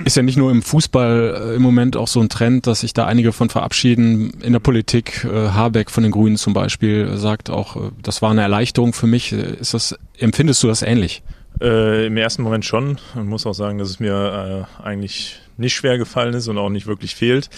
ist 0.05 0.17
ja 0.17 0.23
nicht 0.23 0.37
nur 0.37 0.51
im 0.51 0.63
Fußball 0.63 1.53
äh, 1.53 1.57
im 1.57 1.63
Moment 1.63 1.97
auch 1.97 2.09
so 2.09 2.21
ein 2.21 2.29
Trend, 2.29 2.67
dass 2.67 2.81
sich 2.81 2.93
da 2.93 3.07
einige 3.07 3.33
von 3.33 3.49
verabschieden. 3.49 4.31
In 4.43 4.53
der 4.53 4.61
Politik, 4.61 5.25
äh, 5.25 5.49
Habeck 5.49 5.91
von 5.91 6.03
den 6.03 6.13
Grünen 6.13 6.37
zum 6.37 6.53
Beispiel 6.53 7.17
sagt 7.17 7.51
auch, 7.51 7.77
das 8.03 8.23
war 8.23 8.31
eine 8.31 8.43
Erleichterung 8.43 8.93
für 8.93 9.07
mich. 9.07 9.33
Ist 9.33 9.75
das, 9.75 9.97
empfindest 10.19 10.63
du 10.63 10.69
das 10.69 10.83
ähnlich? 10.83 11.23
Äh, 11.61 12.07
Im 12.07 12.17
ersten 12.17 12.43
Moment 12.43 12.65
schon. 12.65 12.99
Ich 13.15 13.23
muss 13.23 13.47
auch 13.47 13.53
sagen, 13.53 13.79
dass 13.79 13.89
es 13.89 14.01
mir 14.01 14.67
äh, 14.81 14.83
eigentlich 14.83 15.41
nicht 15.57 15.75
schwer 15.75 15.99
gefallen 15.99 16.35
ist 16.35 16.49
und 16.49 16.59
auch 16.59 16.69
nicht 16.69 16.87
wirklich 16.87 17.15
fehlt. 17.15 17.49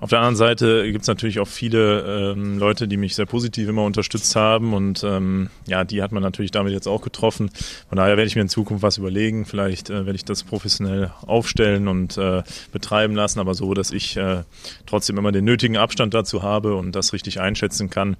Auf 0.00 0.10
der 0.10 0.18
anderen 0.18 0.36
Seite 0.36 0.90
gibt 0.90 1.02
es 1.02 1.08
natürlich 1.08 1.38
auch 1.38 1.46
viele 1.46 2.32
ähm, 2.32 2.58
Leute, 2.58 2.88
die 2.88 2.96
mich 2.96 3.14
sehr 3.14 3.26
positiv 3.26 3.68
immer 3.68 3.84
unterstützt 3.84 4.34
haben 4.34 4.74
und 4.74 5.04
ähm, 5.04 5.50
ja, 5.66 5.84
die 5.84 6.02
hat 6.02 6.12
man 6.12 6.22
natürlich 6.22 6.50
damit 6.50 6.72
jetzt 6.72 6.88
auch 6.88 7.00
getroffen. 7.00 7.50
Von 7.88 7.96
daher 7.96 8.16
werde 8.16 8.26
ich 8.26 8.34
mir 8.34 8.42
in 8.42 8.48
Zukunft 8.48 8.82
was 8.82 8.98
überlegen. 8.98 9.44
Vielleicht 9.46 9.90
äh, 9.90 10.04
werde 10.04 10.16
ich 10.16 10.24
das 10.24 10.42
professionell 10.42 11.12
aufstellen 11.26 11.86
und 11.86 12.18
äh, 12.18 12.42
betreiben 12.72 13.14
lassen, 13.14 13.38
aber 13.38 13.54
so, 13.54 13.72
dass 13.74 13.92
ich 13.92 14.16
äh, 14.16 14.42
trotzdem 14.86 15.16
immer 15.16 15.32
den 15.32 15.44
nötigen 15.44 15.76
Abstand 15.76 16.12
dazu 16.12 16.42
habe 16.42 16.74
und 16.74 16.96
das 16.96 17.12
richtig 17.12 17.40
einschätzen 17.40 17.88
kann. 17.88 18.16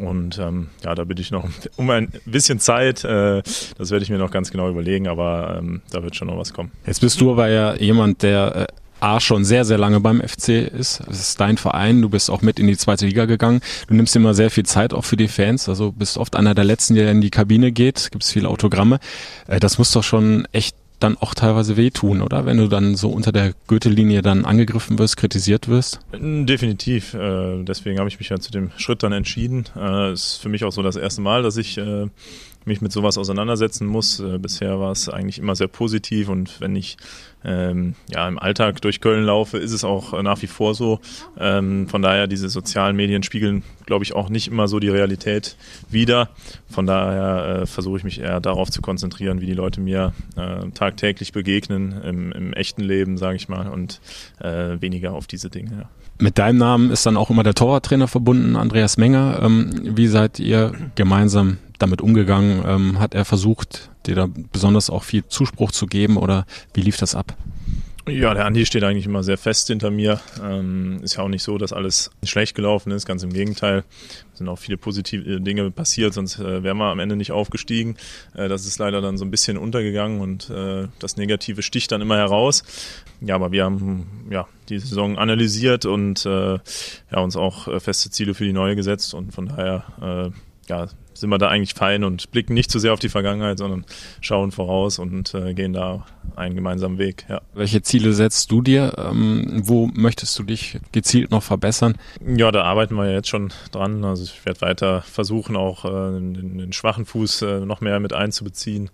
Und 0.00 0.38
ähm, 0.38 0.68
ja, 0.84 0.94
da 0.94 1.04
bitte 1.04 1.22
ich 1.22 1.30
noch 1.30 1.48
um 1.76 1.90
ein 1.90 2.12
bisschen 2.26 2.58
Zeit. 2.58 3.04
Äh, 3.04 3.42
das 3.78 3.90
werde 3.90 4.02
ich 4.02 4.10
mir 4.10 4.18
noch 4.18 4.30
ganz 4.30 4.50
genau 4.50 4.68
überlegen, 4.68 5.08
aber 5.08 5.56
ähm, 5.58 5.82
da 5.90 6.02
wird 6.02 6.16
schon 6.16 6.28
noch 6.28 6.38
was 6.38 6.52
kommen. 6.52 6.72
Jetzt 6.86 7.00
bist 7.00 7.20
du 7.20 7.32
aber 7.32 7.48
ja 7.48 7.74
jemand, 7.74 8.22
der 8.22 8.56
äh, 8.56 8.66
A 9.00 9.20
schon 9.20 9.44
sehr, 9.44 9.66
sehr 9.66 9.76
lange 9.76 10.00
beim 10.00 10.22
FC 10.22 10.48
ist. 10.48 11.00
Es 11.10 11.20
ist 11.20 11.40
dein 11.40 11.58
Verein, 11.58 12.00
du 12.00 12.08
bist 12.08 12.30
auch 12.30 12.40
mit 12.40 12.58
in 12.58 12.66
die 12.66 12.76
zweite 12.76 13.04
Liga 13.04 13.26
gegangen. 13.26 13.60
Du 13.86 13.94
nimmst 13.94 14.16
immer 14.16 14.32
sehr 14.32 14.50
viel 14.50 14.64
Zeit 14.64 14.94
auch 14.94 15.04
für 15.04 15.18
die 15.18 15.28
Fans, 15.28 15.68
also 15.68 15.92
bist 15.92 16.16
oft 16.16 16.36
einer 16.36 16.54
der 16.54 16.64
Letzten, 16.64 16.94
der 16.94 17.10
in 17.10 17.20
die 17.20 17.30
Kabine 17.30 17.70
geht, 17.70 18.08
gibt 18.12 18.24
es 18.24 18.32
viele 18.32 18.48
Autogramme. 18.48 19.00
Äh, 19.46 19.60
das 19.60 19.78
muss 19.78 19.92
doch 19.92 20.04
schon 20.04 20.48
echt 20.52 20.76
dann 21.04 21.18
auch 21.18 21.34
teilweise 21.34 21.76
wehtun, 21.76 22.22
oder? 22.22 22.46
Wenn 22.46 22.56
du 22.56 22.66
dann 22.66 22.96
so 22.96 23.10
unter 23.10 23.30
der 23.30 23.52
Gürtellinie 23.68 24.22
dann 24.22 24.44
angegriffen 24.44 24.98
wirst, 24.98 25.16
kritisiert 25.16 25.68
wirst? 25.68 26.00
Definitiv. 26.12 27.14
Äh, 27.14 27.62
deswegen 27.62 27.98
habe 27.98 28.08
ich 28.08 28.18
mich 28.18 28.30
ja 28.30 28.38
zu 28.38 28.50
dem 28.50 28.72
Schritt 28.76 29.02
dann 29.02 29.12
entschieden. 29.12 29.66
Äh, 29.76 30.12
ist 30.12 30.38
für 30.38 30.48
mich 30.48 30.64
auch 30.64 30.72
so 30.72 30.82
das 30.82 30.96
erste 30.96 31.20
Mal, 31.20 31.42
dass 31.42 31.58
ich 31.58 31.76
äh, 31.76 32.06
mich 32.64 32.80
mit 32.80 32.90
sowas 32.90 33.18
auseinandersetzen 33.18 33.86
muss. 33.86 34.22
Bisher 34.40 34.80
war 34.80 34.92
es 34.92 35.10
eigentlich 35.10 35.38
immer 35.38 35.54
sehr 35.54 35.68
positiv 35.68 36.30
und 36.30 36.60
wenn 36.62 36.74
ich 36.74 36.96
ähm, 37.44 37.94
ja, 38.10 38.26
im 38.26 38.38
Alltag 38.38 38.80
durch 38.80 39.00
Köln 39.00 39.24
laufe, 39.24 39.58
ist 39.58 39.72
es 39.72 39.84
auch 39.84 40.20
nach 40.22 40.40
wie 40.42 40.46
vor 40.46 40.74
so. 40.74 41.00
Ähm, 41.38 41.88
von 41.88 42.02
daher, 42.02 42.26
diese 42.26 42.48
sozialen 42.48 42.96
Medien 42.96 43.22
spiegeln, 43.22 43.62
glaube 43.86 44.04
ich, 44.04 44.14
auch 44.14 44.28
nicht 44.28 44.48
immer 44.48 44.68
so 44.68 44.80
die 44.80 44.88
Realität 44.88 45.56
wider. 45.90 46.30
Von 46.70 46.86
daher 46.86 47.62
äh, 47.62 47.66
versuche 47.66 47.98
ich 47.98 48.04
mich 48.04 48.20
eher 48.20 48.40
darauf 48.40 48.70
zu 48.70 48.82
konzentrieren, 48.82 49.40
wie 49.40 49.46
die 49.46 49.54
Leute 49.54 49.80
mir 49.80 50.12
äh, 50.36 50.70
tagtäglich 50.70 51.32
begegnen, 51.32 52.00
im, 52.02 52.32
im 52.32 52.52
echten 52.54 52.82
Leben, 52.82 53.18
sage 53.18 53.36
ich 53.36 53.48
mal, 53.48 53.68
und 53.68 54.00
äh, 54.40 54.80
weniger 54.80 55.12
auf 55.12 55.26
diese 55.26 55.50
Dinge. 55.50 55.70
Ja. 55.72 55.88
Mit 56.18 56.38
deinem 56.38 56.58
Namen 56.58 56.90
ist 56.90 57.04
dann 57.06 57.16
auch 57.16 57.30
immer 57.30 57.42
der 57.42 57.54
Torwarttrainer 57.54 58.08
verbunden, 58.08 58.56
Andreas 58.56 58.96
Menger. 58.96 59.40
Ähm, 59.42 59.96
wie 59.96 60.06
seid 60.06 60.38
ihr 60.38 60.72
gemeinsam 60.94 61.58
damit 61.78 62.00
umgegangen? 62.00 62.62
Ähm, 62.66 63.00
hat 63.00 63.14
er 63.14 63.24
versucht, 63.24 63.90
dir 64.06 64.14
da 64.14 64.28
besonders 64.52 64.90
auch 64.90 65.04
viel 65.04 65.26
Zuspruch 65.26 65.72
zu 65.72 65.86
geben 65.86 66.16
oder 66.16 66.46
wie 66.72 66.82
lief 66.82 66.96
das 66.96 67.14
ab? 67.14 67.36
Ja, 68.06 68.34
der 68.34 68.44
Andi 68.44 68.66
steht 68.66 68.84
eigentlich 68.84 69.06
immer 69.06 69.22
sehr 69.22 69.38
fest 69.38 69.68
hinter 69.68 69.90
mir. 69.90 70.20
Ähm, 70.42 71.00
ist 71.02 71.16
ja 71.16 71.22
auch 71.22 71.28
nicht 71.28 71.42
so, 71.42 71.56
dass 71.56 71.72
alles 71.72 72.10
schlecht 72.22 72.54
gelaufen 72.54 72.92
ist, 72.92 73.06
ganz 73.06 73.22
im 73.22 73.32
Gegenteil. 73.32 73.82
Es 74.30 74.38
sind 74.38 74.48
auch 74.48 74.58
viele 74.58 74.76
positive 74.76 75.40
Dinge 75.40 75.70
passiert, 75.70 76.12
sonst 76.12 76.38
äh, 76.38 76.62
wären 76.62 76.76
wir 76.76 76.90
am 76.90 76.98
Ende 76.98 77.16
nicht 77.16 77.32
aufgestiegen. 77.32 77.96
Äh, 78.34 78.48
das 78.48 78.66
ist 78.66 78.78
leider 78.78 79.00
dann 79.00 79.16
so 79.16 79.24
ein 79.24 79.30
bisschen 79.30 79.56
untergegangen 79.56 80.20
und 80.20 80.50
äh, 80.50 80.88
das 80.98 81.16
Negative 81.16 81.62
sticht 81.62 81.92
dann 81.92 82.02
immer 82.02 82.18
heraus. 82.18 82.62
Ja, 83.22 83.36
aber 83.36 83.52
wir 83.52 83.64
haben 83.64 84.28
ja 84.28 84.46
die 84.68 84.80
Saison 84.80 85.16
analysiert 85.16 85.86
und 85.86 86.26
äh, 86.26 86.58
ja, 87.10 87.20
uns 87.20 87.36
auch 87.36 87.68
äh, 87.68 87.80
feste 87.80 88.10
Ziele 88.10 88.34
für 88.34 88.44
die 88.44 88.52
neue 88.52 88.76
gesetzt 88.76 89.14
und 89.14 89.32
von 89.32 89.46
daher 89.46 90.30
äh, 90.30 90.68
ja, 90.68 90.88
sind 91.14 91.30
wir 91.30 91.38
da 91.38 91.48
eigentlich 91.48 91.74
fein 91.74 92.04
und 92.04 92.30
blicken 92.30 92.54
nicht 92.54 92.70
zu 92.70 92.78
sehr 92.78 92.92
auf 92.92 93.00
die 93.00 93.08
Vergangenheit, 93.08 93.58
sondern 93.58 93.84
schauen 94.20 94.52
voraus 94.52 94.98
und 94.98 95.34
äh, 95.34 95.54
gehen 95.54 95.72
da 95.72 96.06
einen 96.36 96.54
gemeinsamen 96.54 96.98
Weg. 96.98 97.26
Ja. 97.28 97.40
Welche 97.54 97.82
Ziele 97.82 98.12
setzt 98.12 98.50
du 98.50 98.62
dir? 98.62 98.92
Ähm, 98.98 99.62
wo 99.64 99.86
möchtest 99.92 100.38
du 100.38 100.42
dich 100.42 100.78
gezielt 100.92 101.30
noch 101.30 101.42
verbessern? 101.42 101.96
Ja, 102.26 102.50
da 102.50 102.62
arbeiten 102.62 102.94
wir 102.96 103.12
jetzt 103.12 103.28
schon 103.28 103.52
dran. 103.70 104.04
Also 104.04 104.24
ich 104.24 104.44
werde 104.44 104.60
weiter 104.60 105.02
versuchen, 105.02 105.56
auch 105.56 105.84
äh, 105.84 105.88
den, 105.88 106.58
den, 106.58 106.72
schwachen 106.72 107.06
Fuß 107.06 107.42
äh, 107.42 107.60
noch 107.60 107.80
mehr 107.80 108.00
mit 108.00 108.12
einzubeziehen. 108.12 108.90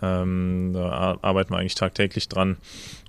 Ähm, 0.00 0.72
da 0.74 1.18
arbeiten 1.22 1.52
wir 1.52 1.58
eigentlich 1.58 1.74
tagtäglich 1.74 2.28
dran 2.28 2.56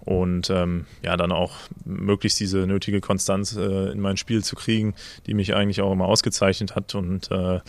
und 0.06 0.50
ähm, 0.50 0.86
ja, 1.02 1.16
dann 1.16 1.32
auch 1.32 1.54
möglichst 1.86 2.40
diese 2.40 2.68
nötige 2.68 3.00
Konstanz 3.00 3.56
äh, 3.56 3.92
in 3.92 4.02
mein 4.02 4.18
Spiel 4.18 4.44
zu 4.44 4.56
kriegen, 4.56 4.96
die 5.28 5.34
mich 5.34 5.56
eigentlich 5.56 5.82
auch 5.82 5.92
immer 5.92 6.06
ausgezeichnet 6.06 6.76
hat 6.76 6.96
und 6.96 7.32
äh, 7.32 7.60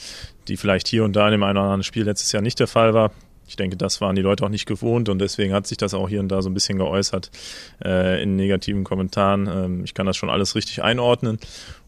die 0.49 0.57
vielleicht 0.57 0.89
hier 0.89 1.05
und 1.05 1.15
da 1.15 1.27
in 1.27 1.33
dem 1.33 1.43
einen 1.43 1.59
oder 1.59 1.67
anderen 1.67 1.85
Spiel 1.85 2.05
letztes 2.05 2.33
Jahr 2.33 2.43
nicht 2.43 2.59
der 2.59 2.67
Fall 2.67 2.95
war. 2.95 3.13
Ich 3.55 3.57
denke, 3.57 3.77
das 3.77 4.01
waren 4.01 4.17
die 4.17 4.23
Leute 4.23 4.45
auch 4.45 4.49
nicht 4.49 4.67
gewohnt 4.67 5.09
und 5.09 5.21
deswegen 5.21 5.55
hat 5.55 5.69
sich 5.69 5.79
das 5.79 5.95
auch 5.95 6.09
hier 6.09 6.19
und 6.19 6.29
da 6.29 6.43
so 6.43 6.51
ein 6.51 6.55
bisschen 6.55 6.77
geäußert 6.77 7.31
äh, 7.85 8.21
in 8.21 8.35
negativen 8.35 8.83
Kommentaren. 8.83 9.47
Ähm, 9.47 9.85
ich 9.85 9.95
kann 9.95 10.07
das 10.07 10.17
schon 10.17 10.29
alles 10.29 10.57
richtig 10.57 10.83
einordnen 10.83 11.39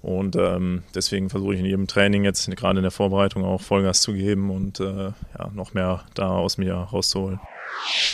und 0.01 0.37
ähm, 0.37 0.85
deswegen 0.95 1.29
versuche 1.29 1.55
ich 1.55 1.61
in 1.61 1.67
jedem 1.67 1.89
Training 1.89 2.23
jetzt 2.23 2.49
gerade 2.55 2.79
in 2.79 2.85
der 2.85 2.93
Vorbereitung 2.93 3.45
auch 3.45 3.61
Vollgas 3.61 4.01
zu 4.01 4.13
geben 4.13 4.51
und 4.51 4.79
äh, 4.79 5.07
ja, 5.07 5.51
noch 5.53 5.75
mehr 5.75 6.05
da 6.15 6.29
aus 6.29 6.57
mir 6.57 6.75
rauszuholen. 6.75 7.41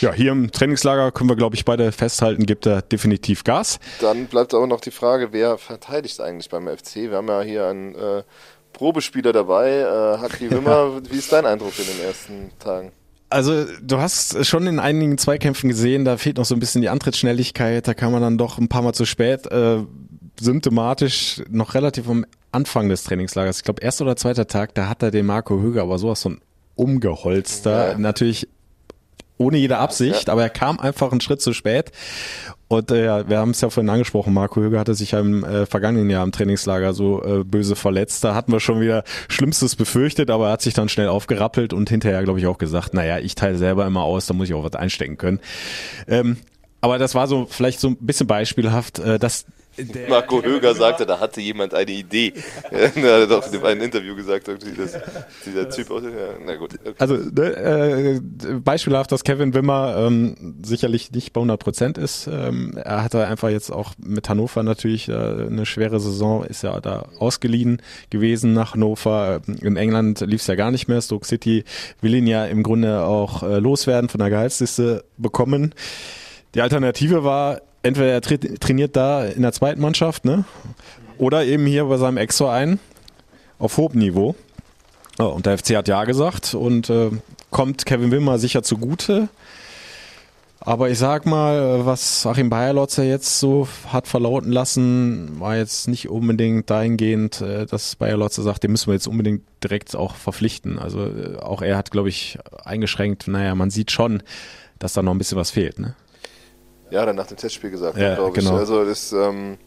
Ja, 0.01 0.11
hier 0.11 0.31
im 0.31 0.51
Trainingslager 0.51 1.11
können 1.11 1.29
wir, 1.29 1.35
glaube 1.35 1.55
ich, 1.55 1.63
beide 1.63 1.91
festhalten, 1.91 2.47
gibt 2.47 2.65
er 2.65 2.81
definitiv 2.81 3.43
Gas. 3.43 3.79
Dann 4.01 4.25
bleibt 4.25 4.55
aber 4.55 4.65
noch 4.65 4.81
die 4.81 4.89
Frage, 4.89 5.31
wer 5.31 5.59
verteidigt 5.59 6.19
eigentlich 6.21 6.49
beim 6.49 6.67
FC? 6.67 6.95
Wir 6.95 7.17
haben 7.17 7.27
ja 7.27 7.41
hier 7.41 7.67
einen 7.67 7.93
äh, 7.93 8.23
Probespieler 8.73 9.31
dabei, 9.31 9.69
äh, 9.69 10.17
Haki 10.17 10.49
Wimmer. 10.51 11.01
Wie 11.07 11.19
ist 11.19 11.31
dein 11.31 11.45
Eindruck 11.45 11.77
in 11.77 11.85
den 11.85 12.03
ersten 12.03 12.51
Tagen? 12.57 12.91
Also 13.33 13.65
du 13.81 13.97
hast 13.97 14.45
schon 14.45 14.67
in 14.67 14.79
einigen 14.79 15.17
Zweikämpfen 15.17 15.67
gesehen, 15.67 16.05
da 16.05 16.17
fehlt 16.17 16.37
noch 16.37 16.45
so 16.45 16.53
ein 16.53 16.59
bisschen 16.59 16.83
die 16.83 16.89
Antrittsschnelligkeit, 16.89 17.87
da 17.87 17.95
kann 17.95 18.11
man 18.11 18.21
dann 18.21 18.37
doch 18.37 18.59
ein 18.59 18.67
paar 18.67 18.83
Mal 18.83 18.93
zu 18.93 19.05
spät. 19.05 19.47
Äh, 19.47 19.79
symptomatisch 20.39 21.41
noch 21.49 21.73
relativ 21.73 22.07
am 22.07 22.25
Anfang 22.51 22.89
des 22.89 23.03
Trainingslagers, 23.03 23.57
ich 23.57 23.63
glaube 23.63 23.81
erster 23.81 24.05
oder 24.05 24.15
zweiter 24.15 24.45
Tag, 24.45 24.75
da 24.75 24.87
hat 24.87 25.01
er 25.01 25.09
den 25.09 25.25
Marco 25.25 25.59
Höger 25.59 25.81
aber 25.81 25.97
sowas 25.97 26.21
von 26.21 26.41
umgeholster. 26.75 27.93
Ja. 27.93 27.97
Natürlich 27.97 28.47
ohne 29.37 29.57
jede 29.57 29.77
Absicht, 29.77 30.27
ja. 30.27 30.33
aber 30.33 30.43
er 30.43 30.49
kam 30.49 30.79
einfach 30.79 31.11
einen 31.11 31.21
Schritt 31.21 31.41
zu 31.41 31.53
spät. 31.53 31.91
Und 32.67 32.91
äh, 32.91 33.29
wir 33.29 33.37
haben 33.37 33.51
es 33.51 33.61
ja 33.61 33.69
vorhin 33.69 33.89
angesprochen, 33.89 34.33
Marco 34.33 34.59
Höger 34.59 34.79
hatte 34.79 34.95
sich 34.95 35.11
ja 35.11 35.19
im 35.19 35.43
äh, 35.43 35.65
vergangenen 35.65 36.09
Jahr 36.09 36.23
im 36.23 36.31
Trainingslager 36.31 36.93
so 36.93 37.23
äh, 37.23 37.43
böse 37.43 37.75
verletzt. 37.75 38.23
Da 38.23 38.33
hatten 38.33 38.51
wir 38.51 38.59
schon 38.59 38.81
wieder 38.81 39.03
Schlimmstes 39.27 39.75
befürchtet, 39.75 40.29
aber 40.31 40.47
er 40.47 40.53
hat 40.53 40.61
sich 40.61 40.73
dann 40.73 40.89
schnell 40.89 41.09
aufgerappelt 41.09 41.73
und 41.73 41.89
hinterher, 41.89 42.23
glaube 42.23 42.39
ich, 42.39 42.47
auch 42.47 42.57
gesagt, 42.57 42.93
naja, 42.93 43.19
ich 43.19 43.35
teile 43.35 43.57
selber 43.57 43.85
immer 43.85 44.03
aus, 44.03 44.25
da 44.25 44.33
muss 44.33 44.49
ich 44.49 44.55
auch 44.55 44.63
was 44.63 44.73
einstecken 44.73 45.17
können. 45.17 45.39
Ähm, 46.07 46.37
aber 46.81 46.97
das 46.97 47.15
war 47.15 47.27
so 47.27 47.45
vielleicht 47.49 47.79
so 47.79 47.89
ein 47.89 47.97
bisschen 47.97 48.27
beispielhaft, 48.27 48.99
äh, 48.99 49.19
dass 49.19 49.45
der 49.77 50.09
Marco 50.09 50.41
Höger 50.43 50.75
sagte, 50.75 51.05
da 51.05 51.19
hatte 51.19 51.41
jemand 51.41 51.73
eine 51.73 51.91
Idee. 51.91 52.33
er 52.71 53.21
hat 53.21 53.31
doch 53.31 53.51
in 53.51 53.63
einem 53.63 53.81
Interview 53.81 54.15
gesagt, 54.15 54.47
irgendwie, 54.47 54.75
dass 54.75 54.97
dieser 55.45 55.69
Typ 55.69 55.91
aussieht. 55.91 56.11
Ja, 56.11 56.35
na 56.45 56.55
gut. 56.55 56.73
Okay. 56.73 56.93
Also 56.97 57.15
ne, 57.15 57.41
äh, 57.41 58.19
beispielhaft, 58.63 59.11
dass 59.11 59.23
Kevin 59.23 59.53
Wimmer 59.53 59.95
ähm, 59.97 60.55
sicherlich 60.63 61.11
nicht 61.11 61.33
bei 61.33 61.39
100 61.39 61.59
Prozent 61.59 61.97
ist. 61.97 62.27
Ähm, 62.27 62.77
er 62.77 63.03
hatte 63.03 63.25
einfach 63.25 63.49
jetzt 63.49 63.71
auch 63.71 63.93
mit 63.97 64.29
Hannover 64.29 64.63
natürlich 64.63 65.09
äh, 65.09 65.13
eine 65.13 65.65
schwere 65.65 65.99
Saison, 65.99 66.43
ist 66.43 66.63
ja 66.63 66.79
da 66.79 67.07
ausgeliehen 67.19 67.81
gewesen 68.09 68.53
nach 68.53 68.73
Hannover. 68.73 69.41
In 69.61 69.77
England 69.77 70.21
lief 70.21 70.41
es 70.41 70.47
ja 70.47 70.55
gar 70.55 70.71
nicht 70.71 70.87
mehr. 70.87 71.01
Stoke 71.01 71.25
City 71.25 71.63
will 72.01 72.13
ihn 72.15 72.27
ja 72.27 72.45
im 72.45 72.63
Grunde 72.63 73.03
auch 73.03 73.43
äh, 73.43 73.59
loswerden, 73.59 74.09
von 74.09 74.19
der 74.19 74.29
Gehaltsliste 74.29 75.03
bekommen. 75.17 75.73
Die 76.55 76.61
Alternative 76.61 77.23
war, 77.23 77.61
entweder 77.83 78.11
er 78.11 78.21
tra 78.21 78.35
trainiert 78.59 78.95
da 78.95 79.25
in 79.25 79.41
der 79.41 79.51
zweiten 79.51 79.81
Mannschaft, 79.81 80.25
ne? 80.25 80.45
Oder 81.17 81.45
eben 81.45 81.65
hier 81.65 81.85
bei 81.85 81.97
seinem 81.97 82.17
Ex-Verein 82.17 82.79
auf 83.59 83.77
hohem 83.77 83.99
Niveau. 83.99 84.35
Oh, 85.19 85.25
und 85.25 85.45
der 85.45 85.57
FC 85.57 85.75
hat 85.75 85.87
ja 85.87 86.03
gesagt 86.05 86.55
und 86.55 86.89
äh, 86.89 87.11
kommt 87.51 87.85
Kevin 87.85 88.11
Wimmer 88.11 88.39
sicher 88.39 88.63
zugute. 88.63 89.29
Aber 90.65 90.89
ich 90.89 90.97
sag 90.97 91.25
mal, 91.25 91.85
was 91.85 92.25
Achim 92.25 92.49
Bayerlotzer 92.49 93.03
jetzt 93.03 93.39
so 93.41 93.67
hat 93.91 94.07
verlauten 94.07 94.49
lassen, 94.49 95.39
war 95.39 95.57
jetzt 95.57 95.89
nicht 95.89 96.07
unbedingt 96.07 96.69
dahingehend, 96.69 97.41
äh, 97.41 97.65
dass 97.65 97.97
Bayerlotzer 97.97 98.43
sagt, 98.43 98.63
den 98.63 98.71
müssen 98.71 98.87
wir 98.87 98.93
jetzt 98.93 99.07
unbedingt 99.07 99.43
direkt 99.61 99.93
auch 99.95 100.15
verpflichten. 100.15 100.79
Also 100.79 101.05
äh, 101.05 101.37
auch 101.37 101.61
er 101.61 101.75
hat, 101.75 101.91
glaube 101.91 102.09
ich, 102.09 102.39
eingeschränkt, 102.63 103.27
naja, 103.27 103.55
man 103.55 103.71
sieht 103.71 103.91
schon, 103.91 104.23
dass 104.79 104.93
da 104.93 105.01
noch 105.01 105.13
ein 105.13 105.17
bisschen 105.17 105.37
was 105.37 105.51
fehlt. 105.51 105.79
Ne? 105.79 105.95
Ja, 106.93 107.07
dann 107.07 107.15
nach 107.15 107.25
dem 107.25 107.37
Testspiel 107.37 107.71
gesagt, 107.71 107.97
ja, 107.97 108.13
glaube 108.13 108.33
genau. 108.33 108.51
ich. 108.51 108.59
Also 108.59 108.85
das, 108.85 109.11
ähm, 109.13 109.57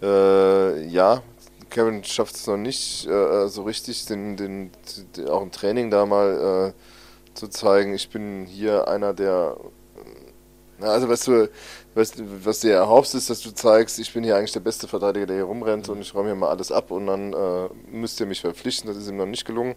äh, 0.00 0.86
ja, 0.86 1.22
Kevin 1.68 2.02
schafft 2.02 2.34
es 2.34 2.46
noch 2.46 2.56
nicht 2.56 3.06
äh, 3.06 3.46
so 3.48 3.64
richtig, 3.64 4.06
den, 4.06 4.38
den, 4.38 4.70
den, 5.14 5.28
auch 5.28 5.42
im 5.42 5.52
Training 5.52 5.90
da 5.90 6.06
mal 6.06 6.72
äh, 6.72 7.36
zu 7.36 7.48
zeigen, 7.48 7.92
ich 7.92 8.08
bin 8.08 8.46
hier 8.46 8.88
einer 8.88 9.12
der, 9.12 9.58
also 10.82 11.08
weißt 11.08 11.26
du, 11.28 11.48
was, 11.94 12.12
was 12.44 12.60
du 12.60 12.68
dir 12.68 12.74
erhoffst, 12.74 13.14
ist, 13.14 13.28
dass 13.28 13.40
du 13.40 13.50
zeigst, 13.50 13.98
ich 13.98 14.12
bin 14.12 14.24
hier 14.24 14.36
eigentlich 14.36 14.52
der 14.52 14.60
beste 14.60 14.88
Verteidiger, 14.88 15.26
der 15.26 15.36
hier 15.36 15.44
rumrennt 15.44 15.88
und 15.88 16.00
ich 16.00 16.14
räume 16.14 16.28
hier 16.28 16.34
mal 16.34 16.48
alles 16.48 16.72
ab 16.72 16.90
und 16.90 17.06
dann 17.06 17.32
äh, 17.32 17.68
müsst 17.90 18.18
ihr 18.20 18.26
mich 18.26 18.40
verpflichten. 18.40 18.88
Das 18.88 18.96
ist 18.96 19.08
ihm 19.08 19.16
noch 19.16 19.26
nicht 19.26 19.44
gelungen. 19.44 19.74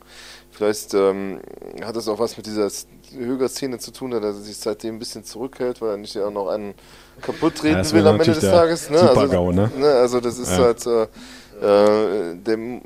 Vielleicht 0.52 0.94
ähm, 0.94 1.42
hat 1.84 1.96
das 1.96 2.08
auch 2.08 2.20
was 2.20 2.38
mit 2.38 2.46
dieser 2.46 2.70
Höger-Szene 3.14 3.80
zu 3.80 3.92
tun, 3.92 4.12
dass 4.12 4.24
er 4.24 4.34
sich 4.34 4.58
seitdem 4.58 4.96
ein 4.96 5.00
bisschen 5.00 5.24
zurückhält, 5.24 5.82
weil 5.82 5.92
er 5.92 5.98
nicht 5.98 6.16
ja 6.16 6.26
auch 6.26 6.32
noch 6.32 6.48
einen 6.48 6.74
kaputt 7.22 7.56
treten 7.56 7.84
ja, 7.84 7.92
will 7.92 8.08
am 8.08 8.20
Ende 8.20 8.34
des 8.34 8.44
Tages. 8.44 8.90
Ne? 8.90 9.00
Also, 9.00 9.52
ne? 9.52 9.72
ne? 9.78 9.88
also 9.88 10.20
das 10.20 10.38
ist 10.40 10.52
ja. 10.52 10.58
halt 10.58 10.86
äh, 10.86 11.08
äh, 11.62 12.36
dem 12.36 12.82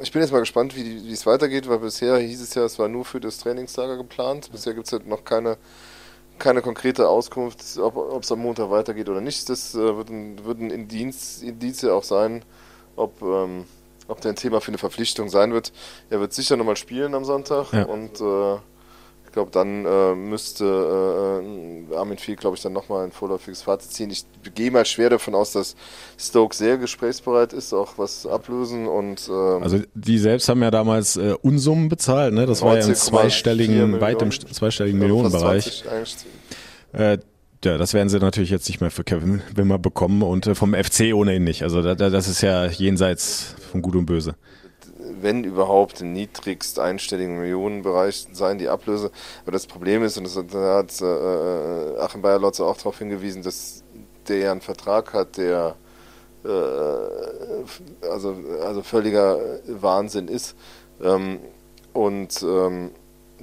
ich 0.00 0.10
bin 0.10 0.22
jetzt 0.22 0.32
mal 0.32 0.40
gespannt, 0.40 0.74
wie, 0.74 1.04
wie 1.04 1.12
es 1.12 1.26
weitergeht, 1.26 1.68
weil 1.68 1.78
bisher 1.78 2.16
hieß 2.18 2.40
es 2.40 2.54
ja, 2.54 2.64
es 2.64 2.78
war 2.78 2.88
nur 2.88 3.04
für 3.04 3.20
das 3.20 3.38
Trainingslager 3.38 3.96
geplant. 3.96 4.50
Bisher 4.50 4.74
gibt 4.74 4.86
es 4.86 4.92
halt 4.92 5.06
noch 5.06 5.24
keine 5.24 5.58
keine 6.42 6.60
konkrete 6.60 7.08
Auskunft, 7.08 7.78
ob 7.78 8.22
es 8.22 8.32
am 8.32 8.40
Montag 8.40 8.70
weitergeht 8.70 9.08
oder 9.08 9.20
nicht. 9.20 9.48
Das 9.48 9.74
äh, 9.74 9.78
würden, 9.78 10.44
würden 10.44 10.70
Indiz, 10.70 11.40
Indizien 11.40 11.90
auch 11.90 12.02
sein, 12.02 12.44
ob, 12.96 13.22
ähm, 13.22 13.64
ob 14.08 14.20
der 14.20 14.32
ein 14.32 14.36
Thema 14.36 14.60
für 14.60 14.68
eine 14.68 14.78
Verpflichtung 14.78 15.28
sein 15.28 15.52
wird. 15.52 15.72
Er 16.10 16.20
wird 16.20 16.32
sicher 16.32 16.56
nochmal 16.56 16.76
spielen 16.76 17.14
am 17.14 17.24
Sonntag 17.24 17.72
ja. 17.72 17.84
und 17.84 18.20
äh, 18.20 18.58
ich 19.32 19.34
glaube, 19.34 19.50
dann 19.50 19.86
äh, 19.86 20.14
müsste 20.14 20.66
äh, 20.66 21.96
Armin 21.96 22.18
Fee, 22.18 22.34
glaube 22.34 22.54
ich, 22.54 22.62
dann 22.62 22.74
nochmal 22.74 23.06
ein 23.06 23.12
vorläufiges 23.12 23.62
Fazit 23.62 23.90
ziehen. 23.90 24.10
Ich 24.10 24.26
gehe 24.54 24.70
mal 24.70 24.84
schwer 24.84 25.08
davon 25.08 25.34
aus, 25.34 25.52
dass 25.52 25.74
Stoke 26.18 26.54
sehr 26.54 26.76
gesprächsbereit 26.76 27.54
ist, 27.54 27.72
auch 27.72 27.96
was 27.96 28.26
ablösen 28.26 28.86
und 28.86 29.30
ähm, 29.30 29.62
Also 29.62 29.78
die 29.94 30.18
selbst 30.18 30.50
haben 30.50 30.62
ja 30.62 30.70
damals 30.70 31.16
äh, 31.16 31.34
Unsummen 31.40 31.88
bezahlt, 31.88 32.34
ne? 32.34 32.44
Das 32.44 32.60
war 32.60 32.76
ja 32.76 32.84
im 32.84 32.94
zweistelligen, 32.94 34.02
weit 34.02 34.20
im 34.20 34.32
zweistelligen 34.32 34.98
Millionenbereich. 34.98 35.82
Äh, 36.92 37.16
ja, 37.64 37.78
das 37.78 37.94
werden 37.94 38.10
sie 38.10 38.18
natürlich 38.18 38.50
jetzt 38.50 38.68
nicht 38.68 38.82
mehr 38.82 38.90
für 38.90 39.02
Kevin 39.02 39.40
Wimmer 39.54 39.78
bekommen 39.78 40.20
und 40.20 40.46
äh, 40.46 40.54
vom 40.54 40.74
FC 40.74 41.14
ohnehin 41.14 41.44
nicht. 41.44 41.62
Also 41.62 41.80
da, 41.80 41.94
das 41.94 42.28
ist 42.28 42.42
ja 42.42 42.66
jenseits 42.66 43.54
von 43.70 43.80
Gut 43.80 43.96
und 43.96 44.04
Böse 44.04 44.34
wenn 45.22 45.44
überhaupt, 45.44 46.00
im 46.00 46.12
niedrigst 46.12 46.78
einstelligen 46.78 47.38
Millionenbereich 47.38 48.26
sein, 48.32 48.58
die 48.58 48.68
Ablöse. 48.68 49.10
Aber 49.42 49.52
das 49.52 49.66
Problem 49.66 50.02
ist, 50.02 50.18
und 50.18 50.24
das 50.24 50.36
hat 50.36 51.00
äh, 51.00 52.00
Achim 52.00 52.22
Bayer-Lotze 52.22 52.64
auch 52.64 52.76
darauf 52.76 52.98
hingewiesen, 52.98 53.42
dass 53.42 53.82
der 54.28 54.38
ja 54.38 54.52
einen 54.52 54.60
Vertrag 54.60 55.12
hat, 55.14 55.36
der 55.36 55.76
äh, 56.44 58.08
also, 58.08 58.36
also 58.62 58.82
völliger 58.82 59.38
Wahnsinn 59.66 60.28
ist. 60.28 60.56
Ähm, 61.02 61.38
und 61.92 62.42
ähm, 62.42 62.90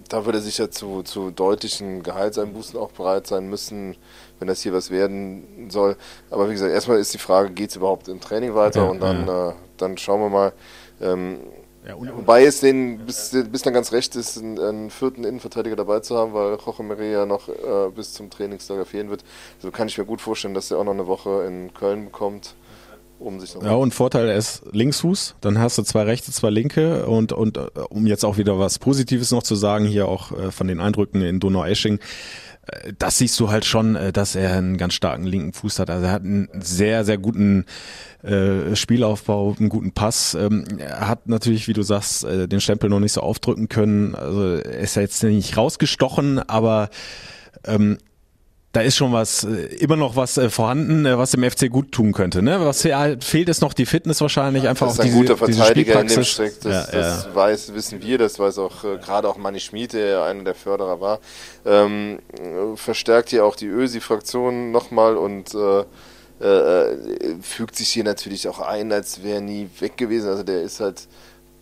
da 0.08 0.26
würde 0.26 0.40
er 0.40 0.42
sicher 0.42 0.72
zu, 0.72 1.04
zu 1.04 1.32
deutlichen 1.32 2.04
Gehaltseinbußen 2.04 2.80
auch 2.80 2.92
bereit 2.92 3.28
sein 3.28 3.50
müssen, 3.50 3.96
wenn 4.40 4.48
das 4.48 4.62
hier 4.62 4.74
was 4.74 4.92
werden 4.92 5.70
soll. 5.70 5.98
Aber 6.30 6.48
wie 6.50 6.54
gesagt, 6.54 6.72
erstmal 6.72 7.00
ist 7.00 7.14
die 7.14 7.20
Frage, 7.20 7.52
geht 7.52 7.72
es 7.72 7.76
überhaupt 7.76 8.08
im 8.08 8.22
Training 8.22 8.56
weiter? 8.56 8.84
Ja, 8.84 8.90
und 8.90 9.02
dann, 9.02 9.28
ja. 9.28 9.50
äh, 9.50 9.54
dann 9.78 9.98
schauen 9.98 10.22
wir 10.22 10.30
mal. 10.30 10.54
Ähm, 11.02 11.40
ja, 11.88 11.96
Wobei 11.98 12.44
es 12.44 12.60
denen 12.60 13.06
bis, 13.06 13.36
bis 13.52 13.62
dann 13.62 13.74
ganz 13.74 13.92
recht 13.92 14.16
ist, 14.16 14.38
einen, 14.38 14.60
einen, 14.60 14.90
vierten 14.90 15.24
Innenverteidiger 15.24 15.76
dabei 15.76 16.02
zu 16.02 16.18
haben, 16.18 16.34
weil 16.34 16.58
Jorge 16.64 16.84
Maria 16.84 17.26
noch 17.26 17.48
äh, 17.48 17.90
bis 17.96 18.14
zum 18.14 18.30
Trainingslager 18.30 18.86
fehlen 18.86 19.10
wird. 19.10 19.22
So 19.22 19.68
also 19.68 19.72
kann 19.72 19.88
ich 19.88 19.98
mir 19.98 20.06
gut 20.06 20.22
vorstellen, 20.22 20.54
dass 20.54 20.72
er 20.72 20.78
auch 20.78 20.84
noch 20.84 20.94
eine 20.94 21.08
Woche 21.08 21.46
in 21.48 21.74
Köln 21.74 22.06
bekommt. 22.06 22.56
Um 23.18 23.38
sich 23.42 23.54
ja, 23.62 23.74
und 23.74 23.94
Vorteil, 23.94 24.30
ist 24.30 24.64
Linksfuß, 24.72 25.36
dann 25.42 25.60
hast 25.60 25.78
du 25.78 25.84
zwei 25.84 26.04
rechte, 26.04 26.32
zwei 26.32 26.50
linke 26.50 27.06
und, 27.06 27.34
und 27.34 27.58
äh, 27.58 27.68
um 27.90 28.08
jetzt 28.08 28.24
auch 28.24 28.38
wieder 28.38 28.60
was 28.60 28.80
Positives 28.80 29.32
noch 29.32 29.44
zu 29.44 29.56
sagen, 29.56 29.84
hier 29.84 30.08
auch 30.08 30.32
äh, 30.32 30.52
von 30.52 30.70
den 30.70 30.80
Eindrücken 30.80 31.22
in 31.22 31.42
Donau-Esching, 31.42 32.00
das 32.98 33.18
siehst 33.18 33.40
du 33.40 33.50
halt 33.50 33.66
schon, 33.66 33.96
äh, 33.96 34.12
dass 34.12 34.36
er 34.36 34.54
einen 34.54 34.78
ganz 34.78 34.94
starken 34.94 35.24
linken 35.24 35.54
Fuß 35.54 35.80
hat. 35.80 35.90
Also 35.90 36.06
er 36.06 36.12
hat 36.12 36.24
einen 36.24 36.50
sehr, 36.60 37.06
sehr 37.06 37.18
guten 37.18 37.66
äh, 38.24 38.76
Spielaufbau, 38.76 39.56
einen 39.60 39.70
guten 39.70 39.92
Pass. 39.92 40.36
Ähm, 40.36 40.66
er 40.78 41.08
hat 41.08 41.28
natürlich, 41.28 41.68
wie 41.68 41.74
du 41.74 41.82
sagst, 41.82 42.24
äh, 42.24 42.48
den 42.48 42.62
Stempel 42.62 42.90
noch 42.90 43.00
nicht 43.00 43.14
so 43.14 43.22
aufdrücken 43.22 43.70
können. 43.70 44.16
Also 44.16 44.56
er 44.56 44.80
ist 44.80 44.96
ja 44.96 45.02
jetzt 45.02 45.24
nicht 45.24 45.58
rausgestochen, 45.58 46.40
aber 46.40 46.90
ähm, 47.66 47.98
da 48.72 48.82
ist 48.82 48.98
schon 48.98 49.12
was, 49.12 49.44
äh, 49.44 49.66
immer 49.78 49.96
noch 49.96 50.16
was 50.16 50.38
äh, 50.38 50.50
vorhanden, 50.50 51.06
äh, 51.06 51.18
was 51.18 51.32
dem 51.32 51.44
FC 51.44 51.70
gut 51.70 51.92
tun 51.92 52.14
könnte. 52.14 52.44
Ne? 52.44 52.64
Was 52.64 52.82
fehlt, 52.82 53.50
ist 53.50 53.62
noch 53.62 53.74
die 53.74 53.88
Fitness 53.88 54.22
wahrscheinlich, 54.22 54.68
einfach 54.68 54.88
das 54.88 54.96
ist 54.96 55.00
auch 55.00 55.04
ein 55.06 55.10
diese, 55.10 55.20
guter 55.20 55.38
Verteidiger 55.38 56.02
in 56.02 56.08
dem 56.08 56.24
Strick, 56.24 56.62
das, 56.62 56.72
ja, 56.72 57.00
das 57.00 57.26
ja. 57.26 57.36
weiß, 57.36 57.74
wissen 57.74 58.02
wir, 58.04 58.18
das 58.20 58.38
weiß 58.38 58.60
auch 58.60 58.84
äh, 58.84 58.98
gerade 58.98 59.28
auch 59.28 59.38
Manni 59.38 59.60
Schmid, 59.60 59.94
der 59.94 60.24
einer 60.24 60.44
der 60.44 60.54
Förderer 60.54 61.02
war. 61.02 61.20
Ähm, 61.66 62.20
verstärkt 62.76 63.30
hier 63.30 63.44
auch 63.44 63.56
die 63.56 63.68
Ösi-Fraktion 63.68 64.72
nochmal 64.72 65.18
und 65.18 65.56
äh, 65.56 65.86
äh, 66.42 66.96
fügt 67.42 67.76
sich 67.76 67.90
hier 67.90 68.04
natürlich 68.04 68.48
auch 68.48 68.60
ein, 68.60 68.92
als 68.92 69.24
wäre 69.24 69.42
nie 69.42 69.68
weg 69.80 69.98
gewesen. 69.98 70.30
Also 70.30 70.44
der 70.44 70.62
ist 70.62 70.80
halt 70.80 71.08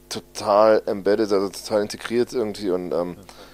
total 0.09 0.81
embedded, 0.85 1.31
also 1.31 1.49
total 1.49 1.83
integriert 1.83 2.33
irgendwie 2.33 2.69
und 2.69 2.93
ähm, 2.93 3.15
äh, 3.15 3.21
äh, 3.21 3.46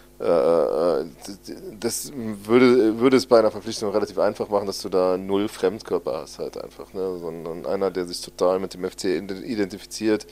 das 1.80 2.12
würde, 2.16 3.00
würde 3.00 3.18
es 3.18 3.26
bei 3.26 3.40
einer 3.40 3.52
Verpflichtung 3.52 3.92
relativ 3.92 4.18
einfach 4.20 4.50
machen, 4.50 4.68
dass 4.68 4.82
du 4.82 4.90
da 4.90 5.18
null 5.18 5.48
Fremdkörper 5.48 6.22
hast 6.22 6.40
halt 6.40 6.62
einfach. 6.62 6.94
Ne? 6.94 7.18
Sondern 7.20 7.66
einer, 7.66 7.92
der 7.92 8.06
sich 8.06 8.22
total 8.22 8.60
mit 8.60 8.74
dem 8.74 8.90
FC 8.90 9.06
identifiziert, 9.06 10.26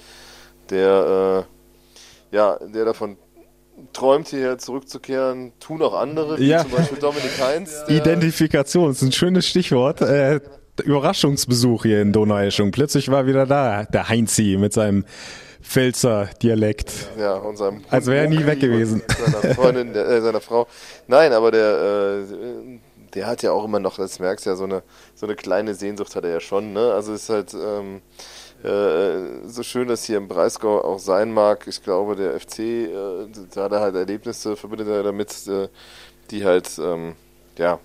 der 0.69 1.45
äh, 2.31 2.35
ja, 2.35 2.57
der 2.73 2.85
davon 2.85 3.17
träumt, 3.93 4.29
hierher 4.29 4.57
zurückzukehren, 4.57 5.53
tun 5.59 5.81
auch 5.81 5.93
andere, 5.93 6.37
wie 6.39 6.47
Ja. 6.47 6.61
zum 6.61 6.71
Beispiel 6.71 6.99
Dominik 6.99 7.41
Heinz. 7.41 7.83
Identifikation 7.87 8.91
ist 8.91 9.01
ein 9.01 9.11
schönes 9.11 9.47
Stichwort. 9.47 10.01
Äh, 10.01 10.39
Überraschungsbesuch 10.83 11.83
hier 11.83 12.01
in 12.01 12.13
Donaueschingen. 12.13 12.71
Plötzlich 12.71 13.09
war 13.11 13.25
wieder 13.25 13.45
da 13.45 13.83
der 13.83 14.07
Heinzi 14.09 14.57
mit 14.59 14.73
seinem 14.73 15.05
Pfälzer 15.61 16.29
Dialekt. 16.41 16.91
Ja, 17.17 17.35
und 17.35 17.57
seinem 17.57 17.83
Als 17.89 18.07
wäre 18.07 18.25
er 18.25 18.29
nie 18.29 18.45
weg 18.45 18.59
gewesen. 18.59 19.01
Seiner 19.07 19.55
Freundin, 19.55 19.93
der, 19.93 20.07
äh, 20.07 20.21
seiner 20.21 20.41
Frau. 20.41 20.67
Nein, 21.07 21.33
aber 21.33 21.51
der, 21.51 22.23
äh, 22.23 22.79
der 23.13 23.27
hat 23.27 23.43
ja 23.43 23.51
auch 23.51 23.65
immer 23.65 23.79
noch, 23.79 23.97
das 23.97 24.19
merkst 24.19 24.45
du 24.45 24.51
ja, 24.51 24.55
so 24.55 24.63
eine, 24.63 24.83
so 25.15 25.25
eine 25.25 25.35
kleine 25.35 25.73
Sehnsucht 25.75 26.15
hat 26.15 26.23
er 26.23 26.31
ja 26.31 26.39
schon, 26.39 26.73
ne? 26.73 26.93
Also 26.93 27.13
es 27.13 27.23
ist 27.23 27.29
halt 27.29 27.53
ähm, 27.53 28.01
äh, 28.63 29.47
so 29.47 29.63
schön, 29.63 29.87
dass 29.87 30.03
hier 30.05 30.17
im 30.17 30.27
Breisgau 30.27 30.81
auch 30.81 30.99
sein 30.99 31.31
mag. 31.31 31.67
Ich 31.67 31.83
glaube, 31.83 32.15
der 32.15 32.39
FC, 32.39 32.59
äh, 32.59 32.91
da 33.53 33.63
hat 33.63 33.71
er 33.71 33.79
halt 33.81 33.95
Erlebnisse, 33.95 34.55
verbindet 34.55 34.87
er 34.87 35.03
damit, 35.03 35.47
äh, 35.47 35.67
die 36.29 36.45
halt, 36.45 36.69
ähm, 36.79 37.15
ja, 37.57 37.79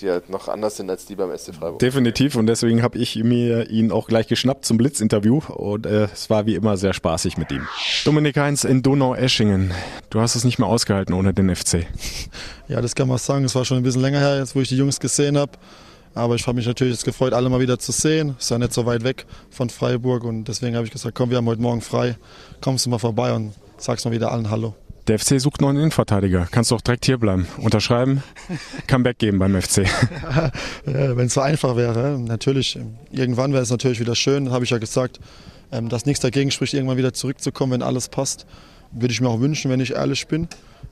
die 0.00 0.10
halt 0.10 0.30
noch 0.30 0.48
anders 0.48 0.76
sind 0.76 0.90
als 0.90 1.06
die 1.06 1.14
beim 1.14 1.36
SC 1.36 1.54
Freiburg. 1.54 1.78
Definitiv 1.78 2.36
und 2.36 2.46
deswegen 2.46 2.82
habe 2.82 2.98
ich 2.98 3.16
mir 3.16 3.70
ihn 3.70 3.92
auch 3.92 4.08
gleich 4.08 4.26
geschnappt 4.26 4.64
zum 4.64 4.76
Blitzinterview 4.76 5.40
und 5.48 5.86
äh, 5.86 6.08
es 6.12 6.30
war 6.30 6.46
wie 6.46 6.54
immer 6.54 6.76
sehr 6.76 6.92
spaßig 6.92 7.36
mit 7.36 7.50
ihm. 7.52 7.66
Dominik 8.04 8.36
Heinz 8.36 8.64
in 8.64 8.82
Donaueschingen. 8.82 9.72
Du 10.10 10.20
hast 10.20 10.34
es 10.34 10.44
nicht 10.44 10.58
mehr 10.58 10.68
ausgehalten 10.68 11.14
ohne 11.14 11.34
den 11.34 11.54
FC. 11.54 11.86
Ja, 12.68 12.82
das 12.82 12.94
kann 12.94 13.08
man 13.08 13.16
sagen. 13.18 13.44
Es 13.46 13.54
war 13.54 13.64
schon 13.64 13.78
ein 13.78 13.82
bisschen 13.82 14.02
länger 14.02 14.20
her, 14.20 14.38
jetzt 14.38 14.54
wo 14.54 14.60
ich 14.60 14.68
die 14.68 14.76
Jungs 14.76 15.00
gesehen 15.00 15.38
habe. 15.38 15.52
Aber 16.14 16.34
ich 16.34 16.46
habe 16.46 16.56
mich 16.56 16.66
natürlich 16.66 16.94
jetzt 16.94 17.04
gefreut, 17.04 17.32
alle 17.32 17.48
mal 17.48 17.60
wieder 17.60 17.78
zu 17.78 17.92
sehen. 17.92 18.34
Ist 18.38 18.50
ja 18.50 18.58
nicht 18.58 18.72
so 18.72 18.86
weit 18.86 19.04
weg 19.04 19.24
von 19.50 19.70
Freiburg 19.70 20.24
und 20.24 20.44
deswegen 20.44 20.76
habe 20.76 20.84
ich 20.84 20.92
gesagt, 20.92 21.14
komm, 21.14 21.30
wir 21.30 21.36
haben 21.36 21.46
heute 21.46 21.62
Morgen 21.62 21.80
frei. 21.80 22.16
Kommst 22.60 22.86
du 22.86 22.90
mal 22.90 22.98
vorbei 22.98 23.32
und 23.32 23.54
sagst 23.76 24.04
mal 24.04 24.10
wieder 24.10 24.32
allen 24.32 24.50
Hallo. 24.50 24.74
Der 25.08 25.18
FC 25.18 25.40
sucht 25.40 25.62
einen 25.62 25.78
Innenverteidiger. 25.78 26.46
Kannst 26.50 26.70
doch 26.70 26.82
direkt 26.82 27.06
hier 27.06 27.16
bleiben. 27.16 27.48
Unterschreiben, 27.56 28.22
Comeback 28.86 29.16
geben 29.18 29.38
beim 29.38 29.60
FC. 29.60 29.78
Wenn 30.84 31.26
es 31.26 31.34
so 31.34 31.40
einfach 31.40 31.76
wäre, 31.76 32.18
natürlich. 32.18 32.78
Irgendwann 33.10 33.54
wäre 33.54 33.62
es 33.62 33.70
natürlich 33.70 34.00
wieder 34.00 34.14
schön, 34.14 34.50
habe 34.50 34.64
ich 34.64 34.70
ja 34.70 34.76
gesagt, 34.76 35.18
ähm, 35.72 35.88
dass 35.88 36.04
nichts 36.04 36.20
dagegen 36.20 36.50
spricht, 36.50 36.74
irgendwann 36.74 36.98
wieder 36.98 37.14
zurückzukommen, 37.14 37.72
wenn 37.72 37.82
alles 37.82 38.10
passt. 38.10 38.44
Würde 38.92 39.12
ich 39.12 39.22
mir 39.22 39.30
auch 39.30 39.40
wünschen, 39.40 39.70
wenn 39.70 39.80
ich 39.80 39.92
ehrlich 39.92 40.26
bin. 40.26 40.46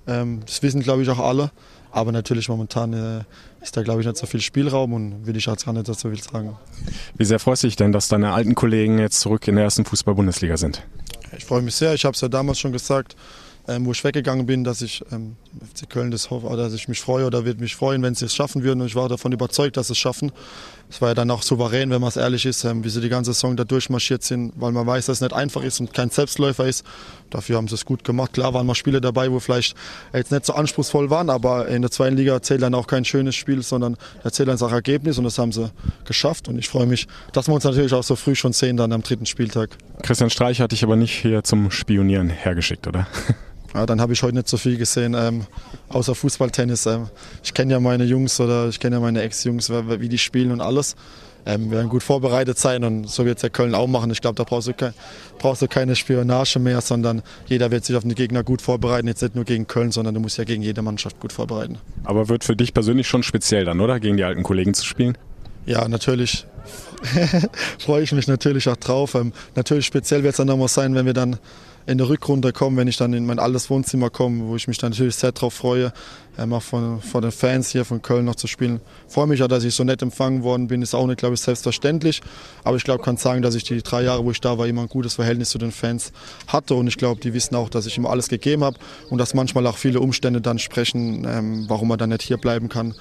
Ähm, 0.07 0.41
Das 0.47 0.63
wissen, 0.63 0.81
glaube 0.81 1.03
ich, 1.03 1.11
auch 1.11 1.19
alle. 1.19 1.51
Aber 1.91 2.11
natürlich 2.11 2.49
momentan 2.49 2.95
äh, 2.95 3.25
ist 3.63 3.77
da, 3.77 3.83
glaube 3.83 4.01
ich, 4.01 4.07
nicht 4.07 4.17
so 4.17 4.27
viel 4.27 4.41
Spielraum 4.41 4.95
und 4.95 5.27
will 5.27 5.37
ich 5.37 5.45
jetzt 5.45 5.67
gar 5.67 5.73
nicht 5.75 5.87
so 5.87 5.95
viel 5.95 6.23
sagen. 6.23 6.57
Wie 7.19 7.25
sehr 7.27 7.39
freust 7.39 7.65
du 7.65 7.67
dich 7.69 7.77
denn, 7.77 7.93
dass 7.93 8.09
deine 8.09 8.33
alten 8.33 8.55
Kollegen 8.55 8.99
jetzt 8.99 9.21
zurück 9.21 9.47
in 9.47 9.57
der 9.57 9.65
ersten 9.65 9.85
Fußball-Bundesliga 9.85 10.57
sind? 10.57 10.83
Ich 11.37 11.45
freue 11.45 11.61
mich 11.61 11.75
sehr. 11.75 11.93
Ich 11.93 12.07
habe 12.07 12.15
es 12.15 12.21
ja 12.23 12.29
damals 12.29 12.59
schon 12.59 12.73
gesagt, 12.73 13.15
ähm, 13.69 13.87
wo 13.87 13.93
ich 13.93 14.05
weggegangen 14.05 14.47
bin, 14.47 14.65
dass 14.65 14.83
ich 14.83 15.03
ähm, 15.13 15.37
FC 15.75 15.89
Köln 15.89 16.11
das 16.11 16.31
hoffe, 16.31 16.47
oder 16.47 16.65
dass 16.65 16.75
ich 16.75 16.89
mich 16.89 17.01
freue 17.01 17.27
oder 17.27 17.45
würde 17.45 17.61
mich 17.61 17.75
freuen, 17.75 18.03
wenn 18.03 18.15
sie 18.15 18.27
es 18.27 18.35
schaffen 18.35 18.63
würden. 18.63 18.81
Und 18.81 18.87
ich 18.87 18.95
war 18.95 19.09
davon 19.09 19.33
überzeugt, 19.33 19.77
dass 19.77 19.89
sie 19.89 19.93
es 19.93 19.99
schaffen. 19.99 20.33
Es 20.89 21.01
war 21.01 21.09
ja 21.09 21.15
dann 21.15 21.31
auch 21.31 21.43
souverän, 21.43 21.91
wenn 21.91 22.01
man 22.01 22.09
es 22.09 22.17
ehrlich 22.17 22.47
ist, 22.47 22.65
ähm, 22.65 22.85
wie 22.85 22.89
sie 22.89 23.01
die 23.01 23.09
ganze 23.09 23.33
Saison 23.33 23.57
da 23.57 23.65
durchmarschiert 23.65 24.23
sind, 24.23 24.53
weil 24.57 24.71
man 24.73 24.87
weiß, 24.87 25.07
dass 25.07 25.19
es 25.19 25.21
nicht 25.21 25.33
einfach 25.33 25.63
ist 25.63 25.81
und 25.81 25.93
kein 25.93 26.11
Selbstläufer 26.11 26.67
ist. 26.67 26.85
Dafür 27.31 27.57
haben 27.57 27.67
sie 27.67 27.75
es 27.75 27.85
gut 27.85 28.05
gemacht. 28.05 28.35
Klar 28.35 28.55
waren 28.55 28.67
mal 28.67 28.77
Spiele 28.77 29.01
dabei, 29.01 29.33
wo 29.33 29.41
vielleicht 29.41 29.75
jetzt 30.15 30.31
nicht 30.31 30.47
so 30.47 30.55
anspruchsvoll 30.55 31.11
waren, 31.11 31.29
aber 31.29 31.67
in 31.67 31.83
der 31.83 31.91
zweiten 31.91 32.17
Liga 32.17 32.41
zählt 32.41 32.63
dann 32.63 32.75
auch 32.75 32.87
kein 32.87 33.05
schönes 33.05 33.35
Spiel, 33.35 33.63
sondern 33.63 33.97
da 34.23 34.31
zählt 34.31 34.49
dann 34.49 34.59
das 34.59 34.71
Ergebnis 34.73 35.19
und 35.19 35.25
das 35.25 35.39
haben 35.39 35.51
sie 35.51 35.71
geschafft. 36.05 36.49
Und 36.49 36.59
ich 36.59 36.69
freue 36.69 36.87
mich, 36.87 37.09
dass 37.33 37.49
wir 37.49 37.55
uns 37.55 37.65
natürlich 37.65 37.93
auch 37.93 38.05
so 38.05 38.15
früh 38.15 38.37
schon 38.37 38.53
sehen, 38.53 38.77
dann 38.77 38.93
am 38.93 39.03
dritten 39.03 39.27
Spieltag. 39.27 39.71
Christian 40.03 40.31
Streich 40.31 40.61
hat 40.61 40.71
dich 40.71 40.85
aber 40.85 40.95
nicht 40.95 41.21
hier 41.21 41.43
zum 41.43 41.73
Spionieren 41.73 42.29
hergeschickt, 42.29 42.87
oder? 42.87 43.09
Ja, 43.77 43.85
dann 43.85 44.01
habe 44.01 44.15
ich 44.15 44.23
heute 44.23 44.37
nicht 44.37 44.49
so 44.49 44.57
viel 44.57 44.79
gesehen, 44.79 45.15
ähm, 45.15 45.45
außer 45.91 46.15
Fußball, 46.15 46.51
Tennis. 46.51 46.87
Ähm, 46.87 47.11
ich 47.45 47.53
kenne 47.53 47.75
ja 47.75 47.79
meine 47.79 48.05
Jungs 48.05 48.41
oder 48.41 48.69
ich 48.69 48.81
kenne 48.81 48.97
ja 48.97 49.01
meine 49.01 49.21
Ex-Jungs, 49.21 49.69
wie 49.69 50.01
wie 50.01 50.09
die 50.09 50.17
spielen 50.17 50.51
und 50.51 50.63
alles. 50.63 50.97
Ähm, 51.45 51.67
wir 51.71 51.77
werden 51.77 51.91
gut 51.91 52.03
vorbereitet 52.03 52.59
sein 52.59 52.85
und 52.85 53.07
so 53.11 53.27
wird 53.27 53.37
es 53.37 53.43
ja 53.43 53.51
Köln 53.51 53.75
auch 53.75 53.87
machen. 53.87 54.11
Ich 54.11 54.23
glaube, 54.23 54.35
da 54.35 54.45
brauchst 54.45 54.69
du, 54.69 54.73
ke 54.73 54.95
brauchst 55.39 55.61
du 55.61 55.69
keine 55.69 55.95
Spionage 55.95 56.59
mehr, 56.59 56.81
sondern 56.81 57.21
jeder 57.49 57.71
wird 57.71 57.85
sich 57.85 57.97
auf 57.97 58.03
den 58.03 58.15
Gegner 58.15 58.43
gut 58.45 58.63
vorbereiten. 58.63 59.09
Jetzt 59.09 59.21
nicht 59.21 59.35
nur 59.35 59.45
gegen 59.45 59.67
Köln, 59.67 59.93
sondern 59.93 60.15
du 60.15 60.21
musst 60.21 60.39
ja 60.39 60.45
gegen 60.45 60.63
jede 60.63 60.81
Mannschaft 60.81 61.21
gut 61.21 61.35
vorbereiten. 61.35 61.77
Aber 62.05 62.31
wird 62.31 62.45
für 62.45 62.57
dich 62.57 62.73
persönlich 62.73 63.07
schon 63.07 63.23
speziell 63.23 63.67
dann, 63.67 63.81
oder? 63.81 64.01
Gegen 64.01 64.17
die 64.17 64.25
alten 64.25 64.43
Kollegen 64.43 64.73
zu 64.73 64.87
spielen? 64.87 65.19
Ja, 65.67 65.87
natürlich 65.87 66.47
freue 67.79 68.03
ich 68.05 68.13
mich 68.13 68.27
natürlich 68.27 68.71
auch 68.71 68.77
drauf. 68.77 69.15
Ähm, 69.17 69.35
natürlich 69.55 69.85
speziell 69.85 70.23
wird 70.23 70.33
es 70.33 70.39
dann 70.39 70.47
nochmal 70.47 70.69
sein, 70.69 70.95
wenn 70.95 71.05
wir 71.05 71.13
dann 71.13 71.39
in 71.87 71.99
der 71.99 72.09
Rückrunde 72.09 72.53
kommen, 72.53 72.77
wenn 72.77 72.89
ich 72.89 72.97
dann 72.97 73.13
in 73.13 73.27
mein 73.27 73.39
altes 73.39 73.71
Wohnzimmer 73.71 74.11
komme, 74.11 74.47
wo 74.47 74.57
ich 74.57 74.67
mich 74.67 74.79
dann 74.79 74.91
natürlich 74.91 75.15
sehr 75.15 75.33
drauf 75.33 75.55
freue, 75.55 75.93
ähm, 76.39 76.53
auch 76.53 76.63
von, 76.63 77.01
von 77.01 77.23
den 77.23 77.31
Fans 77.31 77.71
hier 77.71 77.85
von 77.85 78.03
Köln 78.03 78.25
noch 78.25 78.35
zu 78.35 78.49
spielen. 78.49 78.81
Freue 79.09 79.27
mich 79.29 79.43
auch, 79.43 79.49
dass 79.49 79.65
ich 79.65 79.75
so 79.75 79.85
nett 79.85 80.03
empfangen 80.03 80.43
worden 80.43 80.67
bin, 80.67 80.83
ist 80.83 80.95
auch 80.95 81.07
nicht, 81.07 81.19
glaube 81.19 81.35
ich, 81.35 81.41
selbstverständlich. 81.41 82.21
Aber 82.65 82.77
ich 82.77 82.85
glaube, 82.85 83.03
kann 83.03 83.17
sagen, 83.17 83.41
dass 83.41 83.55
ich 83.55 83.65
die 83.65 83.83
drei 83.83 84.03
Jahre, 84.03 84.25
wo 84.25 84.31
ich 84.33 84.41
da 84.41 84.59
war, 84.59 84.67
immer 84.67 84.83
ein 84.83 84.89
gutes 84.89 85.15
Verhältnis 85.15 85.51
zu 85.51 85.59
den 85.59 85.73
Fans 85.73 86.13
hatte. 86.49 86.75
Und 86.75 86.89
ich 86.89 86.99
glaube, 86.99 87.21
die 87.21 87.33
wissen 87.33 87.55
auch, 87.55 87.69
dass 87.69 87.87
ich 87.87 87.97
immer 87.97 88.11
alles 88.11 88.29
gegeben 88.29 88.65
habe 88.65 88.79
und 89.09 89.19
dass 89.19 89.33
manchmal 89.35 89.67
auch 89.67 89.79
viele 89.79 90.01
Umstände 90.01 90.41
dann 90.41 90.59
sprechen, 90.59 91.25
ähm, 91.25 91.65
warum 91.69 91.89
man 91.89 91.99
dann 91.99 92.11
nicht 92.11 92.23
hier 92.23 92.39
bleiben 92.39 92.69
kann. 92.69 92.95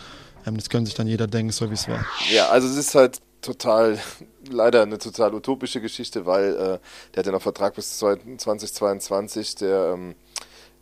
Ähm, 0.46 0.58
das 0.58 0.70
können 0.70 0.86
sich 0.86 0.96
dann 0.96 1.08
jeder 1.08 1.28
denken, 1.28 1.52
so 1.52 1.70
wie 1.70 1.74
es 1.74 1.88
war. 1.88 2.06
Ja, 2.32 2.50
also 2.50 2.68
es 2.68 2.76
ist 2.78 2.94
halt 2.94 3.20
total, 3.46 4.00
leider 4.50 4.82
eine 4.82 4.98
total 4.98 5.34
utopische 5.34 5.82
Geschichte, 5.82 6.26
weil 6.26 6.54
äh, 6.54 6.80
der 7.14 7.20
hat 7.20 7.26
ja 7.26 7.32
noch 7.32 7.42
Vertrag 7.42 7.76
bis 7.76 7.98
2022, 7.98 9.56
der 9.56 9.94
ähm, 9.94 10.16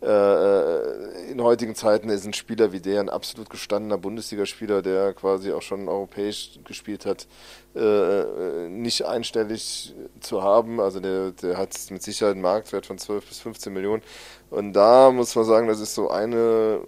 äh, 0.04 1.30
in 1.30 1.40
heutigen 1.42 1.74
Zeiten 1.74 2.10
ist 2.10 2.26
ein 2.26 2.34
Spieler 2.34 2.72
wie 2.72 2.80
der, 2.80 3.00
ein 3.00 3.08
absolut 3.08 3.48
gestandener 3.48 3.96
Bundesligaspieler, 3.96 4.82
der 4.82 5.14
quasi 5.14 5.52
auch 5.52 5.62
schon 5.62 5.88
europäisch 5.88 6.58
gespielt 6.64 7.06
hat, 7.06 7.26
äh, 7.74 8.68
nicht 8.68 9.06
einstellig 9.06 9.94
zu 10.20 10.42
haben. 10.42 10.80
Also 10.80 11.00
der, 11.00 11.30
der 11.30 11.56
hat 11.56 11.74
mit 11.90 12.02
Sicherheit 12.02 12.34
einen 12.34 12.42
Marktwert 12.42 12.86
von 12.86 12.98
12 12.98 13.26
bis 13.26 13.40
15 13.40 13.72
Millionen. 13.72 14.02
Und 14.50 14.74
da 14.74 15.10
muss 15.10 15.34
man 15.34 15.44
sagen, 15.44 15.68
das 15.68 15.80
ist 15.80 15.94
so 15.94 16.10
eine 16.10 16.80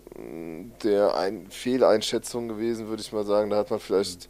der 0.85 1.14
ein 1.16 1.47
Fehleinschätzungen 1.49 2.49
gewesen, 2.49 2.89
würde 2.89 3.03
ich 3.03 3.12
mal 3.12 3.24
sagen. 3.24 3.51
Da 3.51 3.57
hat 3.57 3.70
man 3.70 3.81
vielleicht 3.81 4.29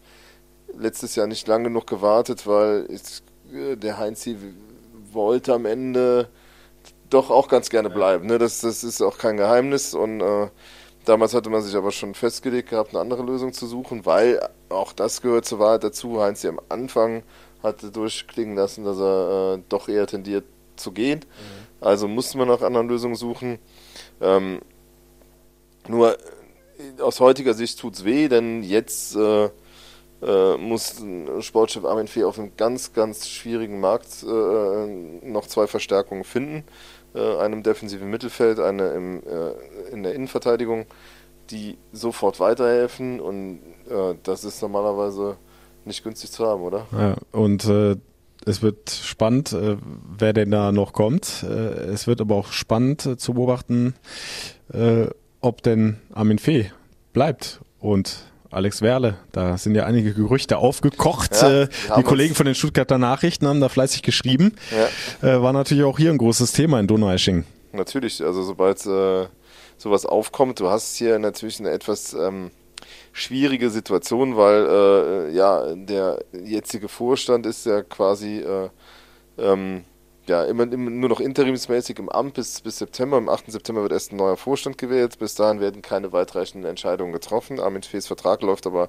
letztes 0.78 1.16
Jahr 1.16 1.26
nicht 1.26 1.46
lang 1.48 1.64
genug 1.64 1.86
gewartet, 1.86 2.46
weil 2.46 2.86
es, 2.90 3.22
äh, 3.52 3.76
der 3.76 3.98
Heinzi 3.98 4.36
wollte 5.12 5.54
am 5.54 5.66
Ende 5.66 6.28
doch 7.10 7.30
auch 7.30 7.48
ganz 7.48 7.70
gerne 7.70 7.90
bleiben. 7.90 8.26
Ne? 8.26 8.38
Das, 8.38 8.60
das 8.60 8.84
ist 8.84 9.02
auch 9.02 9.18
kein 9.18 9.36
Geheimnis. 9.36 9.94
Und 9.94 10.20
äh, 10.20 10.48
damals 11.04 11.34
hatte 11.34 11.50
man 11.50 11.62
sich 11.62 11.76
aber 11.76 11.92
schon 11.92 12.14
festgelegt 12.14 12.70
gehabt, 12.70 12.90
eine 12.90 13.00
andere 13.00 13.22
Lösung 13.22 13.52
zu 13.52 13.66
suchen, 13.66 14.06
weil 14.06 14.40
auch 14.68 14.92
das 14.92 15.22
gehört 15.22 15.44
zur 15.44 15.58
Wahrheit 15.58 15.84
dazu. 15.84 16.20
Heinzi 16.20 16.48
am 16.48 16.60
Anfang 16.68 17.22
hatte 17.62 17.90
durchklingen 17.90 18.56
lassen, 18.56 18.84
dass 18.84 18.98
er 18.98 19.54
äh, 19.54 19.62
doch 19.68 19.88
eher 19.88 20.06
tendiert 20.06 20.44
zu 20.76 20.92
gehen. 20.92 21.20
Also 21.80 22.08
musste 22.08 22.38
man 22.38 22.48
nach 22.48 22.62
anderen 22.62 22.88
Lösungen 22.88 23.14
suchen. 23.14 23.58
Ähm, 24.20 24.60
nur 25.88 26.18
äh, 26.18 27.00
aus 27.00 27.20
heutiger 27.20 27.54
Sicht 27.54 27.78
tut's 27.78 28.04
weh, 28.04 28.28
denn 28.28 28.62
jetzt 28.62 29.16
äh, 29.16 29.50
äh, 30.22 30.56
muss 30.56 31.02
Sportchef 31.40 31.84
Armin 31.84 32.08
Fee 32.08 32.24
auf 32.24 32.38
einem 32.38 32.52
ganz, 32.56 32.92
ganz 32.92 33.28
schwierigen 33.28 33.80
Markt 33.80 34.22
äh, 34.22 34.86
noch 35.26 35.46
zwei 35.46 35.66
Verstärkungen 35.66 36.24
finden. 36.24 36.64
Äh, 37.16 37.36
eine 37.38 37.56
im 37.56 37.62
defensiven 37.62 38.10
Mittelfeld, 38.10 38.60
eine 38.60 38.88
im, 38.90 39.22
äh, 39.22 39.92
in 39.92 40.02
der 40.02 40.14
Innenverteidigung, 40.14 40.86
die 41.50 41.78
sofort 41.92 42.40
weiterhelfen 42.40 43.20
und 43.20 43.60
äh, 43.88 44.14
das 44.22 44.44
ist 44.44 44.60
normalerweise 44.60 45.36
nicht 45.84 46.02
günstig 46.02 46.30
zu 46.32 46.46
haben, 46.46 46.62
oder? 46.62 46.86
Ja, 46.92 47.16
und 47.32 47.64
äh, 47.66 47.96
es 48.44 48.62
wird 48.62 48.90
spannend, 48.90 49.56
wer 50.18 50.32
denn 50.32 50.52
da 50.52 50.70
noch 50.70 50.92
kommt. 50.92 51.42
Es 51.42 52.06
wird 52.06 52.20
aber 52.20 52.36
auch 52.36 52.52
spannend 52.52 53.20
zu 53.20 53.34
beobachten, 53.34 53.94
ob 55.40 55.62
denn 55.62 55.98
Armin 56.14 56.38
Fee 56.38 56.70
bleibt 57.12 57.60
und 57.80 58.24
Alex 58.50 58.82
Werle. 58.82 59.16
Da 59.32 59.58
sind 59.58 59.74
ja 59.74 59.84
einige 59.84 60.14
Gerüchte 60.14 60.58
aufgekocht. 60.58 61.42
Ja, 61.42 61.62
äh, 61.62 61.68
die 61.96 62.02
Kollegen 62.02 62.34
von 62.34 62.46
den 62.46 62.54
Stuttgarter 62.54 62.98
Nachrichten 62.98 63.46
haben 63.46 63.60
da 63.60 63.68
fleißig 63.68 64.02
geschrieben. 64.02 64.54
Ja. 65.22 65.36
Äh, 65.36 65.42
war 65.42 65.52
natürlich 65.52 65.84
auch 65.84 65.98
hier 65.98 66.10
ein 66.10 66.18
großes 66.18 66.52
Thema 66.52 66.80
in 66.80 66.86
Donaueschingen. 66.86 67.44
Natürlich, 67.72 68.22
also 68.22 68.42
sobald 68.42 68.84
äh, 68.86 69.26
sowas 69.76 70.06
aufkommt, 70.06 70.60
du 70.60 70.68
hast 70.68 70.96
hier 70.96 71.18
natürlich 71.18 71.60
eine 71.60 71.70
etwas 71.70 72.14
ähm, 72.14 72.50
schwierige 73.12 73.70
Situation, 73.70 74.36
weil 74.36 74.66
äh, 74.66 75.34
ja 75.34 75.74
der 75.74 76.24
jetzige 76.32 76.88
Vorstand 76.88 77.46
ist 77.46 77.66
ja 77.66 77.82
quasi 77.82 78.38
äh, 78.38 78.68
ähm, 79.38 79.84
ja, 80.28 80.44
immer, 80.44 80.64
immer, 80.64 80.90
nur 80.90 81.08
noch 81.08 81.20
interimsmäßig 81.20 81.98
im 81.98 82.08
Amt 82.08 82.34
bis, 82.34 82.60
bis 82.60 82.78
September. 82.78 83.16
Am 83.16 83.28
8. 83.28 83.50
September 83.50 83.82
wird 83.82 83.92
erst 83.92 84.12
ein 84.12 84.16
neuer 84.16 84.36
Vorstand 84.36 84.78
gewählt. 84.78 85.18
Bis 85.18 85.34
dahin 85.34 85.60
werden 85.60 85.82
keine 85.82 86.12
weitreichenden 86.12 86.68
Entscheidungen 86.68 87.12
getroffen. 87.12 87.60
Armin 87.60 87.82
Fees 87.82 88.06
Vertrag 88.06 88.42
läuft 88.42 88.66
aber 88.66 88.88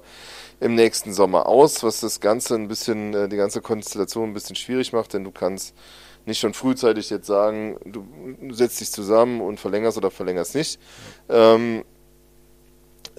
im 0.60 0.74
nächsten 0.74 1.12
Sommer 1.12 1.46
aus, 1.46 1.82
was 1.82 2.00
das 2.00 2.20
Ganze 2.20 2.54
ein 2.54 2.68
bisschen, 2.68 3.14
äh, 3.14 3.28
die 3.28 3.36
ganze 3.36 3.60
Konstellation 3.60 4.30
ein 4.30 4.34
bisschen 4.34 4.56
schwierig 4.56 4.92
macht, 4.92 5.14
denn 5.14 5.24
du 5.24 5.30
kannst 5.30 5.74
nicht 6.26 6.40
schon 6.40 6.54
frühzeitig 6.54 7.10
jetzt 7.10 7.26
sagen, 7.26 7.78
du 7.84 8.04
setzt 8.52 8.80
dich 8.80 8.92
zusammen 8.92 9.40
und 9.40 9.58
verlängerst 9.58 9.96
oder 9.96 10.10
verlängerst 10.10 10.54
nicht. 10.54 10.78
Ähm, 11.28 11.84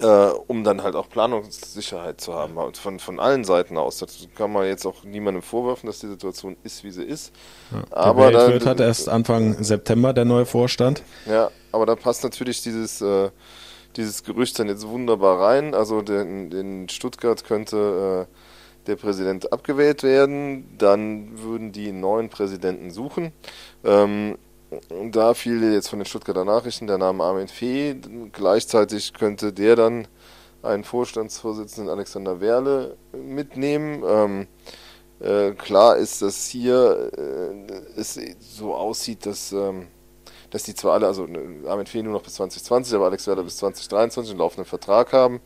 äh, 0.00 0.30
um 0.46 0.64
dann 0.64 0.82
halt 0.82 0.96
auch 0.96 1.08
Planungssicherheit 1.08 2.20
zu 2.20 2.34
haben, 2.34 2.58
halt 2.58 2.76
von, 2.76 2.98
von 2.98 3.20
allen 3.20 3.44
Seiten 3.44 3.76
aus. 3.76 3.98
Das 3.98 4.28
kann 4.34 4.52
man 4.52 4.66
jetzt 4.66 4.86
auch 4.86 5.04
niemandem 5.04 5.42
vorwerfen, 5.42 5.86
dass 5.86 6.00
die 6.00 6.08
Situation 6.08 6.56
ist, 6.64 6.84
wie 6.84 6.90
sie 6.90 7.04
ist. 7.04 7.32
Ja. 7.70 7.96
Aber 7.96 8.32
da 8.32 8.48
wird 8.48 8.66
hat 8.66 8.80
erst 8.80 9.08
Anfang 9.08 9.62
September 9.62 10.12
der 10.12 10.24
neue 10.24 10.46
Vorstand. 10.46 11.02
Ja, 11.26 11.50
aber 11.72 11.86
da 11.86 11.96
passt 11.96 12.24
natürlich 12.24 12.62
dieses, 12.62 13.00
äh, 13.00 13.30
dieses 13.96 14.24
Gerücht 14.24 14.58
dann 14.58 14.68
jetzt 14.68 14.86
wunderbar 14.88 15.40
rein. 15.40 15.74
Also 15.74 16.02
den, 16.02 16.50
in 16.50 16.88
Stuttgart 16.88 17.44
könnte 17.44 18.26
äh, 18.26 18.86
der 18.86 18.96
Präsident 18.96 19.52
abgewählt 19.52 20.02
werden, 20.02 20.76
dann 20.78 21.42
würden 21.42 21.72
die 21.72 21.88
einen 21.88 22.00
neuen 22.00 22.30
Präsidenten 22.30 22.90
suchen. 22.90 23.32
Ähm, 23.84 24.38
da 25.10 25.34
fiel 25.34 25.72
jetzt 25.72 25.88
von 25.88 25.98
den 25.98 26.06
Stuttgarter 26.06 26.44
Nachrichten 26.44 26.86
der 26.86 26.98
Name 26.98 27.24
Armin 27.24 27.48
Fee. 27.48 27.96
Gleichzeitig 28.32 29.12
könnte 29.14 29.52
der 29.52 29.76
dann 29.76 30.08
einen 30.62 30.84
Vorstandsvorsitzenden 30.84 31.92
Alexander 31.92 32.40
Werle 32.40 32.96
mitnehmen. 33.12 34.02
Ähm, 34.06 34.46
äh, 35.20 35.52
klar 35.52 35.96
ist, 35.96 36.22
dass 36.22 36.46
hier 36.46 37.10
äh, 37.16 38.00
es 38.00 38.18
so 38.40 38.74
aussieht, 38.74 39.26
dass, 39.26 39.52
ähm, 39.52 39.88
dass 40.50 40.62
die 40.62 40.74
zwar 40.74 40.94
alle, 40.94 41.06
also 41.06 41.26
äh, 41.26 41.68
Armin 41.68 41.86
Fee 41.86 42.02
nur 42.02 42.12
noch 42.12 42.22
bis 42.22 42.34
2020, 42.34 42.94
aber 42.94 43.06
Alex 43.06 43.26
Werle 43.26 43.42
bis 43.42 43.56
2023 43.58 44.32
einen 44.32 44.38
laufenden 44.38 44.66
Vertrag 44.66 45.12
haben, 45.12 45.40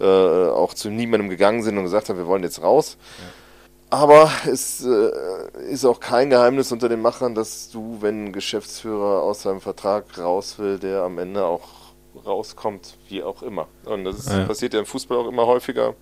äh, 0.00 0.04
auch 0.04 0.74
zu 0.74 0.90
niemandem 0.90 1.28
gegangen 1.28 1.62
sind 1.62 1.78
und 1.78 1.84
gesagt 1.84 2.08
haben, 2.08 2.18
wir 2.18 2.26
wollen 2.26 2.42
jetzt 2.42 2.62
raus. 2.62 2.98
Ja. 3.18 3.45
Aber 3.88 4.30
es 4.50 4.84
äh, 4.84 5.10
ist 5.70 5.84
auch 5.84 6.00
kein 6.00 6.30
Geheimnis 6.30 6.72
unter 6.72 6.88
den 6.88 7.00
Machern, 7.00 7.34
dass 7.34 7.70
du, 7.70 7.98
wenn 8.00 8.26
ein 8.26 8.32
Geschäftsführer 8.32 9.22
aus 9.22 9.42
seinem 9.42 9.60
Vertrag 9.60 10.18
raus 10.18 10.58
will, 10.58 10.78
der 10.78 11.02
am 11.02 11.18
Ende 11.18 11.44
auch 11.44 11.68
rauskommt, 12.24 12.96
wie 13.08 13.22
auch 13.22 13.42
immer. 13.42 13.68
Und 13.84 14.04
das 14.04 14.18
ist, 14.18 14.30
ja. 14.30 14.44
passiert 14.44 14.74
ja 14.74 14.80
im 14.80 14.86
Fußball 14.86 15.18
auch 15.18 15.28
immer 15.28 15.46
häufiger. 15.46 15.94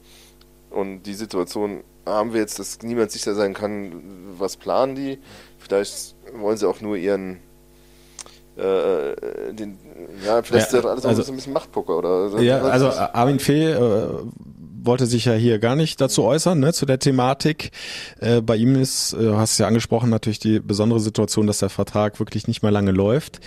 Und 0.70 1.02
die 1.02 1.14
Situation 1.14 1.84
haben 2.06 2.32
wir 2.32 2.40
jetzt, 2.40 2.58
dass 2.58 2.80
niemand 2.82 3.10
sicher 3.10 3.34
sein 3.34 3.52
kann, 3.52 4.02
was 4.38 4.56
planen 4.56 4.94
die. 4.94 5.18
Vielleicht 5.58 6.14
wollen 6.34 6.56
sie 6.56 6.68
auch 6.68 6.80
nur 6.80 6.96
ihren 6.96 7.40
äh, 8.56 9.52
den, 9.52 9.78
ja, 10.24 10.42
vielleicht 10.42 10.72
ja, 10.72 10.78
ist 10.78 10.84
das 10.84 10.86
alles 10.86 11.04
also, 11.04 11.32
ein 11.32 11.36
bisschen 11.36 11.52
Machtpoker 11.52 11.98
oder 11.98 12.40
Ja, 12.40 12.62
also 12.62 12.88
Armin 12.88 13.40
Fee 13.40 13.72
äh, 13.72 14.08
wollte 14.84 15.06
sich 15.06 15.24
ja 15.24 15.32
hier 15.32 15.58
gar 15.58 15.76
nicht 15.76 16.00
dazu 16.00 16.24
äußern, 16.24 16.60
ne, 16.60 16.72
zu 16.72 16.86
der 16.86 16.98
Thematik. 16.98 17.70
Äh, 18.20 18.40
bei 18.40 18.56
ihm 18.56 18.76
ist, 18.76 19.14
äh, 19.14 19.32
hast 19.34 19.58
du 19.58 19.62
ja 19.62 19.68
angesprochen, 19.68 20.10
natürlich 20.10 20.38
die 20.38 20.60
besondere 20.60 21.00
Situation, 21.00 21.46
dass 21.46 21.58
der 21.58 21.70
Vertrag 21.70 22.18
wirklich 22.18 22.46
nicht 22.48 22.62
mehr 22.62 22.72
lange 22.72 22.92
läuft. 22.92 23.40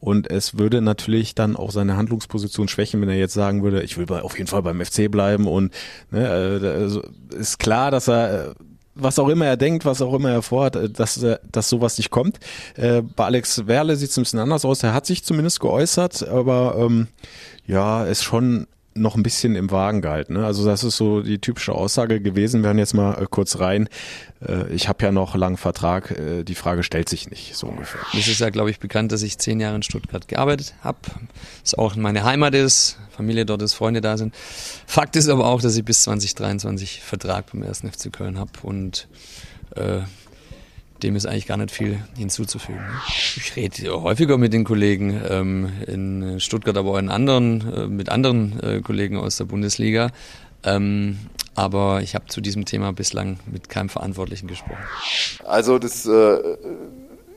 Und 0.00 0.30
es 0.30 0.58
würde 0.58 0.80
natürlich 0.80 1.34
dann 1.34 1.56
auch 1.56 1.70
seine 1.70 1.96
Handlungsposition 1.96 2.68
schwächen, 2.68 3.00
wenn 3.00 3.08
er 3.08 3.16
jetzt 3.16 3.34
sagen 3.34 3.62
würde, 3.62 3.82
ich 3.82 3.96
will 3.96 4.06
bei, 4.06 4.22
auf 4.22 4.36
jeden 4.36 4.48
Fall 4.48 4.62
beim 4.62 4.84
FC 4.84 5.10
bleiben. 5.10 5.46
Und 5.46 5.72
ne, 6.10 6.60
äh, 6.62 6.66
also 6.66 7.02
ist 7.36 7.58
klar, 7.58 7.90
dass 7.90 8.08
er 8.08 8.50
äh, 8.50 8.54
was 8.96 9.18
auch 9.18 9.28
immer 9.28 9.46
er 9.46 9.56
denkt, 9.56 9.84
was 9.84 10.02
auch 10.02 10.14
immer 10.14 10.30
er 10.30 10.42
vorhat, 10.42 10.76
äh, 10.76 10.90
dass, 10.90 11.24
dass 11.50 11.68
sowas 11.68 11.98
nicht 11.98 12.10
kommt. 12.10 12.38
Bei 12.76 13.24
Alex 13.24 13.66
Werle 13.66 13.96
sieht 13.96 14.10
es 14.10 14.16
ein 14.16 14.22
bisschen 14.22 14.38
anders 14.38 14.64
aus. 14.64 14.82
Er 14.82 14.94
hat 14.94 15.06
sich 15.06 15.24
zumindest 15.24 15.58
geäußert, 15.58 16.28
aber 16.28 16.76
ähm, 16.78 17.08
ja, 17.66 18.04
ist 18.04 18.22
schon 18.22 18.68
noch 18.94 19.16
ein 19.16 19.22
bisschen 19.22 19.56
im 19.56 19.70
Wagen 19.70 20.00
gehalten. 20.02 20.34
Ne? 20.34 20.46
Also 20.46 20.64
das 20.64 20.84
ist 20.84 20.96
so 20.96 21.22
die 21.22 21.38
typische 21.38 21.72
Aussage 21.72 22.20
gewesen. 22.20 22.62
Wir 22.62 22.68
hören 22.68 22.78
jetzt 22.78 22.94
mal 22.94 23.20
äh, 23.20 23.26
kurz 23.28 23.58
rein. 23.58 23.88
Äh, 24.46 24.72
ich 24.72 24.88
habe 24.88 25.04
ja 25.04 25.12
noch 25.12 25.34
langen 25.34 25.56
Vertrag. 25.56 26.12
Äh, 26.12 26.44
die 26.44 26.54
Frage 26.54 26.82
stellt 26.82 27.08
sich 27.08 27.28
nicht, 27.30 27.56
so 27.56 27.66
ungefähr. 27.66 28.00
Es 28.12 28.28
ist 28.28 28.40
ja, 28.40 28.50
glaube 28.50 28.70
ich, 28.70 28.78
bekannt, 28.78 29.12
dass 29.12 29.22
ich 29.22 29.38
zehn 29.38 29.60
Jahre 29.60 29.76
in 29.76 29.82
Stuttgart 29.82 30.28
gearbeitet 30.28 30.74
habe. 30.82 30.98
Es 31.64 31.74
auch 31.74 31.96
meine 31.96 32.24
Heimat 32.24 32.54
ist, 32.54 32.98
Familie 33.10 33.44
dort 33.44 33.62
ist, 33.62 33.74
Freunde 33.74 34.00
da 34.00 34.16
sind. 34.16 34.34
Fakt 34.86 35.16
ist 35.16 35.28
aber 35.28 35.46
auch, 35.46 35.60
dass 35.60 35.76
ich 35.76 35.84
bis 35.84 36.02
2023 36.02 37.00
Vertrag 37.00 37.50
beim 37.52 37.62
1. 37.62 37.80
FC 37.80 38.12
Köln 38.12 38.38
habe 38.38 38.52
und 38.62 39.08
äh, 39.76 40.00
dem 41.04 41.16
ist 41.16 41.26
eigentlich 41.26 41.46
gar 41.46 41.58
nicht 41.58 41.70
viel 41.70 42.00
hinzuzufügen. 42.16 42.80
Ich 43.08 43.54
rede 43.54 44.02
häufiger 44.02 44.38
mit 44.38 44.52
den 44.52 44.64
Kollegen 44.64 45.20
ähm, 45.28 45.72
in 45.86 46.40
Stuttgart, 46.40 46.76
aber 46.76 46.92
auch 46.92 46.98
in 46.98 47.10
anderen, 47.10 47.72
äh, 47.72 47.86
mit 47.86 48.08
anderen 48.08 48.58
äh, 48.60 48.80
Kollegen 48.80 49.18
aus 49.18 49.36
der 49.36 49.44
Bundesliga. 49.44 50.10
Ähm, 50.64 51.18
aber 51.54 52.00
ich 52.02 52.14
habe 52.14 52.26
zu 52.26 52.40
diesem 52.40 52.64
Thema 52.64 52.92
bislang 52.92 53.38
mit 53.50 53.68
keinem 53.68 53.90
Verantwortlichen 53.90 54.48
gesprochen. 54.48 54.82
Also 55.44 55.78
das 55.78 56.06
äh, 56.06 56.38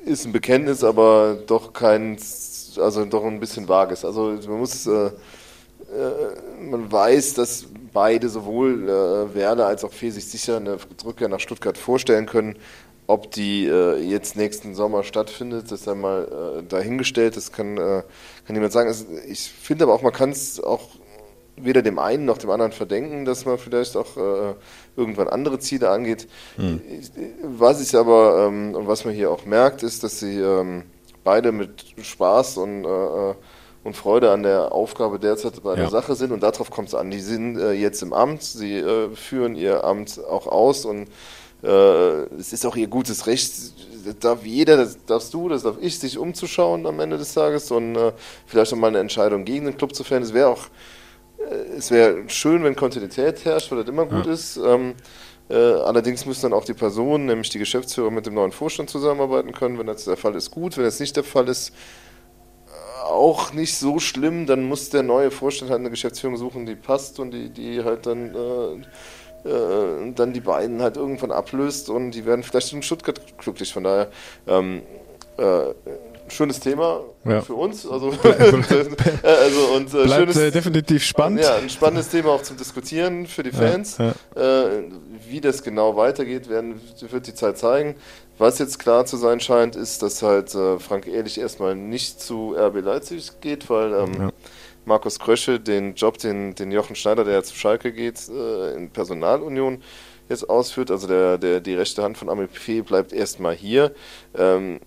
ist 0.05 0.26
ein 0.26 0.32
Bekenntnis, 0.32 0.84
aber 0.84 1.38
doch 1.45 1.74
kein, 1.74 2.18
also 2.78 3.05
doch 3.05 3.26
ein 3.26 3.39
bisschen 3.39 3.68
vages. 3.68 4.05
Also 4.05 4.39
man 4.47 4.59
muss, 4.59 4.88
äh, 4.88 5.07
äh, 5.07 5.11
man 6.72 6.91
weiß, 6.91 7.34
dass 7.36 7.65
beide 7.93 8.30
sowohl 8.30 8.89
äh, 8.89 9.36
Werder 9.36 9.68
als 9.68 9.84
auch 9.84 9.91
Fee 9.91 10.09
sich 10.09 10.26
sicher 10.26 10.57
eine 10.57 10.78
Rückkehr 11.05 11.28
nach 11.28 11.39
Stuttgart 11.39 11.78
vorstellen 11.78 12.26
können. 12.26 12.55
Ob 13.07 13.31
die 13.31 13.65
äh, 13.65 13.97
jetzt 13.97 14.35
nächsten 14.35 14.75
Sommer 14.75 15.03
stattfindet, 15.03 15.71
das 15.71 15.81
ist 15.81 15.87
einmal 15.87 16.59
äh, 16.59 16.63
dahingestellt, 16.63 17.37
das 17.37 17.53
kann, 17.53 17.77
äh, 17.77 18.03
kann 18.45 18.53
niemand 18.53 18.73
sagen. 18.73 18.89
Also 18.89 19.05
ich 19.25 19.49
finde 19.49 19.85
aber 19.85 19.93
auch, 19.93 20.01
man 20.01 20.11
kann 20.11 20.31
es 20.31 20.61
auch 20.61 20.89
weder 21.55 21.81
dem 21.81 21.99
einen 21.99 22.25
noch 22.25 22.37
dem 22.37 22.49
anderen 22.49 22.71
verdenken, 22.71 23.25
dass 23.25 23.45
man 23.45 23.57
vielleicht 23.57 23.95
auch 23.97 24.17
äh, 24.17 24.53
irgendwann 24.95 25.27
andere 25.27 25.59
Ziele 25.59 25.89
angeht. 25.89 26.27
Hm. 26.57 26.81
Was 27.43 27.81
ich 27.81 27.95
aber 27.95 28.47
ähm, 28.47 28.75
und 28.75 28.87
was 28.87 29.05
man 29.05 29.13
hier 29.13 29.31
auch 29.31 29.45
merkt, 29.45 29.83
ist, 29.83 30.03
dass 30.03 30.19
sie 30.19 30.39
ähm, 30.39 30.83
beide 31.23 31.51
mit 31.51 31.85
Spaß 32.01 32.57
und, 32.57 32.85
äh, 32.85 33.31
äh 33.31 33.35
und 33.83 33.95
Freude 33.95 34.31
an 34.31 34.43
der 34.43 34.73
Aufgabe 34.73 35.17
derzeit 35.17 35.63
bei 35.63 35.75
der 35.75 35.85
ja. 35.85 35.89
Sache 35.89 36.15
sind 36.15 36.33
und 36.33 36.43
darauf 36.43 36.71
kommt 36.71 36.89
es 36.89 36.95
an. 36.95 37.09
Die 37.09 37.21
sind 37.21 37.57
äh, 37.57 37.71
jetzt 37.71 38.01
im 38.01 38.11
Amt, 38.11 38.43
sie 38.43 38.79
äh, 38.79 39.15
führen 39.15 39.55
ihr 39.55 39.85
Amt 39.85 40.19
auch 40.29 40.45
aus 40.45 40.83
und 40.83 41.07
es 41.61 42.53
ist 42.53 42.65
auch 42.65 42.75
ihr 42.75 42.87
gutes 42.87 43.25
Recht, 43.25 43.51
das 44.07 44.19
darf 44.19 44.45
jeder, 44.45 44.77
das 44.77 44.97
darfst 45.05 45.33
du, 45.33 45.49
das 45.49 45.63
darf 45.63 45.77
ich, 45.81 45.99
sich 45.99 46.17
umzuschauen 46.17 46.85
am 46.85 46.99
Ende 46.99 47.17
des 47.17 47.33
Tages 47.33 47.71
und 47.71 47.95
äh, 47.95 48.13
vielleicht 48.45 48.71
nochmal 48.71 48.89
eine 48.89 48.99
Entscheidung 48.99 49.43
gegen 49.43 49.65
den 49.65 49.77
Club 49.77 49.93
zu 49.93 50.03
fällen. 50.03 50.23
Es 50.23 50.33
wäre 50.33 50.49
auch, 50.49 50.65
äh, 51.39 51.77
es 51.77 51.91
wäre 51.91 52.23
schön, 52.27 52.63
wenn 52.63 52.75
Kontinuität 52.75 53.43
herrscht, 53.45 53.71
weil 53.71 53.79
das 53.79 53.87
immer 53.87 54.05
gut 54.05 54.25
ja. 54.25 54.33
ist. 54.33 54.57
Ähm, 54.57 54.93
äh, 55.49 55.55
allerdings 55.55 56.25
müssen 56.25 56.43
dann 56.43 56.53
auch 56.53 56.65
die 56.65 56.73
Personen, 56.73 57.25
nämlich 57.25 57.49
die 57.49 57.59
Geschäftsführer, 57.59 58.11
mit 58.11 58.25
dem 58.25 58.33
neuen 58.33 58.51
Vorstand 58.51 58.89
zusammenarbeiten 58.89 59.51
können. 59.51 59.77
Wenn 59.77 59.87
das 59.87 60.05
der 60.05 60.17
Fall 60.17 60.35
ist, 60.35 60.51
gut. 60.51 60.77
Wenn 60.77 60.83
das 60.83 60.99
nicht 60.99 61.15
der 61.15 61.23
Fall 61.23 61.47
ist, 61.47 61.73
auch 63.03 63.53
nicht 63.53 63.77
so 63.77 63.99
schlimm. 63.99 64.45
Dann 64.45 64.63
muss 64.63 64.89
der 64.89 65.03
neue 65.03 65.31
Vorstand 65.31 65.71
halt 65.71 65.79
eine 65.79 65.89
Geschäftsführung 65.89 66.37
suchen, 66.37 66.65
die 66.65 66.75
passt 66.75 67.19
und 67.19 67.31
die, 67.31 67.49
die 67.49 67.83
halt 67.83 68.05
dann 68.05 68.85
äh, 69.47 70.07
äh, 70.07 70.13
dann 70.13 70.33
die 70.33 70.41
beiden 70.41 70.81
halt 70.81 70.97
irgendwann 70.97 71.31
ablöst 71.31 71.89
und 71.89 72.11
die 72.11 72.25
werden 72.25 72.43
vielleicht 72.43 72.73
in 72.73 72.83
Stuttgart 72.83 73.21
glücklich. 73.37 73.73
Von 73.73 73.83
daher, 73.83 74.09
ähm, 74.47 74.81
äh, 75.37 75.73
schönes 76.29 76.59
Thema 76.59 77.01
ja. 77.25 77.41
für 77.41 77.53
uns. 77.53 77.87
Also, 77.87 78.07
und, 78.07 78.25
äh, 78.25 78.27
also 79.23 79.61
und, 79.75 79.93
äh, 79.93 80.03
Bleibt 80.03 80.33
schönes, 80.33 80.53
definitiv 80.53 81.03
spannend. 81.03 81.41
Ja, 81.41 81.55
ein 81.55 81.69
spannendes 81.69 82.09
Thema 82.09 82.31
auch 82.31 82.41
zum 82.41 82.57
Diskutieren 82.57 83.27
für 83.27 83.43
die 83.43 83.51
Fans. 83.51 83.97
Ja, 83.97 84.13
ja. 84.35 84.63
Äh, 84.65 84.83
wie 85.29 85.41
das 85.41 85.63
genau 85.63 85.95
weitergeht, 85.95 86.49
werden, 86.49 86.79
wird 86.99 87.27
die 87.27 87.33
Zeit 87.33 87.57
zeigen. 87.57 87.95
Was 88.37 88.59
jetzt 88.59 88.77
klar 88.79 89.05
zu 89.05 89.17
sein 89.17 89.39
scheint, 89.39 89.75
ist, 89.75 90.03
dass 90.03 90.21
halt 90.21 90.53
äh, 90.53 90.77
Frank 90.79 91.07
Ehrlich 91.07 91.39
erstmal 91.39 91.75
nicht 91.75 92.21
zu 92.21 92.55
RB 92.55 92.81
Leipzig 92.83 93.31
geht, 93.41 93.69
weil 93.69 93.93
ähm, 93.93 94.31
Markus 94.88 95.19
Krösche 95.19 95.59
den 95.59 95.95
Job, 95.95 96.17
den, 96.17 96.55
den 96.55 96.71
Jochen 96.71 96.95
Schneider, 96.95 97.25
der 97.25 97.43
zu 97.43 97.53
Schalke 97.55 97.91
geht, 97.91 98.29
äh, 98.29 98.73
in 98.73 98.89
Personalunion 98.89 99.83
jetzt 100.29 100.49
ausführt. 100.49 100.91
Also 100.91 101.07
der, 101.07 101.38
der, 101.38 101.59
die 101.59 101.75
rechte 101.75 102.03
Hand 102.03 102.17
von 102.17 102.29
Amel 102.29 102.47
bleibt 102.85 103.11
erstmal 103.11 103.53
hier. 103.53 103.93
Ähm, 104.33 104.79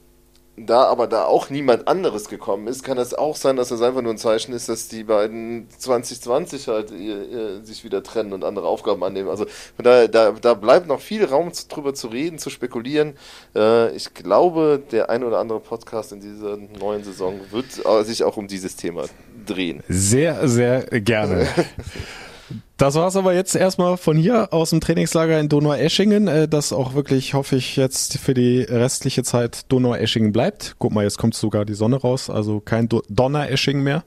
da 0.66 0.84
aber 0.84 1.06
da 1.06 1.24
auch 1.24 1.50
niemand 1.50 1.88
anderes 1.88 2.28
gekommen 2.28 2.66
ist, 2.66 2.82
kann 2.82 2.98
es 2.98 3.14
auch 3.14 3.36
sein, 3.36 3.56
dass 3.56 3.68
das 3.68 3.82
einfach 3.82 4.02
nur 4.02 4.12
ein 4.12 4.18
Zeichen 4.18 4.52
ist, 4.52 4.68
dass 4.68 4.88
die 4.88 5.04
beiden 5.04 5.68
2020 5.78 6.68
halt 6.68 6.90
ihr, 6.90 7.28
ihr, 7.28 7.64
sich 7.64 7.84
wieder 7.84 8.02
trennen 8.02 8.32
und 8.32 8.44
andere 8.44 8.66
Aufgaben 8.66 9.02
annehmen. 9.04 9.28
Also 9.28 9.46
von 9.76 9.84
daher, 9.84 10.08
da, 10.08 10.32
da 10.32 10.54
bleibt 10.54 10.86
noch 10.86 11.00
viel 11.00 11.24
Raum 11.24 11.52
zu, 11.52 11.68
drüber 11.68 11.94
zu 11.94 12.08
reden, 12.08 12.38
zu 12.38 12.50
spekulieren. 12.50 13.14
Äh, 13.54 13.94
ich 13.94 14.14
glaube, 14.14 14.82
der 14.90 15.10
ein 15.10 15.24
oder 15.24 15.38
andere 15.38 15.60
Podcast 15.60 16.12
in 16.12 16.20
dieser 16.20 16.56
neuen 16.56 17.04
Saison 17.04 17.40
wird 17.50 17.66
sich 18.06 18.24
auch 18.24 18.36
um 18.36 18.48
dieses 18.48 18.76
Thema 18.76 19.04
drehen. 19.46 19.82
Sehr, 19.88 20.48
sehr 20.48 20.82
gerne. 21.00 21.48
Das 22.76 22.94
war's 22.94 23.16
aber 23.16 23.34
jetzt 23.34 23.54
erstmal 23.54 23.96
von 23.96 24.16
hier 24.16 24.52
aus 24.52 24.70
dem 24.70 24.80
Trainingslager 24.80 25.38
in 25.38 25.48
Donau-Eschingen, 25.48 26.28
äh, 26.28 26.48
das 26.48 26.72
auch 26.72 26.94
wirklich, 26.94 27.34
hoffe 27.34 27.56
ich, 27.56 27.76
jetzt 27.76 28.18
für 28.18 28.34
die 28.34 28.62
restliche 28.62 29.22
Zeit 29.22 29.70
Donau-Eschingen 29.70 30.32
bleibt. 30.32 30.76
Guck 30.78 30.92
mal, 30.92 31.04
jetzt 31.04 31.18
kommt 31.18 31.34
sogar 31.34 31.64
die 31.64 31.74
Sonne 31.74 31.96
raus, 31.96 32.30
also 32.30 32.60
kein 32.60 32.88
Donner-Eschingen 32.88 33.82
mehr. 33.82 34.04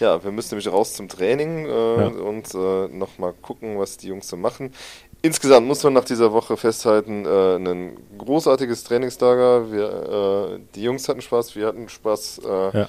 Ja, 0.00 0.22
wir 0.22 0.30
müssen 0.30 0.54
nämlich 0.54 0.72
raus 0.72 0.94
zum 0.94 1.08
Training 1.08 1.66
äh, 1.66 1.70
ja. 1.70 2.06
und 2.06 2.54
äh, 2.54 2.88
nochmal 2.96 3.34
gucken, 3.42 3.78
was 3.78 3.96
die 3.96 4.08
Jungs 4.08 4.28
so 4.28 4.36
machen. 4.36 4.72
Insgesamt 5.24 5.68
muss 5.68 5.84
man 5.84 5.92
nach 5.92 6.04
dieser 6.04 6.32
Woche 6.32 6.56
festhalten, 6.56 7.24
äh, 7.24 7.56
ein 7.56 7.96
großartiges 8.18 8.82
Trainingslager. 8.82 9.70
Wir, 9.70 10.56
äh, 10.56 10.60
die 10.74 10.82
Jungs 10.82 11.08
hatten 11.08 11.20
Spaß, 11.20 11.54
wir 11.54 11.66
hatten 11.68 11.88
Spaß. 11.88 12.40
Äh, 12.44 12.78
ja. 12.78 12.88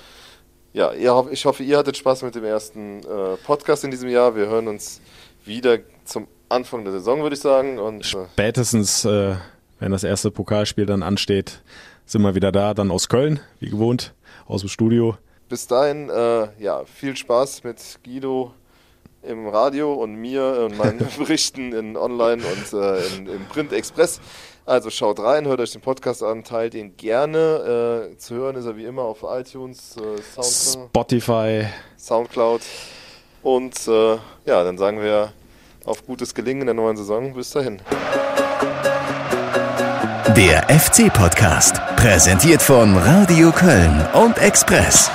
Ja, 0.74 0.92
ihr, 0.92 1.28
ich 1.30 1.46
hoffe, 1.46 1.62
ihr 1.62 1.78
hattet 1.78 1.98
Spaß 1.98 2.24
mit 2.24 2.34
dem 2.34 2.44
ersten 2.44 3.02
äh, 3.02 3.38
Podcast 3.46 3.84
in 3.84 3.92
diesem 3.92 4.10
Jahr. 4.10 4.36
Wir 4.36 4.48
hören 4.48 4.68
uns 4.68 5.02
wieder 5.46 5.78
zum 6.04 6.28
Anfang 6.50 6.84
der 6.84 6.94
Saison, 6.94 7.22
würde 7.22 7.36
ich 7.36 7.42
sagen. 7.42 7.78
Und, 7.78 8.04
äh, 8.16 8.26
Spätestens, 8.34 9.06
äh, 9.06 9.36
wenn 9.80 9.92
das 9.92 10.04
erste 10.04 10.32
Pokalspiel 10.32 10.88
dann 10.88 11.04
ansteht, 11.04 11.62
sind 12.08 12.24
wir 12.24 12.34
wieder 12.34 12.52
da, 12.52 12.74
dann 12.74 12.90
aus 12.90 13.08
Köln, 13.08 13.40
wie 13.60 13.70
gewohnt, 13.70 14.16
aus 14.48 14.62
dem 14.62 14.70
Studio. 14.70 15.16
Bis 15.48 15.68
dahin, 15.68 16.10
äh, 16.10 16.48
ja, 16.58 16.84
viel 16.86 17.16
Spaß 17.16 17.64
mit 17.64 18.00
Guido 18.04 18.56
im 19.22 19.48
Radio 19.48 19.94
und 19.94 20.16
mir 20.16 20.66
und 20.66 20.78
meinen 20.78 21.08
Berichten 21.20 21.72
in 21.72 21.96
Online 21.96 22.42
und 22.44 22.74
äh, 22.74 23.06
in, 23.16 23.28
im 23.28 23.46
Print 23.46 23.74
Express. 23.74 24.20
Also 24.66 24.90
schaut 24.90 25.20
rein, 25.20 25.46
hört 25.46 25.60
euch 25.60 25.74
den 25.74 25.82
Podcast 25.82 26.24
an, 26.24 26.46
teilt 26.46 26.74
ihn 26.74 26.96
gerne. 26.96 28.12
Äh, 28.14 28.18
zu 28.18 28.36
hören 28.36 28.56
ist 28.56 28.66
er 28.66 28.78
wie 28.78 28.86
immer 28.86 29.02
auf 29.02 29.26
iTunes, 29.28 29.98
äh, 29.98 30.22
Soundcloud, 30.22 30.90
Spotify, 30.90 31.66
Soundcloud. 31.98 32.62
Und 33.42 33.76
äh, 33.90 34.14
ja, 34.46 34.64
dann 34.64 34.78
sagen 34.78 35.02
wir 35.02 35.34
auf 35.84 36.06
gutes 36.06 36.34
Gelingen 36.34 36.62
in 36.62 36.68
der 36.68 36.76
neuen 36.76 36.96
Saison. 36.96 37.34
Bis 37.34 37.50
dahin. 37.50 37.82
Der 40.38 40.64
FC-Podcast, 40.70 41.82
präsentiert 41.98 42.62
von 42.62 42.98
Radio 42.98 43.52
Köln 43.52 44.08
und 44.14 44.38
Express. 44.38 45.12